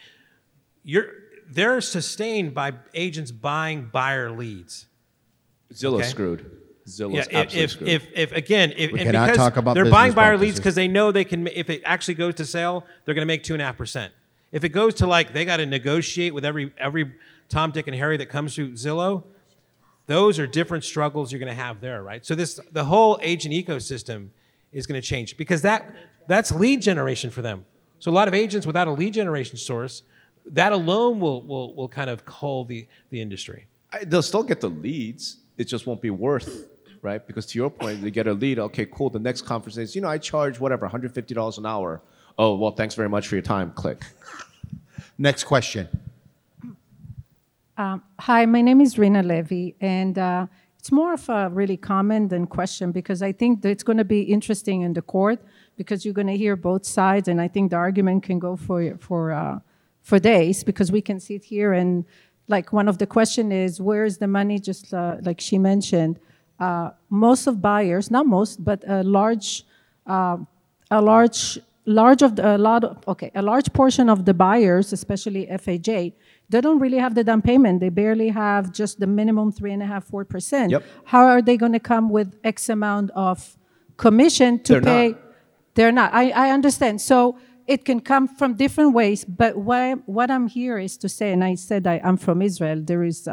You're, 0.83 1.07
they're 1.49 1.81
sustained 1.81 2.53
by 2.53 2.71
agents 2.93 3.31
buying 3.31 3.89
buyer 3.91 4.31
leads. 4.31 4.85
Zillow 5.73 5.99
Okay. 5.99 6.07
screwed. 6.07 6.49
Zillow's 6.87 7.27
Yeah, 7.31 7.39
absolutely 7.39 7.91
if, 7.93 8.03
if, 8.03 8.11
if, 8.13 8.31
again, 8.31 8.73
if, 8.75 8.91
We 8.91 8.99
and 8.99 9.07
cannot 9.07 9.27
because 9.27 9.37
talk 9.37 9.57
about 9.57 9.75
they're 9.75 9.89
buying 9.89 10.13
buyer 10.13 10.37
leads 10.37 10.57
because 10.57 10.75
they 10.75 10.87
know 10.87 11.11
they 11.11 11.23
can, 11.25 11.47
if 11.47 11.69
it 11.69 11.81
actually 11.85 12.15
goes 12.15 12.35
to 12.35 12.45
sale, 12.45 12.85
they're 13.05 13.15
going 13.15 13.23
to 13.23 13.27
make 13.27 13.43
two 13.43 13.53
and 13.53 13.61
a 13.61 13.65
half 13.65 13.77
percent. 13.77 14.13
If 14.51 14.63
it 14.63 14.69
goes 14.69 14.95
to 14.95 15.07
like 15.07 15.33
they 15.33 15.45
got 15.45 15.57
to 15.57 15.65
negotiate 15.65 16.33
with 16.33 16.43
every 16.43 16.73
every 16.77 17.13
Tom, 17.49 17.71
Dick, 17.71 17.87
and 17.87 17.95
Harry 17.95 18.17
that 18.17 18.27
comes 18.27 18.55
through 18.55 18.71
Zillow, 18.73 19.23
those 20.07 20.39
are 20.39 20.47
different 20.47 20.83
struggles 20.83 21.31
you're 21.31 21.39
going 21.39 21.55
to 21.55 21.61
have 21.61 21.79
there, 21.81 22.03
right? 22.03 22.25
So 22.25 22.35
this 22.35 22.59
the 22.71 22.83
whole 22.83 23.19
agent 23.21 23.53
ecosystem 23.53 24.29
is 24.73 24.87
going 24.87 24.99
to 25.01 25.05
change 25.07 25.37
because 25.37 25.61
that 25.61 25.93
that's 26.27 26.51
lead 26.51 26.81
generation 26.81 27.29
for 27.29 27.41
them. 27.41 27.65
So 27.99 28.11
a 28.11 28.13
lot 28.13 28.27
of 28.27 28.33
agents 28.33 28.65
without 28.65 28.87
a 28.87 28.91
lead 28.91 29.13
generation 29.13 29.57
source, 29.57 30.03
that 30.45 30.73
alone 30.73 31.19
will 31.19 31.43
will 31.43 31.73
will 31.75 31.87
kind 31.87 32.09
of 32.09 32.25
cull 32.25 32.65
the 32.65 32.87
the 33.09 33.21
industry. 33.21 33.67
I- 33.93 34.03
they'll 34.03 34.21
still 34.21 34.43
get 34.43 34.59
the 34.59 34.69
leads. 34.69 35.37
It 35.57 35.65
just 35.65 35.85
won't 35.87 36.01
be 36.01 36.09
worth, 36.09 36.67
right? 37.01 37.25
Because 37.25 37.45
to 37.47 37.57
your 37.57 37.69
point, 37.69 38.01
they 38.01 38.11
get 38.11 38.27
a 38.27 38.33
lead. 38.33 38.59
Okay, 38.59 38.85
cool. 38.85 39.09
The 39.09 39.19
next 39.19 39.43
conference 39.43 39.77
is, 39.77 39.95
you 39.95 40.01
know, 40.01 40.09
I 40.09 40.17
charge 40.17 40.59
whatever, 40.59 40.87
$150 40.87 41.57
an 41.57 41.65
hour. 41.65 42.01
Oh, 42.37 42.55
well, 42.55 42.71
thanks 42.71 42.95
very 42.95 43.09
much 43.09 43.27
for 43.27 43.35
your 43.35 43.41
time. 43.41 43.71
Click. 43.71 44.03
Next 45.17 45.43
question. 45.43 45.87
Um, 47.77 48.03
hi, 48.19 48.45
my 48.45 48.61
name 48.61 48.81
is 48.81 48.97
Rina 48.97 49.23
Levy, 49.23 49.75
and 49.81 50.17
uh, 50.17 50.47
it's 50.77 50.91
more 50.91 51.13
of 51.13 51.27
a 51.29 51.49
really 51.49 51.77
comment 51.77 52.29
than 52.29 52.45
question 52.45 52.91
because 52.91 53.21
I 53.21 53.31
think 53.31 53.61
that 53.61 53.69
it's 53.69 53.83
going 53.83 53.97
to 53.97 54.03
be 54.03 54.21
interesting 54.21 54.81
in 54.81 54.93
the 54.93 55.01
court 55.01 55.39
because 55.77 56.03
you're 56.05 56.13
going 56.13 56.27
to 56.27 56.37
hear 56.37 56.55
both 56.55 56.85
sides, 56.85 57.27
and 57.27 57.39
I 57.41 57.47
think 57.47 57.71
the 57.71 57.77
argument 57.77 58.23
can 58.23 58.39
go 58.39 58.55
for 58.55 58.97
for 58.97 59.31
uh, 59.31 59.59
for 60.01 60.19
days 60.19 60.63
because 60.63 60.91
we 60.91 61.01
can 61.01 61.19
sit 61.19 61.43
here 61.43 61.73
and 61.73 62.05
like 62.55 62.67
one 62.79 62.87
of 62.91 62.97
the 63.01 63.07
question 63.07 63.51
is 63.51 63.81
where 63.89 64.03
is 64.09 64.15
the 64.23 64.27
money? 64.39 64.57
Just 64.59 64.93
uh, 64.93 65.17
like 65.27 65.39
she 65.41 65.57
mentioned, 65.57 66.13
uh, 66.59 66.87
most 67.09 67.47
of 67.47 67.53
buyers, 67.61 68.05
not 68.11 68.25
most, 68.37 68.63
but 68.69 68.79
a 68.87 69.01
large 69.03 69.63
uh, 70.15 70.37
a 70.91 71.01
large 71.01 71.41
large 71.85 72.21
of 72.21 72.35
the, 72.35 72.43
a 72.55 72.59
lot 72.69 72.83
of, 72.83 72.93
okay 73.07 73.31
a 73.33 73.41
large 73.51 73.67
portion 73.73 74.07
of 74.15 74.19
the 74.25 74.33
buyers 74.47 74.93
especially 74.93 75.47
FHA 75.63 76.13
they 76.51 76.61
don't 76.65 76.79
really 76.85 76.99
have 77.05 77.13
the 77.15 77.23
down 77.23 77.41
payment 77.41 77.79
they 77.79 77.89
barely 77.89 78.29
have 78.29 78.63
just 78.81 78.99
the 78.99 79.07
minimum 79.07 79.51
three 79.51 79.73
and 79.73 79.81
a 79.81 79.85
half 79.93 80.03
four 80.11 80.23
percent 80.33 80.67
Yep. 80.71 80.83
how 81.05 81.23
are 81.33 81.41
they 81.41 81.57
going 81.57 81.71
to 81.79 81.79
come 81.93 82.05
with 82.17 82.29
x 82.43 82.69
amount 82.69 83.09
of 83.29 83.57
commission 83.97 84.59
to 84.67 84.73
They're 84.73 84.81
pay 84.93 85.07
not. 85.09 85.19
they're 85.75 85.91
not 86.01 86.09
I, 86.13 86.29
I 86.29 86.47
understand 86.51 87.01
so 87.01 87.17
it 87.67 87.85
can 87.85 87.99
come 87.99 88.27
from 88.27 88.53
different 88.55 88.93
ways 88.93 89.25
but 89.25 89.57
what, 89.57 89.79
I, 89.79 89.93
what 90.05 90.31
i'm 90.31 90.47
here 90.47 90.77
is 90.77 90.97
to 90.97 91.09
say 91.09 91.31
and 91.31 91.43
i 91.43 91.55
said 91.55 91.87
I, 91.87 92.01
i'm 92.03 92.17
from 92.17 92.41
israel 92.41 92.81
there 92.81 93.03
is 93.03 93.27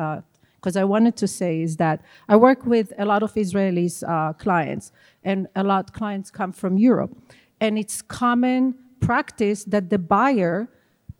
because 0.60 0.76
I 0.76 0.84
wanted 0.84 1.16
to 1.16 1.28
say 1.28 1.62
is 1.62 1.76
that 1.76 2.02
I 2.28 2.36
work 2.36 2.66
with 2.66 2.92
a 2.98 3.04
lot 3.04 3.22
of 3.22 3.32
Israelis 3.34 4.02
uh, 4.02 4.32
clients, 4.34 4.92
and 5.22 5.46
a 5.54 5.62
lot 5.62 5.92
clients 5.92 6.30
come 6.30 6.52
from 6.52 6.78
Europe, 6.78 7.16
and 7.60 7.78
it's 7.78 8.02
common 8.02 8.74
practice 9.00 9.64
that 9.64 9.90
the 9.90 9.98
buyer 9.98 10.68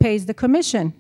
pays 0.01 0.27
the 0.27 0.35
commission, 0.35 0.93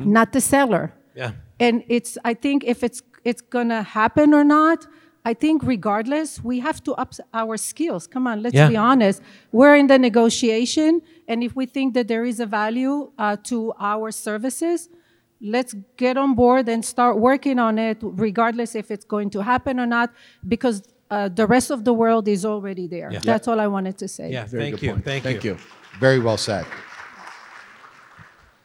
not 0.00 0.32
the 0.32 0.40
seller. 0.40 0.94
Yeah. 1.14 1.32
And 1.60 1.84
it's 1.88 2.16
I 2.24 2.34
think 2.34 2.64
if 2.64 2.82
it's 2.82 3.02
it's 3.24 3.42
gonna 3.42 3.82
happen 3.82 4.32
or 4.32 4.44
not, 4.44 4.86
I 5.30 5.34
think 5.34 5.56
regardless, 5.64 6.28
we 6.50 6.56
have 6.60 6.78
to 6.84 6.92
up 7.02 7.10
our 7.42 7.56
skills. 7.70 8.02
Come 8.14 8.24
on, 8.30 8.36
let's 8.44 8.54
Yeah. 8.54 8.68
be 8.74 8.76
honest. 8.90 9.18
We're 9.58 9.76
in 9.82 9.86
the 9.92 9.98
negotiation, 10.08 10.90
and 11.30 11.38
if 11.42 11.52
we 11.60 11.64
think 11.76 11.88
that 11.96 12.06
there 12.12 12.24
is 12.32 12.38
a 12.46 12.48
value 12.60 12.94
uh, 13.18 13.36
to 13.50 13.56
our 13.92 14.08
services, 14.26 14.78
let's 15.54 15.72
get 15.96 16.14
on 16.24 16.30
board 16.42 16.68
and 16.68 16.80
start 16.94 17.14
working 17.30 17.58
on 17.58 17.74
it, 17.88 17.98
regardless 18.26 18.70
if 18.82 18.86
it's 18.94 19.04
going 19.14 19.30
to 19.36 19.40
happen 19.52 19.74
or 19.80 19.86
not, 19.96 20.08
because 20.54 20.76
uh, 21.10 21.28
the 21.40 21.46
rest 21.56 21.68
of 21.76 21.80
the 21.88 21.92
world 22.02 22.24
is 22.28 22.44
already 22.52 22.86
there. 22.96 23.10
Yeah. 23.12 23.20
That's 23.30 23.46
all 23.48 23.58
I 23.66 23.68
wanted 23.76 23.96
to 23.98 24.08
say. 24.16 24.26
Yeah, 24.30 24.44
Very 24.46 24.62
thank 24.70 24.82
you, 24.82 24.90
point. 24.92 25.04
thank, 25.04 25.24
Thank 25.24 25.44
you. 25.44 25.56
Very 26.06 26.20
well 26.20 26.36
said. 26.48 26.64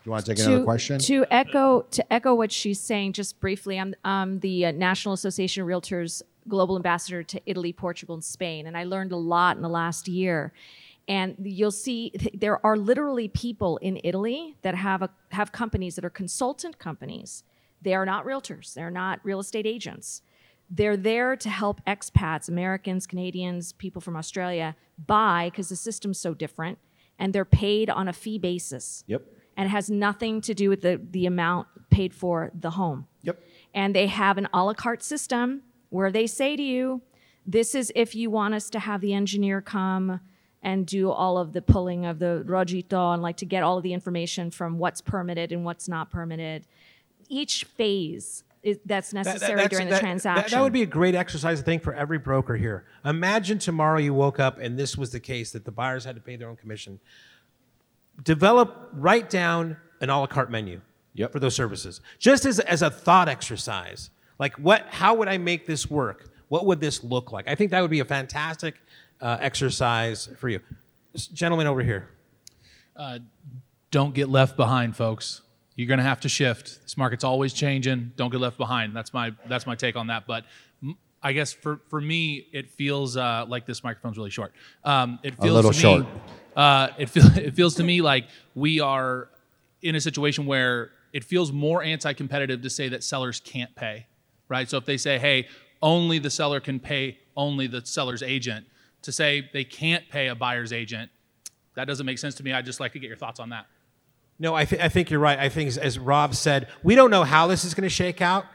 Do 0.04 0.08
you 0.08 0.12
want 0.14 0.26
to 0.26 0.34
take 0.34 0.44
another 0.46 0.64
question? 0.64 0.98
To 1.00 1.26
echo 1.30 1.82
to 1.98 2.02
echo 2.18 2.34
what 2.34 2.52
she's 2.52 2.80
saying, 2.80 3.14
just 3.14 3.40
briefly, 3.40 3.76
I'm 3.80 3.94
um, 4.04 4.40
the 4.40 4.56
uh, 4.66 4.72
National 4.72 5.14
Association 5.14 5.62
of 5.64 5.68
Realtors 5.70 6.24
Global 6.48 6.76
Ambassador 6.76 7.24
to 7.24 7.42
Italy, 7.46 7.74
Portugal, 7.74 8.16
and 8.16 8.24
Spain, 8.24 8.68
and 8.68 8.78
I 8.78 8.84
learned 8.84 9.12
a 9.12 9.18
lot 9.18 9.56
in 9.56 9.62
the 9.62 9.70
last 9.70 10.08
year. 10.08 10.54
And 11.08 11.36
you'll 11.44 11.72
see 11.72 12.12
th- 12.12 12.36
there 12.38 12.64
are 12.66 12.78
literally 12.78 13.28
people 13.28 13.78
in 13.78 14.00
Italy 14.04 14.56
that 14.62 14.76
have 14.76 15.02
a, 15.02 15.10
have 15.30 15.52
companies 15.52 15.96
that 15.96 16.06
are 16.06 16.10
consultant 16.12 16.78
companies. 16.78 17.44
They 17.82 17.94
are 17.96 18.06
not 18.06 18.26
realtors. 18.26 18.74
They're 18.74 18.92
not 18.92 19.20
real 19.24 19.40
estate 19.40 19.66
agents. 19.66 20.22
They're 20.70 20.96
there 20.96 21.36
to 21.36 21.50
help 21.50 21.84
expats, 21.86 22.48
Americans, 22.48 23.06
Canadians, 23.08 23.74
people 23.74 24.00
from 24.02 24.16
Australia 24.16 24.76
buy 25.06 25.50
because 25.52 25.70
the 25.70 25.76
system's 25.76 26.20
so 26.20 26.34
different, 26.34 26.78
and 27.20 27.34
they're 27.34 27.46
paid 27.46 27.90
on 27.90 28.08
a 28.08 28.14
fee 28.14 28.38
basis 28.38 29.04
Yep. 29.08 29.24
and 29.58 29.66
it 29.66 29.70
has 29.70 29.90
nothing 29.90 30.40
to 30.42 30.54
do 30.54 30.70
with 30.70 30.82
the, 30.82 31.02
the 31.12 31.26
amount 31.26 31.68
paid 31.90 32.14
for 32.14 32.52
the 32.58 32.70
home. 32.72 33.08
Yep. 33.24 33.42
And 33.74 33.94
they 33.96 34.08
have 34.08 34.38
an 34.38 34.48
a 34.54 34.64
la 34.64 34.74
carte 34.74 35.04
system 35.04 35.64
where 35.92 36.12
they 36.12 36.26
say 36.26 36.56
to 36.56 36.64
you, 36.64 37.02
this 37.46 37.76
is 37.76 37.92
if 37.96 38.16
you 38.16 38.32
want 38.32 38.54
us 38.56 38.70
to 38.72 38.80
have 38.80 39.02
the 39.02 39.14
engineer 39.14 39.62
come 39.62 40.20
and 40.64 40.86
do 40.88 41.12
all 41.12 41.38
of 41.38 41.54
the 41.54 41.62
pulling 41.62 42.06
of 42.06 42.18
the 42.20 42.44
rogito 42.46 43.12
and 43.12 43.22
like 43.22 43.38
to 43.38 43.46
get 43.46 43.62
all 43.64 43.78
of 43.78 43.84
the 43.84 43.94
information 43.94 44.50
from 44.52 44.78
what's 44.80 45.02
permitted 45.02 45.52
and 45.52 45.66
what's 45.66 45.88
not 45.90 46.10
permitted. 46.12 46.66
Each 47.28 47.64
phase 47.66 48.44
is, 48.64 48.78
that's 48.86 49.10
That- 49.12 49.24
that- 49.24 49.30
necessary 49.34 49.56
that's- 49.56 49.70
during 49.72 49.88
the 49.88 49.92
that- 49.92 49.96
that- 49.98 50.02
transaction. 50.02 50.58
That, 50.58 50.64
would 50.64 50.72
be 50.74 50.84
a 50.84 50.88
great 50.88 51.16
exercise, 51.16 51.60
I 51.60 51.64
think, 51.64 51.82
for 51.84 51.94
every 51.94 52.20
broker 52.20 52.56
here. 52.56 52.86
Imagine 53.04 53.58
tomorrow 53.58 53.98
you 53.98 54.14
woke 54.14 54.40
up 54.40 54.60
and 54.60 54.78
this 54.78 54.98
was 54.98 55.12
the 55.12 55.20
case 55.20 55.52
that 55.52 55.66
the 55.66 55.72
buyers 55.72 56.06
had 56.06 56.16
to 56.16 56.22
pay 56.22 56.36
their 56.36 56.48
own 56.48 56.56
commission. 56.58 57.00
Develop, 58.24 58.90
write 58.94 59.30
down 59.30 59.78
an 60.00 60.10
a 60.10 60.20
la 60.20 60.28
carte 60.28 60.52
menu 60.52 60.82
Yep. 61.16 61.32
for 61.32 61.40
those 61.40 61.56
services, 61.56 62.02
just 62.20 62.46
as, 62.46 62.60
as 62.60 62.82
a 62.82 62.90
thought 62.92 63.28
exercise. 63.28 64.12
Like, 64.42 64.56
what? 64.56 64.88
How 64.90 65.14
would 65.14 65.28
I 65.28 65.38
make 65.38 65.68
this 65.68 65.90
work? 65.90 66.32
What 66.50 66.66
would 66.66 66.82
this 66.82 67.04
look 67.04 67.32
like? 67.32 67.48
I 67.48 67.54
think 67.54 67.70
that 67.72 67.80
would 67.80 67.92
be 67.92 68.00
a 68.00 68.06
fantastic 68.06 68.76
uh, 69.22 69.38
exercise 69.40 70.30
for 70.38 70.50
you, 70.50 70.60
This 71.14 71.28
gentleman 71.28 71.68
over 71.68 71.84
here. 71.84 72.10
don't 73.92 74.16
get 74.16 74.30
left 74.30 74.58
behind, 74.58 74.98
folks. 74.98 75.44
You're 75.76 75.88
going 75.88 76.00
to 76.00 76.04
have 76.04 76.22
to 76.22 76.30
shift. 76.30 76.82
This 76.82 76.98
market's 76.98 77.24
always 77.24 77.54
changing. 77.54 78.14
Don't 78.16 78.32
get 78.32 78.42
left 78.42 78.58
behind. 78.58 78.96
That's 78.96 79.14
my 79.14 79.32
that's 79.48 79.68
my 79.68 79.76
take 79.76 79.96
on 79.96 80.08
that. 80.08 80.26
But 80.26 80.46
I 81.22 81.34
guess 81.34 81.54
for 81.54 81.80
for 81.90 82.02
me, 82.02 82.48
it 82.52 82.72
feels 82.72 83.16
uh, 83.16 83.46
like 83.48 83.68
this 83.68 83.84
microphone's 83.84 84.18
really 84.18 84.32
short. 84.32 84.54
Um, 84.84 85.20
it 85.22 85.36
feels 85.36 85.52
a 85.52 85.54
little 85.54 85.72
to 85.72 85.78
short. 85.78 86.02
Me, 86.02 86.08
uh, 86.56 86.88
it 86.98 87.10
feels 87.10 87.38
it 87.38 87.54
feels 87.54 87.76
to 87.76 87.84
me 87.84 88.02
like 88.02 88.26
we 88.56 88.80
are 88.80 89.30
in 89.84 89.96
a 89.96 90.02
situation 90.02 90.48
where 90.48 90.92
it 91.14 91.24
feels 91.24 91.52
more 91.52 91.84
anti-competitive 91.84 92.62
to 92.64 92.70
say 92.70 92.90
that 92.90 93.04
sellers 93.04 93.40
can't 93.40 93.74
pay, 93.76 94.08
right? 94.52 94.70
So 94.70 94.78
if 94.78 94.86
they 94.86 94.98
say, 94.98 95.18
"Hey, 95.18 95.48
only 95.82 96.20
the 96.20 96.30
seller 96.30 96.60
can 96.60 96.80
pay 96.80 97.18
only 97.36 97.66
the 97.66 97.84
seller's 97.84 98.22
agent," 98.22 98.68
to 99.02 99.12
say 99.12 99.50
they 99.54 99.64
can't 99.64 100.08
pay 100.10 100.28
a 100.28 100.36
buyer's 100.36 100.72
agent, 100.72 101.10
that 101.76 101.86
doesn't 101.88 102.06
make 102.06 102.20
sense 102.20 102.36
to 102.36 102.44
me. 102.44 102.54
I'd 102.54 102.66
just 102.66 102.80
like 102.80 102.94
to 102.94 103.00
get 103.00 103.08
your 103.08 103.18
thoughts 103.18 103.40
on 103.40 103.50
that. 103.50 103.66
No, 104.38 104.54
I, 104.56 104.66
th- 104.66 104.82
I 104.82 104.90
think 104.90 105.10
you're 105.10 105.20
right. 105.20 105.40
I 105.40 105.50
think, 105.50 105.68
as, 105.68 105.78
as 105.78 106.00
Rob 106.00 106.36
said, 106.36 106.68
we 106.84 106.96
don't 106.96 107.12
know 107.12 107.24
how 107.24 107.48
this 107.48 107.64
is 107.64 107.74
going 107.74 107.84
to 107.84 107.90
shake 107.90 108.22
out, 108.22 108.46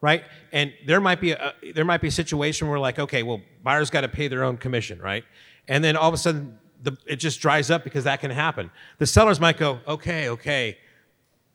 right? 0.00 0.24
And 0.52 0.72
there 0.86 1.00
might 1.00 1.20
be 1.20 1.32
a 1.32 1.54
there 1.74 1.84
might 1.84 2.00
be 2.00 2.08
a 2.08 2.12
situation 2.12 2.68
where 2.68 2.78
like, 2.78 2.98
okay, 2.98 3.22
well, 3.22 3.40
buyers 3.62 3.90
got 3.90 4.02
to 4.02 4.08
pay 4.08 4.28
their 4.28 4.44
own 4.44 4.56
commission, 4.56 5.00
right? 5.00 5.24
And 5.68 5.82
then 5.84 5.96
all 5.96 6.08
of 6.08 6.14
a 6.14 6.18
sudden, 6.18 6.58
the, 6.82 6.96
it 7.06 7.16
just 7.16 7.40
dries 7.40 7.70
up 7.70 7.84
because 7.84 8.04
that 8.04 8.20
can 8.20 8.30
happen. 8.30 8.70
The 8.98 9.06
sellers 9.06 9.38
might 9.40 9.56
go, 9.56 9.80
okay, 9.86 10.28
okay, 10.30 10.78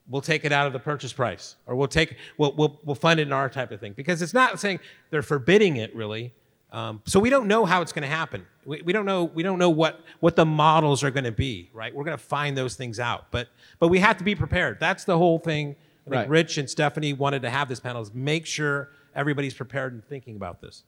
we'll 0.09 0.21
take 0.21 0.45
it 0.45 0.51
out 0.51 0.67
of 0.67 0.73
the 0.73 0.79
purchase 0.79 1.13
price, 1.13 1.55
or 1.65 1.75
we'll 1.75 1.87
take 1.87 2.17
we'll 2.37 2.53
we'll, 2.55 2.79
we'll 2.83 2.95
fund 2.95 3.19
it 3.19 3.27
in 3.27 3.33
our 3.33 3.49
type 3.49 3.71
of 3.71 3.79
thing 3.79 3.93
because 3.93 4.21
it's 4.21 4.33
not 4.33 4.59
saying 4.59 4.79
they're 5.09 5.21
forbidding 5.21 5.77
it 5.77 5.95
really. 5.95 6.33
Um, 6.71 7.01
so 7.05 7.19
we 7.21 7.29
don't 7.29 7.47
know 7.47 7.63
how 7.65 7.81
it's 7.81 7.93
going 7.93 8.03
to 8.09 8.13
happen. 8.13 8.45
We, 8.65 8.81
we 8.81 8.91
don't 8.91 9.05
know 9.05 9.23
we 9.23 9.41
don't 9.41 9.57
know 9.57 9.69
what 9.69 10.01
what 10.19 10.35
the 10.35 10.45
models 10.45 11.03
are 11.03 11.11
going 11.11 11.23
to 11.23 11.31
be. 11.31 11.69
Right? 11.73 11.95
We're 11.95 12.03
going 12.03 12.17
to 12.17 12.23
find 12.23 12.57
those 12.57 12.75
things 12.75 12.99
out, 12.99 13.31
but 13.31 13.47
but 13.79 13.87
we 13.87 13.99
have 13.99 14.17
to 14.17 14.23
be 14.23 14.35
prepared. 14.35 14.79
That's 14.79 15.03
the 15.05 15.17
whole 15.17 15.39
thing. 15.39 15.75
I 16.05 16.09
think 16.09 16.15
Right. 16.21 16.29
Rich 16.29 16.57
and 16.57 16.69
Stephanie 16.69 17.13
wanted 17.13 17.41
to 17.41 17.49
have 17.49 17.67
this 17.67 17.79
panel 17.81 18.01
is 18.01 18.13
make 18.13 18.45
sure 18.45 18.89
everybody's 19.15 19.53
prepared 19.53 19.93
and 19.93 20.05
thinking 20.05 20.35
about 20.35 20.61
this. 20.61 20.83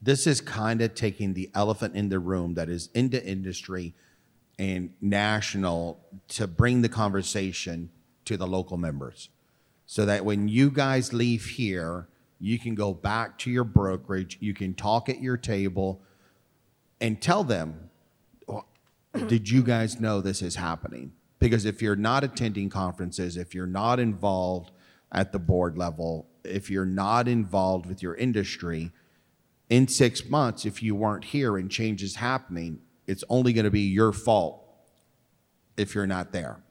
this 0.00 0.26
is 0.26 0.40
kind 0.40 0.80
of 0.82 0.94
taking 0.94 1.34
the 1.34 1.50
elephant 1.54 1.94
in 1.94 2.08
the 2.08 2.18
room 2.18 2.54
that 2.54 2.68
is 2.68 2.88
into 2.94 3.22
industry 3.24 3.94
and 4.58 4.92
national 5.00 6.00
to 6.28 6.46
bring 6.46 6.82
the 6.82 6.88
conversation 6.88 7.90
to 8.32 8.36
the 8.36 8.46
local 8.46 8.76
members 8.76 9.28
so 9.86 10.06
that 10.06 10.24
when 10.24 10.48
you 10.48 10.70
guys 10.70 11.12
leave 11.12 11.44
here 11.44 12.08
you 12.40 12.58
can 12.58 12.74
go 12.74 12.92
back 12.92 13.38
to 13.38 13.50
your 13.50 13.64
brokerage 13.64 14.36
you 14.40 14.54
can 14.54 14.74
talk 14.74 15.08
at 15.08 15.20
your 15.20 15.36
table 15.36 16.00
and 17.00 17.20
tell 17.20 17.44
them 17.44 17.90
"Oh, 18.48 18.64
did 19.26 19.48
you 19.48 19.62
guys 19.62 20.00
know 20.00 20.20
this 20.20 20.42
is 20.42 20.56
happening 20.56 21.12
because 21.38 21.64
if 21.64 21.80
you're 21.82 21.96
not 21.96 22.24
attending 22.24 22.68
conferences 22.68 23.36
if 23.36 23.54
you're 23.54 23.66
not 23.66 24.00
involved 24.00 24.72
at 25.12 25.32
the 25.32 25.38
board 25.38 25.78
level 25.78 26.26
if 26.44 26.70
you're 26.70 26.84
not 26.84 27.28
involved 27.28 27.86
with 27.86 28.02
your 28.02 28.14
industry 28.14 28.90
in 29.72 29.88
six 29.88 30.28
months, 30.28 30.66
if 30.66 30.82
you 30.82 30.94
weren't 30.94 31.24
here 31.24 31.56
and 31.56 31.70
change 31.70 32.02
is 32.02 32.16
happening, 32.16 32.80
it's 33.06 33.24
only 33.30 33.54
going 33.54 33.64
to 33.64 33.70
be 33.70 33.80
your 33.80 34.12
fault 34.12 34.62
if 35.78 35.94
you're 35.94 36.06
not 36.06 36.32
there. 36.32 36.62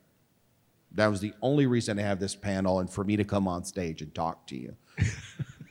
That 0.96 1.08
was 1.08 1.22
the 1.22 1.34
only 1.42 1.68
reason 1.68 1.98
to 1.98 2.04
have 2.04 2.20
this 2.20 2.36
panel 2.36 2.80
and 2.80 2.90
for 2.90 3.04
me 3.04 3.16
to 3.16 3.24
come 3.24 3.48
on 3.48 3.64
stage 3.64 4.02
and 4.02 4.14
talk 4.14 4.46
to 4.48 4.56
you. 4.56 4.76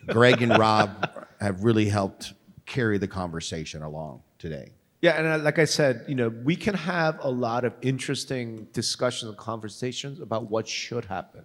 Greg 0.06 0.42
and 0.42 0.56
Rob 0.58 1.10
have 1.40 1.62
really 1.62 1.88
helped 1.88 2.32
carry 2.66 2.98
the 2.98 3.08
conversation 3.08 3.82
along 3.82 4.22
today. 4.38 4.70
Yeah, 5.02 5.12
and 5.12 5.26
uh, 5.26 5.38
like 5.38 5.58
I 5.58 5.64
said, 5.64 6.04
you 6.08 6.14
know, 6.14 6.28
we 6.28 6.56
can 6.56 6.74
have 6.74 7.18
a 7.22 7.30
lot 7.30 7.64
of 7.64 7.74
interesting 7.80 8.66
discussions 8.72 9.30
and 9.30 9.38
conversations 9.38 10.20
about 10.20 10.50
what 10.50 10.68
should 10.68 11.06
happen 11.06 11.44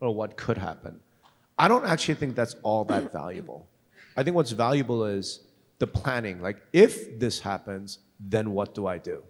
or 0.00 0.14
what 0.14 0.36
could 0.36 0.58
happen. 0.58 0.98
I 1.58 1.68
don't 1.68 1.84
actually 1.84 2.14
think 2.14 2.34
that's 2.34 2.56
all 2.62 2.84
that 2.86 3.12
valuable. 3.12 3.68
I 4.16 4.22
think 4.22 4.34
what's 4.34 4.52
valuable 4.52 5.04
is 5.04 5.40
the 5.78 5.86
planning. 5.86 6.40
Like, 6.40 6.60
if 6.72 7.18
this 7.18 7.38
happens, 7.38 8.00
then 8.18 8.50
what 8.50 8.74
do 8.74 8.86
I 8.86 8.98
do? 8.98 9.22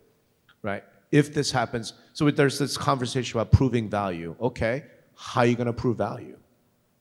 Right? 0.62 0.84
If 1.10 1.32
this 1.32 1.50
happens, 1.50 1.94
so 2.12 2.30
there's 2.30 2.58
this 2.58 2.76
conversation 2.76 3.38
about 3.38 3.52
proving 3.52 3.88
value. 3.88 4.36
Okay, 4.40 4.84
how 5.16 5.40
are 5.42 5.46
you 5.46 5.56
going 5.56 5.66
to 5.66 5.72
prove 5.72 5.96
value? 5.98 6.36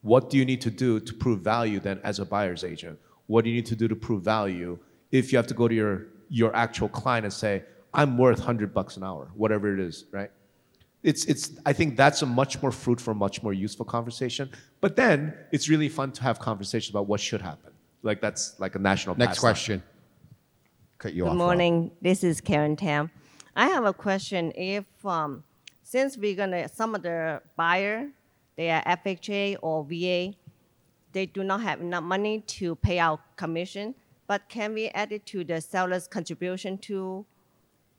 What 0.02 0.30
do 0.30 0.38
you 0.38 0.46
need 0.46 0.62
to 0.62 0.72
do 0.72 1.00
to 1.00 1.14
prove 1.14 1.42
value 1.42 1.80
then 1.80 2.00
as 2.04 2.20
a 2.20 2.26
buyer's 2.26 2.64
agent? 2.64 3.00
What 3.28 3.44
do 3.44 3.50
you 3.50 3.58
need 3.58 3.66
to 3.68 3.76
do 3.76 3.88
to 3.88 3.96
prove 3.96 4.24
value 4.24 4.80
if 5.12 5.32
you 5.32 5.38
have 5.38 5.48
to 5.48 5.54
go 5.54 5.68
to 5.68 5.76
your, 5.76 6.08
your 6.30 6.56
actual 6.56 6.88
client 6.88 7.26
and 7.26 7.34
say, 7.34 7.64
I'm 7.94 8.18
worth 8.18 8.40
100 8.40 8.74
bucks 8.74 8.96
an 8.98 9.04
hour, 9.04 9.30
whatever 9.36 9.74
it 9.74 9.80
is, 9.80 10.06
right? 10.12 10.32
It's, 11.04 11.26
it's, 11.26 11.52
I 11.66 11.74
think 11.74 11.96
that's 11.98 12.22
a 12.22 12.26
much 12.26 12.62
more 12.62 12.72
fruitful, 12.72 13.14
much 13.14 13.44
more 13.44 13.54
useful 13.54 13.86
conversation. 13.86 14.50
But 14.82 14.96
then 14.96 15.34
it's 15.52 15.70
really 15.70 15.90
fun 15.90 16.12
to 16.14 16.24
have 16.24 16.40
conversations 16.40 16.90
about 16.92 17.08
what 17.08 17.20
should 17.20 17.42
happen. 17.42 17.72
Like 18.04 18.22
that's 18.22 18.60
like 18.60 18.76
a 18.76 18.80
national 18.80 19.16
Next 19.16 19.30
pastime. 19.30 19.42
question. 19.42 19.84
Cut 20.98 21.14
you 21.14 21.24
Good 21.24 21.30
off. 21.30 21.34
Rob. 21.34 21.38
morning. 21.38 21.92
This 22.02 22.24
is 22.24 22.42
Karen 22.42 22.76
Tam. 22.76 23.12
I 23.58 23.70
have 23.70 23.86
a 23.86 23.94
question. 23.94 24.54
If 24.56 24.86
um, 25.04 25.44
since 25.82 26.16
we're 26.16 26.36
gonna 26.36 26.70
some 26.70 26.94
of 26.94 27.02
the 27.02 27.42
buyer, 27.56 28.10
they 28.56 28.70
are 28.70 28.84
FHA 28.84 29.58
or 29.64 29.84
VA, 29.84 30.38
they 31.12 31.26
do 31.26 31.44
not 31.44 31.62
have 31.62 31.82
enough 31.82 32.04
money 32.04 32.42
to 32.42 32.76
pay 32.76 33.00
out 33.00 33.20
commission. 33.36 33.96
But 34.28 34.48
can 34.48 34.76
we 34.76 34.90
add 34.90 35.12
it 35.12 35.26
to 35.28 35.44
the 35.44 35.60
seller's 35.60 36.08
contribution 36.08 36.78
to 36.90 37.26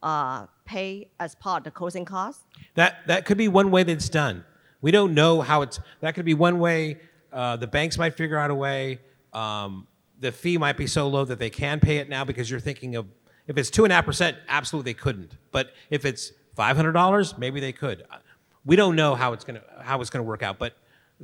uh, 0.00 0.46
pay 0.64 1.10
as 1.18 1.34
part 1.34 1.62
of 1.62 1.64
the 1.64 1.70
closing 1.72 2.04
cost? 2.04 2.44
That 2.76 3.04
that 3.08 3.24
could 3.24 3.38
be 3.38 3.48
one 3.48 3.72
way 3.72 3.82
that's 3.82 4.08
done. 4.08 4.44
We 4.80 4.92
don't 4.92 5.12
know 5.12 5.40
how 5.40 5.62
it's. 5.62 5.80
That 6.02 6.14
could 6.14 6.24
be 6.24 6.34
one 6.34 6.60
way. 6.60 6.98
Uh, 7.32 7.56
the 7.56 7.66
banks 7.66 7.98
might 7.98 8.14
figure 8.14 8.38
out 8.38 8.52
a 8.52 8.54
way. 8.54 9.00
Um, 9.32 9.88
the 10.20 10.30
fee 10.30 10.56
might 10.56 10.76
be 10.76 10.86
so 10.86 11.08
low 11.08 11.24
that 11.24 11.40
they 11.40 11.50
can 11.50 11.80
pay 11.80 11.98
it 11.98 12.08
now 12.08 12.24
because 12.24 12.48
you're 12.48 12.60
thinking 12.60 12.94
of 12.94 13.06
if 13.48 13.58
it's 13.58 13.70
two 13.70 13.84
and 13.84 13.92
a 13.92 13.96
half 13.96 14.04
percent, 14.04 14.36
absolutely 14.48 14.92
they 14.92 14.98
couldn't. 14.98 15.32
But 15.50 15.72
if 15.90 16.04
it's 16.04 16.32
five 16.54 16.76
hundred 16.76 16.92
dollars, 16.92 17.36
maybe 17.36 17.58
they 17.58 17.72
could. 17.72 18.04
Uh, 18.10 18.18
we 18.64 18.76
don't 18.76 18.94
know 18.94 19.14
how 19.14 19.32
it's 19.32 19.44
gonna 19.44 19.62
how 19.80 20.00
it's 20.00 20.10
gonna 20.10 20.22
work 20.22 20.42
out, 20.42 20.58
but 20.58 20.76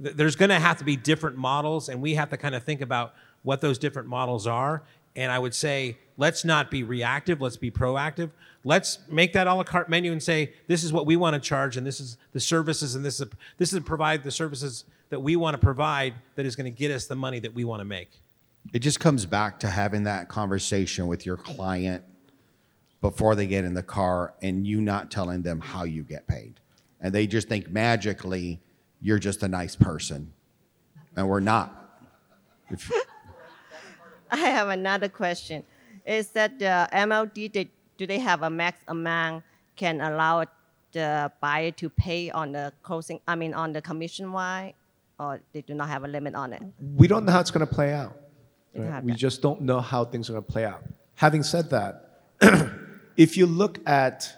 th- 0.03 0.17
there's 0.17 0.35
gonna 0.35 0.59
have 0.59 0.79
to 0.79 0.85
be 0.85 0.97
different 0.97 1.37
models, 1.37 1.89
and 1.89 2.03
we 2.03 2.15
have 2.15 2.31
to 2.31 2.37
kind 2.37 2.55
of 2.55 2.65
think 2.65 2.81
about 2.81 3.15
what 3.43 3.61
those 3.61 3.79
different 3.79 4.09
models 4.09 4.47
are. 4.47 4.83
And 5.17 5.31
I 5.31 5.39
would 5.39 5.55
say, 5.55 5.99
let's 6.17 6.45
not 6.45 6.73
be 6.73 6.83
reactive, 6.83 7.41
let's 7.41 7.57
be 7.57 7.71
proactive. 7.71 8.31
Let's 8.65 8.99
make 9.09 9.35
that 9.35 9.47
a 9.47 9.55
la 9.55 9.63
carte 9.63 9.89
menu 9.89 10.11
and 10.11 10.21
say, 10.21 10.55
this 10.67 10.83
is 10.83 10.93
what 10.93 11.07
we 11.07 11.15
want 11.15 11.35
to 11.35 11.41
charge, 11.41 11.77
and 11.77 11.87
this 11.87 12.01
is 12.01 12.17
the 12.33 12.41
services, 12.41 12.95
and 12.97 13.05
this 13.05 13.21
is 13.21 13.29
this 13.59 13.73
is 13.73 13.81
provide 13.81 14.25
the 14.25 14.33
services 14.33 14.85
that 15.11 15.21
we 15.21 15.37
want 15.37 15.55
to 15.55 15.59
provide 15.59 16.15
that 16.35 16.47
is 16.47 16.57
going 16.57 16.73
to 16.73 16.77
get 16.77 16.91
us 16.91 17.07
the 17.07 17.15
money 17.15 17.39
that 17.39 17.55
we 17.55 17.65
want 17.65 17.81
to 17.81 17.85
make. 17.85 18.11
It 18.73 18.79
just 18.79 18.99
comes 18.99 19.27
back 19.27 19.61
to 19.61 19.69
having 19.69 20.05
that 20.05 20.29
conversation 20.29 21.07
with 21.07 21.27
your 21.27 21.37
client 21.37 22.03
before 23.05 23.35
they 23.35 23.47
get 23.47 23.65
in 23.65 23.75
the 23.75 23.83
car 23.83 24.33
and 24.41 24.67
you 24.67 24.81
not 24.81 25.11
telling 25.11 25.43
them 25.43 25.61
how 25.61 25.85
you 25.85 26.03
get 26.03 26.27
paid 26.27 26.59
and 27.05 27.15
they 27.15 27.27
just 27.27 27.49
think 27.49 27.71
magically 27.71 28.59
you're 29.03 29.19
just 29.19 29.43
a 29.43 29.49
nice 29.49 29.77
person, 29.77 30.33
and 31.15 31.29
we're 31.29 31.39
not. 31.39 32.01
I 34.31 34.39
have 34.39 34.69
another 34.71 35.11
question. 35.11 35.63
Is 36.07 36.29
that 36.31 36.59
the 36.59 36.89
MLD, 36.91 37.53
they, 37.53 37.69
do 37.99 38.07
they 38.07 38.19
have 38.19 38.43
a 38.43 38.49
max 38.49 38.81
amount 38.89 39.45
can 39.77 40.01
allow 40.01 40.47
the 40.93 41.31
buyer 41.43 41.71
to 41.73 41.91
pay 41.91 42.31
on 42.31 42.53
the 42.53 42.73
closing, 42.83 43.21
I 43.29 43.35
mean, 43.35 43.53
on 43.53 43.75
the 43.75 43.83
commission 43.83 44.33
wide, 44.33 44.73
or 45.21 45.41
they 45.53 45.61
do 45.61 45.75
not 45.75 45.89
have 45.91 46.05
a 46.05 46.09
limit 46.09 46.35
on 46.35 46.55
it? 46.55 46.63
We 46.97 47.07
don't 47.07 47.27
know 47.27 47.33
how 47.33 47.41
it's 47.41 47.51
going 47.51 47.67
to 47.67 47.73
play 47.73 47.93
out. 47.93 48.17
Right? 48.75 49.05
We 49.05 49.13
that. 49.13 49.19
just 49.19 49.43
don't 49.43 49.61
know 49.61 49.81
how 49.81 50.07
things 50.07 50.31
are 50.31 50.33
going 50.33 50.45
to 50.45 50.51
play 50.51 50.65
out. 50.65 50.83
Having 51.17 51.43
said 51.43 51.69
that, 51.69 52.23
if 53.17 53.37
you 53.37 53.47
look 53.47 53.79
at 53.89 54.31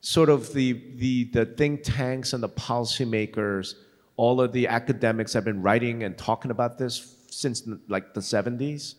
sort 0.00 0.28
of 0.28 0.52
the, 0.52 0.82
the, 0.96 1.24
the 1.24 1.46
think 1.46 1.82
tanks 1.82 2.32
and 2.32 2.42
the 2.42 2.48
policymakers, 2.48 3.74
all 4.16 4.40
of 4.40 4.52
the 4.52 4.66
academics 4.66 5.32
have 5.32 5.44
been 5.44 5.62
writing 5.62 6.02
and 6.02 6.18
talking 6.18 6.50
about 6.50 6.78
this 6.78 7.16
since 7.30 7.66
like 7.88 8.14
the 8.14 8.20
70s, 8.20 8.96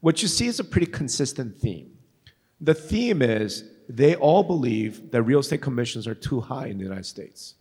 what 0.00 0.22
you 0.22 0.28
see 0.28 0.46
is 0.46 0.58
a 0.58 0.64
pretty 0.64 0.86
consistent 0.86 1.58
theme. 1.58 1.96
The 2.60 2.74
theme 2.74 3.22
is 3.22 3.64
they 3.88 4.16
all 4.16 4.42
believe 4.42 5.10
that 5.10 5.22
real 5.22 5.40
estate 5.40 5.62
commissions 5.62 6.06
are 6.06 6.14
too 6.14 6.40
high 6.40 6.66
in 6.66 6.78
the 6.78 6.84
United 6.84 7.06
States. 7.06 7.54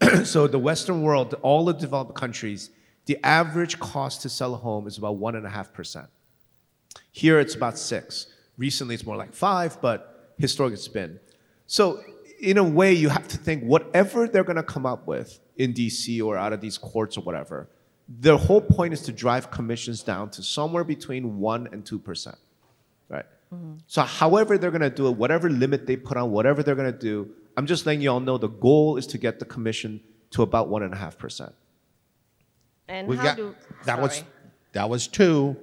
so 0.24 0.46
the 0.46 0.58
Western 0.58 1.02
world, 1.02 1.34
all 1.42 1.64
the 1.64 1.72
developed 1.72 2.14
countries, 2.14 2.70
the 3.06 3.18
average 3.24 3.78
cost 3.78 4.22
to 4.22 4.28
sell 4.28 4.54
a 4.54 4.56
home 4.56 4.86
is 4.86 4.98
about 4.98 5.16
one 5.16 5.34
and 5.34 5.46
a 5.46 5.50
half 5.50 5.72
percent. 5.72 6.08
Here 7.10 7.40
it's 7.40 7.54
about 7.54 7.78
six. 7.78 8.26
Recently 8.56 8.94
it's 8.94 9.06
more 9.06 9.16
like 9.16 9.34
five, 9.34 9.80
but 9.80 10.07
historically 10.38 10.74
it's 10.74 10.88
been. 10.88 11.20
So 11.66 12.02
in 12.40 12.58
a 12.58 12.64
way, 12.64 12.92
you 12.92 13.08
have 13.08 13.28
to 13.28 13.36
think 13.36 13.64
whatever 13.64 14.28
they're 14.28 14.44
going 14.44 14.56
to 14.56 14.62
come 14.62 14.86
up 14.86 15.06
with 15.06 15.40
in 15.56 15.74
DC 15.74 16.22
or 16.24 16.36
out 16.36 16.52
of 16.52 16.60
these 16.60 16.78
courts 16.78 17.16
or 17.16 17.22
whatever, 17.22 17.68
their 18.08 18.36
whole 18.36 18.60
point 18.60 18.92
is 18.94 19.02
to 19.02 19.12
drive 19.12 19.50
commissions 19.50 20.02
down 20.02 20.30
to 20.30 20.42
somewhere 20.42 20.84
between 20.84 21.38
one 21.38 21.68
and 21.72 21.84
two 21.84 21.98
percent, 21.98 22.38
right? 23.08 23.26
Mm-hmm. 23.54 23.74
So, 23.86 24.02
however 24.02 24.56
they're 24.56 24.70
going 24.70 24.82
to 24.82 24.90
do 24.90 25.08
it, 25.08 25.16
whatever 25.16 25.50
limit 25.50 25.86
they 25.86 25.96
put 25.96 26.16
on, 26.16 26.30
whatever 26.30 26.62
they're 26.62 26.74
going 26.74 26.92
to 26.92 26.98
do, 26.98 27.28
I'm 27.56 27.66
just 27.66 27.84
letting 27.84 28.00
you 28.00 28.10
all 28.10 28.20
know 28.20 28.38
the 28.38 28.48
goal 28.48 28.96
is 28.96 29.06
to 29.08 29.18
get 29.18 29.38
the 29.38 29.44
commission 29.44 30.00
to 30.30 30.42
about 30.42 30.68
one 30.68 30.82
and 30.82 30.94
a 30.94 30.96
half 30.96 31.18
percent. 31.18 31.52
And 32.88 33.06
We've 33.08 33.18
how 33.18 33.24
got 33.24 33.36
do, 33.36 33.54
that 33.84 34.00
was 34.00 34.22
that 34.72 34.88
was 34.88 35.06
two. 35.06 35.56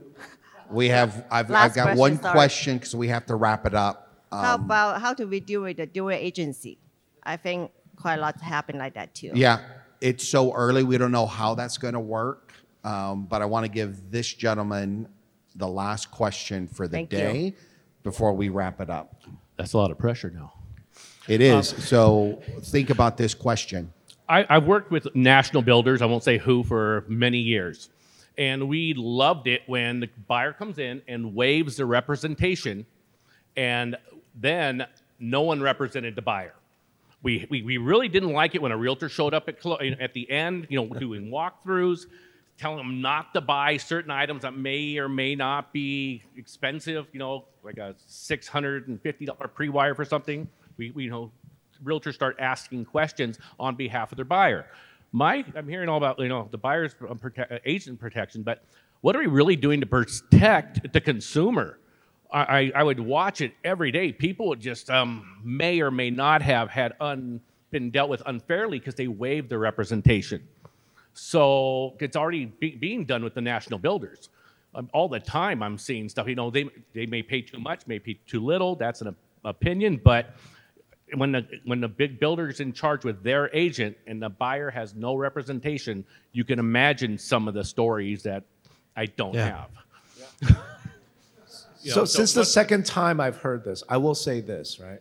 We 0.70 0.90
have 0.90 1.26
I've, 1.32 1.52
I've 1.52 1.74
got 1.74 1.84
question, 1.84 1.98
one 1.98 2.22
sorry. 2.22 2.32
question 2.34 2.78
because 2.78 2.96
we 2.96 3.08
have 3.08 3.26
to 3.28 3.36
wrap 3.36 3.66
it 3.66 3.74
up. 3.74 4.05
How 4.32 4.56
Um, 4.56 4.66
about, 4.66 5.02
how 5.02 5.14
do 5.14 5.28
we 5.28 5.40
deal 5.40 5.62
with 5.62 5.78
the 5.78 5.86
dual 5.86 6.12
agency? 6.12 6.78
I 7.24 7.38
think 7.38 7.72
quite 7.96 8.16
a 8.20 8.22
lot 8.22 8.40
happen 8.42 8.78
like 8.78 8.94
that 8.96 9.14
too. 9.16 9.32
Yeah, 9.34 9.60
it's 10.02 10.28
so 10.28 10.54
early. 10.54 10.84
We 10.84 10.98
don't 10.98 11.12
know 11.12 11.26
how 11.26 11.56
that's 11.56 11.78
going 11.78 11.94
to 11.94 12.00
work. 12.00 12.54
Um, 12.84 13.26
but 13.26 13.42
I 13.42 13.46
want 13.46 13.66
to 13.66 13.72
give 13.72 14.12
this 14.12 14.32
gentleman 14.32 15.08
the 15.56 15.68
last 15.68 16.12
question 16.12 16.68
for 16.68 16.88
the 16.88 16.98
Thank 16.98 17.14
you. 17.14 17.18
day 17.20 17.54
before 18.04 18.34
we 18.34 18.50
wrap 18.50 18.80
it 18.80 18.90
up. 18.92 19.16
That's 19.58 19.74
a 19.74 19.78
lot 19.78 19.90
of 19.90 19.98
pressure 19.98 20.30
now. 20.30 20.54
It 21.28 21.42
is. 21.42 21.70
so 21.70 22.40
think 22.62 22.92
about 22.92 23.18
this 23.18 23.34
question. 23.34 23.92
I, 24.30 24.46
I've 24.50 24.66
worked 24.66 24.92
with 24.92 25.08
national 25.16 25.64
builders, 25.64 26.02
I 26.04 26.06
won't 26.06 26.24
say 26.24 26.38
who, 26.38 26.64
for 26.64 27.06
many 27.08 27.40
years. 27.40 27.90
And 28.38 28.68
we 28.68 28.94
loved 28.94 29.48
it 29.48 29.62
when 29.66 30.02
the 30.02 30.10
buyer 30.28 30.54
comes 30.54 30.78
in 30.78 31.02
and 31.08 31.34
waives 31.34 31.78
the 31.78 31.86
representation, 31.86 32.86
and 33.56 33.96
then 34.36 34.86
no 35.20 35.42
one 35.42 35.62
represented 35.62 36.16
the 36.16 36.22
buyer. 36.22 36.54
We, 37.24 37.48
we, 37.50 37.64
we 37.64 37.78
really 37.78 38.08
didn't 38.08 38.34
like 38.34 38.54
it 38.54 38.62
when 38.62 38.72
a 38.72 38.78
realtor 38.78 39.10
showed 39.10 39.34
up 39.34 39.50
at, 39.50 39.60
clo- 39.60 39.80
at 40.00 40.14
the 40.14 40.30
end, 40.30 40.68
you 40.70 40.78
know, 40.80 40.88
doing 41.00 41.30
walkthroughs, 41.30 42.06
telling 42.58 42.78
them 42.78 43.02
not 43.02 43.34
to 43.34 43.42
buy 43.42 43.78
certain 43.78 44.12
items 44.12 44.44
that 44.44 44.56
may 44.56 44.98
or 44.98 45.10
may 45.10 45.36
not 45.36 45.74
be 45.74 46.22
expensive, 46.38 47.08
you 47.12 47.20
know, 47.20 47.46
like 47.64 47.78
a 47.78 47.96
$650 48.08 49.54
pre-wire 49.54 49.96
for 49.96 50.06
something. 50.06 50.48
We, 50.78 50.92
we 50.92 51.06
you 51.06 51.10
know, 51.10 51.32
realtors 51.84 52.14
start 52.14 52.38
asking 52.40 52.86
questions 52.86 53.40
on 53.60 53.76
behalf 53.76 54.12
of 54.12 54.18
their 54.18 54.26
buyer. 54.26 54.68
My, 55.12 55.44
I'm 55.56 55.68
hearing 55.68 55.90
all 55.90 55.98
about, 55.98 56.20
you 56.20 56.28
know, 56.28 56.48
the 56.52 56.58
buyer's 56.58 56.94
um, 57.10 57.18
prote- 57.18 57.60
agent 57.66 58.00
protection, 58.00 58.44
but 58.44 58.64
what 59.02 59.16
are 59.16 59.20
we 59.20 59.28
really 59.28 59.56
doing 59.56 59.80
to 59.82 59.86
protect 59.86 60.92
the 60.94 61.02
consumer? 61.02 61.80
I, 62.36 62.44
I, 62.60 62.72
I 62.76 62.84
would 62.84 63.00
watch 63.00 63.40
it 63.42 63.54
every 63.64 63.92
day. 63.92 64.12
People 64.12 64.50
would 64.50 64.60
just 64.60 64.90
um, 64.90 65.40
may 65.44 65.80
or 65.82 65.90
may 65.90 66.10
not 66.10 66.42
have 66.42 66.70
had 66.70 66.94
un, 67.00 67.40
been 67.72 67.90
dealt 67.92 68.10
with 68.10 68.22
unfairly 68.26 68.78
because 68.78 68.96
they 68.96 69.08
waived 69.08 69.50
their 69.50 69.60
representation. 69.60 70.46
So 71.14 71.96
it's 72.00 72.18
already 72.18 72.46
be, 72.46 72.72
being 72.76 73.06
done 73.06 73.24
with 73.24 73.34
the 73.36 73.42
national 73.42 73.80
builders. 73.80 74.30
Um, 74.74 74.90
all 74.94 75.08
the 75.08 75.22
time 75.22 75.64
I'm 75.64 75.78
seeing 75.78 76.10
stuff. 76.10 76.28
You 76.28 76.36
know, 76.36 76.50
they 76.50 76.70
they 76.94 77.06
may 77.06 77.24
pay 77.24 77.42
too 77.42 77.60
much, 77.60 77.88
may 77.88 78.00
pay 78.00 78.20
too 78.28 78.44
little. 78.44 78.76
That's 78.76 79.00
an 79.00 79.16
opinion, 79.46 80.02
but 80.04 80.36
when 81.14 81.32
the 81.32 81.48
when 81.64 81.80
the 81.80 81.88
big 81.88 82.20
builder's 82.20 82.60
in 82.60 82.74
charge 82.74 83.06
with 83.06 83.24
their 83.24 83.50
agent 83.56 83.96
and 84.08 84.22
the 84.22 84.28
buyer 84.28 84.70
has 84.70 84.94
no 84.94 85.16
representation, 85.16 86.04
you 86.34 86.44
can 86.44 86.60
imagine 86.60 87.18
some 87.18 87.48
of 87.48 87.54
the 87.54 87.64
stories 87.64 88.24
that 88.24 88.44
I 88.98 89.06
don't 89.06 89.34
Yeah. 89.36 89.64
have. 90.42 90.58
You 91.86 91.92
So, 91.92 92.00
know, 92.00 92.06
since 92.06 92.34
the 92.34 92.44
second 92.44 92.84
time 92.84 93.22
I've 93.22 93.38
heard 93.38 93.64
this, 93.64 93.84
I 93.88 93.98
will 93.98 94.16
say 94.16 94.42
this, 94.42 94.80
right? 94.80 95.00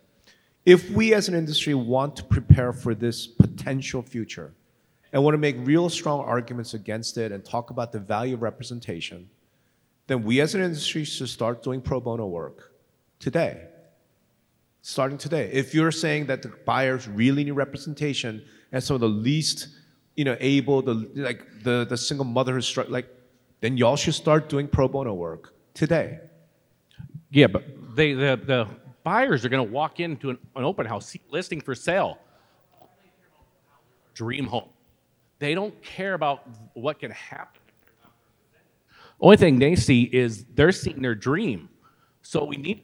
If 0.65 0.91
we 0.91 1.15
as 1.15 1.27
an 1.27 1.33
industry 1.33 1.73
want 1.73 2.15
to 2.17 2.23
prepare 2.23 2.73
for 2.73 2.93
this 2.93 3.25
potential 3.25 4.03
future 4.03 4.53
and 5.11 5.23
want 5.23 5.33
to 5.33 5.39
make 5.39 5.55
real 5.61 5.89
strong 5.89 6.19
arguments 6.19 6.75
against 6.75 7.17
it 7.17 7.31
and 7.31 7.43
talk 7.43 7.71
about 7.71 7.91
the 7.91 7.97
value 7.97 8.35
of 8.35 8.43
representation, 8.43 9.27
then 10.05 10.23
we 10.23 10.41
as 10.41 10.53
an 10.53 10.61
industry 10.61 11.03
should 11.05 11.27
start 11.27 11.63
doing 11.63 11.81
pro 11.81 11.99
bono 11.99 12.27
work 12.27 12.71
today. 13.17 13.63
Starting 14.83 15.17
today. 15.17 15.49
If 15.51 15.73
you're 15.73 15.91
saying 15.91 16.27
that 16.27 16.43
the 16.43 16.49
buyers 16.65 17.07
really 17.07 17.43
need 17.45 17.53
representation 17.53 18.43
and 18.71 18.83
some 18.83 18.93
of 18.93 19.01
the 19.01 19.09
least, 19.09 19.69
you 20.15 20.23
know, 20.23 20.37
able, 20.39 20.83
the 20.83 21.09
like 21.15 21.63
the, 21.63 21.87
the 21.89 21.97
single 21.97 22.25
mother 22.25 22.53
who's 22.53 22.77
like, 22.77 23.07
then 23.61 23.75
y'all 23.75 23.95
should 23.95 24.13
start 24.13 24.49
doing 24.49 24.67
pro 24.67 24.87
bono 24.87 25.15
work 25.15 25.55
today. 25.73 26.19
Yeah, 27.35 27.47
but 27.47 27.65
they 27.97 28.13
the, 28.13 28.39
the 28.41 28.67
buyers 29.03 29.43
are 29.43 29.49
going 29.49 29.67
to 29.67 29.69
walk 29.69 29.99
into 29.99 30.29
an, 30.29 30.37
an 30.55 30.63
open 30.63 30.85
house 30.85 31.17
listing 31.29 31.59
for 31.59 31.75
sale. 31.75 32.17
Dream 34.13 34.47
home. 34.47 34.69
They 35.39 35.53
don't 35.53 35.79
care 35.83 36.13
about 36.13 36.47
what 36.75 36.99
can 36.99 37.11
happen. 37.11 37.61
Only 39.19 39.35
thing 39.35 39.59
they 39.59 39.75
see 39.75 40.03
is 40.03 40.45
they're 40.53 40.71
seeing 40.71 41.01
their 41.01 41.13
dream. 41.13 41.67
So 42.21 42.45
we 42.45 42.55
need 42.55 42.83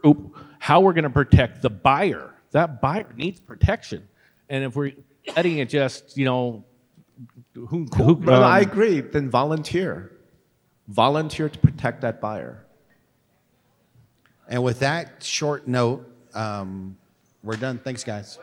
group 0.00 0.36
how 0.60 0.80
we're 0.80 0.92
going 0.92 1.02
to 1.02 1.10
protect 1.10 1.60
the 1.60 1.70
buyer. 1.70 2.34
That 2.52 2.80
buyer 2.80 3.12
needs 3.16 3.40
protection, 3.40 4.08
and 4.48 4.62
if 4.62 4.76
we're 4.76 4.92
letting 5.34 5.58
it 5.58 5.68
just 5.68 6.16
you 6.16 6.24
know, 6.24 6.64
who, 7.52 7.66
who 7.96 8.14
No, 8.20 8.38
no, 8.38 8.42
I 8.42 8.60
um, 8.60 8.70
agree. 8.70 9.00
Then 9.00 9.28
volunteer. 9.28 10.12
Volunteer 10.86 11.48
to 11.48 11.58
protect 11.58 12.02
that 12.02 12.20
buyer. 12.20 12.64
And 14.48 14.62
with 14.62 14.80
that 14.80 15.22
short 15.22 15.68
note, 15.68 16.10
um, 16.34 16.96
we're 17.42 17.56
done. 17.56 17.78
Thanks, 17.78 18.02
guys. 18.02 18.38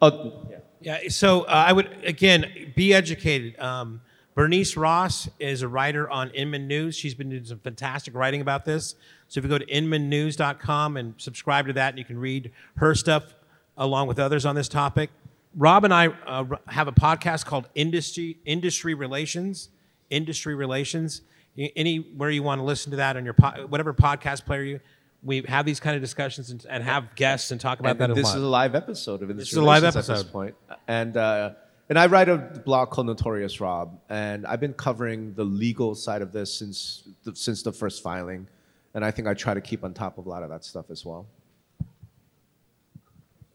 Oh, 0.00 0.46
Yeah. 0.80 0.98
So 1.08 1.42
uh, 1.42 1.64
I 1.68 1.72
would 1.72 1.88
again 2.04 2.72
be 2.74 2.92
educated. 2.92 3.58
Um, 3.60 4.00
Bernice 4.34 4.76
Ross 4.76 5.28
is 5.38 5.62
a 5.62 5.68
writer 5.68 6.10
on 6.10 6.30
Inman 6.30 6.66
News. 6.66 6.96
She's 6.96 7.14
been 7.14 7.28
doing 7.30 7.44
some 7.44 7.58
fantastic 7.58 8.14
writing 8.14 8.40
about 8.40 8.64
this. 8.64 8.94
So 9.28 9.38
if 9.38 9.44
you 9.44 9.50
go 9.50 9.58
to 9.58 9.66
inmannews.com 9.66 10.96
and 10.96 11.14
subscribe 11.18 11.66
to 11.66 11.74
that, 11.74 11.90
and 11.90 11.98
you 11.98 12.04
can 12.04 12.18
read 12.18 12.50
her 12.76 12.94
stuff 12.94 13.34
along 13.76 14.08
with 14.08 14.18
others 14.18 14.44
on 14.46 14.54
this 14.54 14.68
topic. 14.68 15.10
Rob 15.54 15.84
and 15.84 15.92
I 15.92 16.08
uh, 16.08 16.44
have 16.68 16.88
a 16.88 16.92
podcast 16.92 17.44
called 17.44 17.68
Industry 17.74 18.38
Industry 18.44 18.94
Relations. 18.94 19.68
Industry 20.08 20.54
Relations. 20.54 21.22
Y- 21.56 21.70
Anywhere 21.76 22.30
you 22.30 22.42
want 22.42 22.58
to 22.60 22.64
listen 22.64 22.90
to 22.92 22.96
that 22.96 23.16
on 23.16 23.24
your 23.24 23.34
po- 23.34 23.66
whatever 23.68 23.92
podcast 23.94 24.44
player 24.44 24.62
you. 24.62 24.80
We 25.24 25.42
have 25.42 25.64
these 25.64 25.78
kind 25.78 25.94
of 25.94 26.02
discussions 26.02 26.50
and, 26.50 26.66
and 26.68 26.82
have 26.82 27.14
guests 27.14 27.52
and 27.52 27.60
talk 27.60 27.78
about 27.78 27.92
And 27.92 28.00
that 28.00 28.10
a 28.10 28.14
this 28.14 28.24
lot. 28.24 28.36
is 28.38 28.42
a 28.42 28.46
live 28.46 28.74
episode 28.74 29.22
of 29.22 29.30
Industry 29.30 29.42
This 29.44 29.52
is 29.52 29.56
a 29.58 29.62
live 29.62 29.82
Relations 29.82 30.10
at 30.10 30.16
this 30.16 30.24
point. 30.24 30.54
And 30.88 31.16
uh, 31.16 31.52
and 31.88 31.98
I 31.98 32.06
write 32.06 32.28
a 32.28 32.38
blog 32.38 32.90
called 32.90 33.06
Notorious 33.06 33.60
Rob, 33.60 34.00
and 34.08 34.46
I've 34.46 34.60
been 34.60 34.72
covering 34.72 35.34
the 35.34 35.44
legal 35.44 35.94
side 35.94 36.22
of 36.22 36.32
this 36.32 36.52
since 36.52 37.06
the, 37.22 37.36
since 37.36 37.62
the 37.62 37.70
first 37.72 38.02
filing, 38.02 38.46
and 38.94 39.04
I 39.04 39.10
think 39.10 39.28
I 39.28 39.34
try 39.34 39.52
to 39.52 39.60
keep 39.60 39.84
on 39.84 39.92
top 39.92 40.16
of 40.18 40.26
a 40.26 40.28
lot 40.28 40.42
of 40.42 40.48
that 40.50 40.64
stuff 40.64 40.86
as 40.90 41.04
well. 41.04 41.26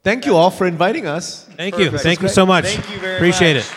Thank 0.04 0.26
you 0.26 0.36
all 0.36 0.52
for 0.52 0.68
inviting 0.68 1.06
us. 1.08 1.44
Thank 1.58 1.78
you. 1.80 1.98
Thank 1.98 2.22
you 2.22 2.28
so 2.30 2.46
much. 2.46 2.78
Appreciate 2.78 3.58
it. 3.58 3.70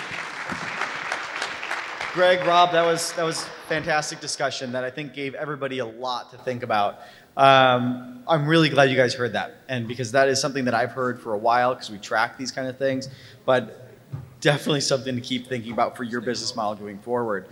Greg, 2.13 2.45
Rob, 2.45 2.73
that 2.73 2.85
was 2.85 3.13
that 3.13 3.23
was 3.23 3.45
fantastic 3.69 4.19
discussion 4.19 4.73
that 4.73 4.83
I 4.83 4.91
think 4.91 5.15
gave 5.15 5.37
everybody 5.37 5.79
a 5.79 5.87
lot 5.87 6.33
to 6.33 6.39
think 6.39 6.65
about. 6.65 6.99
Um, 7.37 8.25
I'm 8.27 8.49
really 8.49 8.69
glad 8.69 8.91
you 8.91 8.97
guys 8.97 9.15
heard 9.15 9.35
that, 9.35 9.59
and 9.69 9.87
because 9.87 10.11
that 10.11 10.29
is 10.29 10.41
something 10.41 10.65
that 10.65 10.75
I've 10.75 10.91
heard 10.91 11.21
for 11.21 11.35
a 11.35 11.39
while 11.39 11.73
because 11.73 11.89
we 11.89 11.99
track 11.99 12.37
these 12.37 12.51
kind 12.51 12.67
of 12.67 12.77
things, 12.77 13.09
but 13.47 13.93
definitely 14.41 14.81
something 14.81 15.15
to 15.15 15.21
keep 15.21 15.47
thinking 15.47 15.73
about 15.73 15.97
for 15.97 16.03
your 16.03 16.21
business 16.21 16.57
model 16.57 16.75
going 16.75 16.99
forward. 16.99 17.47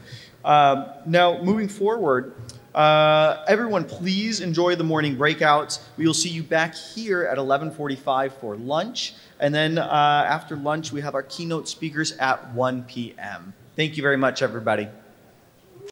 Um, 0.44 0.86
now, 1.06 1.40
moving 1.40 1.68
forward, 1.68 2.34
uh, 2.74 3.44
everyone, 3.46 3.84
please 3.84 4.40
enjoy 4.40 4.74
the 4.74 4.82
morning 4.82 5.16
breakouts. 5.16 5.78
We 5.96 6.04
will 6.04 6.14
see 6.14 6.30
you 6.30 6.42
back 6.42 6.74
here 6.74 7.22
at 7.26 7.38
11:45 7.38 8.32
for 8.32 8.56
lunch, 8.56 9.14
and 9.38 9.54
then 9.54 9.78
uh, 9.78 9.84
after 10.28 10.56
lunch 10.56 10.90
we 10.90 11.00
have 11.00 11.14
our 11.14 11.22
keynote 11.22 11.68
speakers 11.68 12.10
at 12.16 12.52
1 12.54 12.82
p.m. 12.88 13.54
Thank 13.78 13.96
you 13.96 14.02
very 14.02 14.16
much, 14.16 14.42
everybody. 14.42 14.88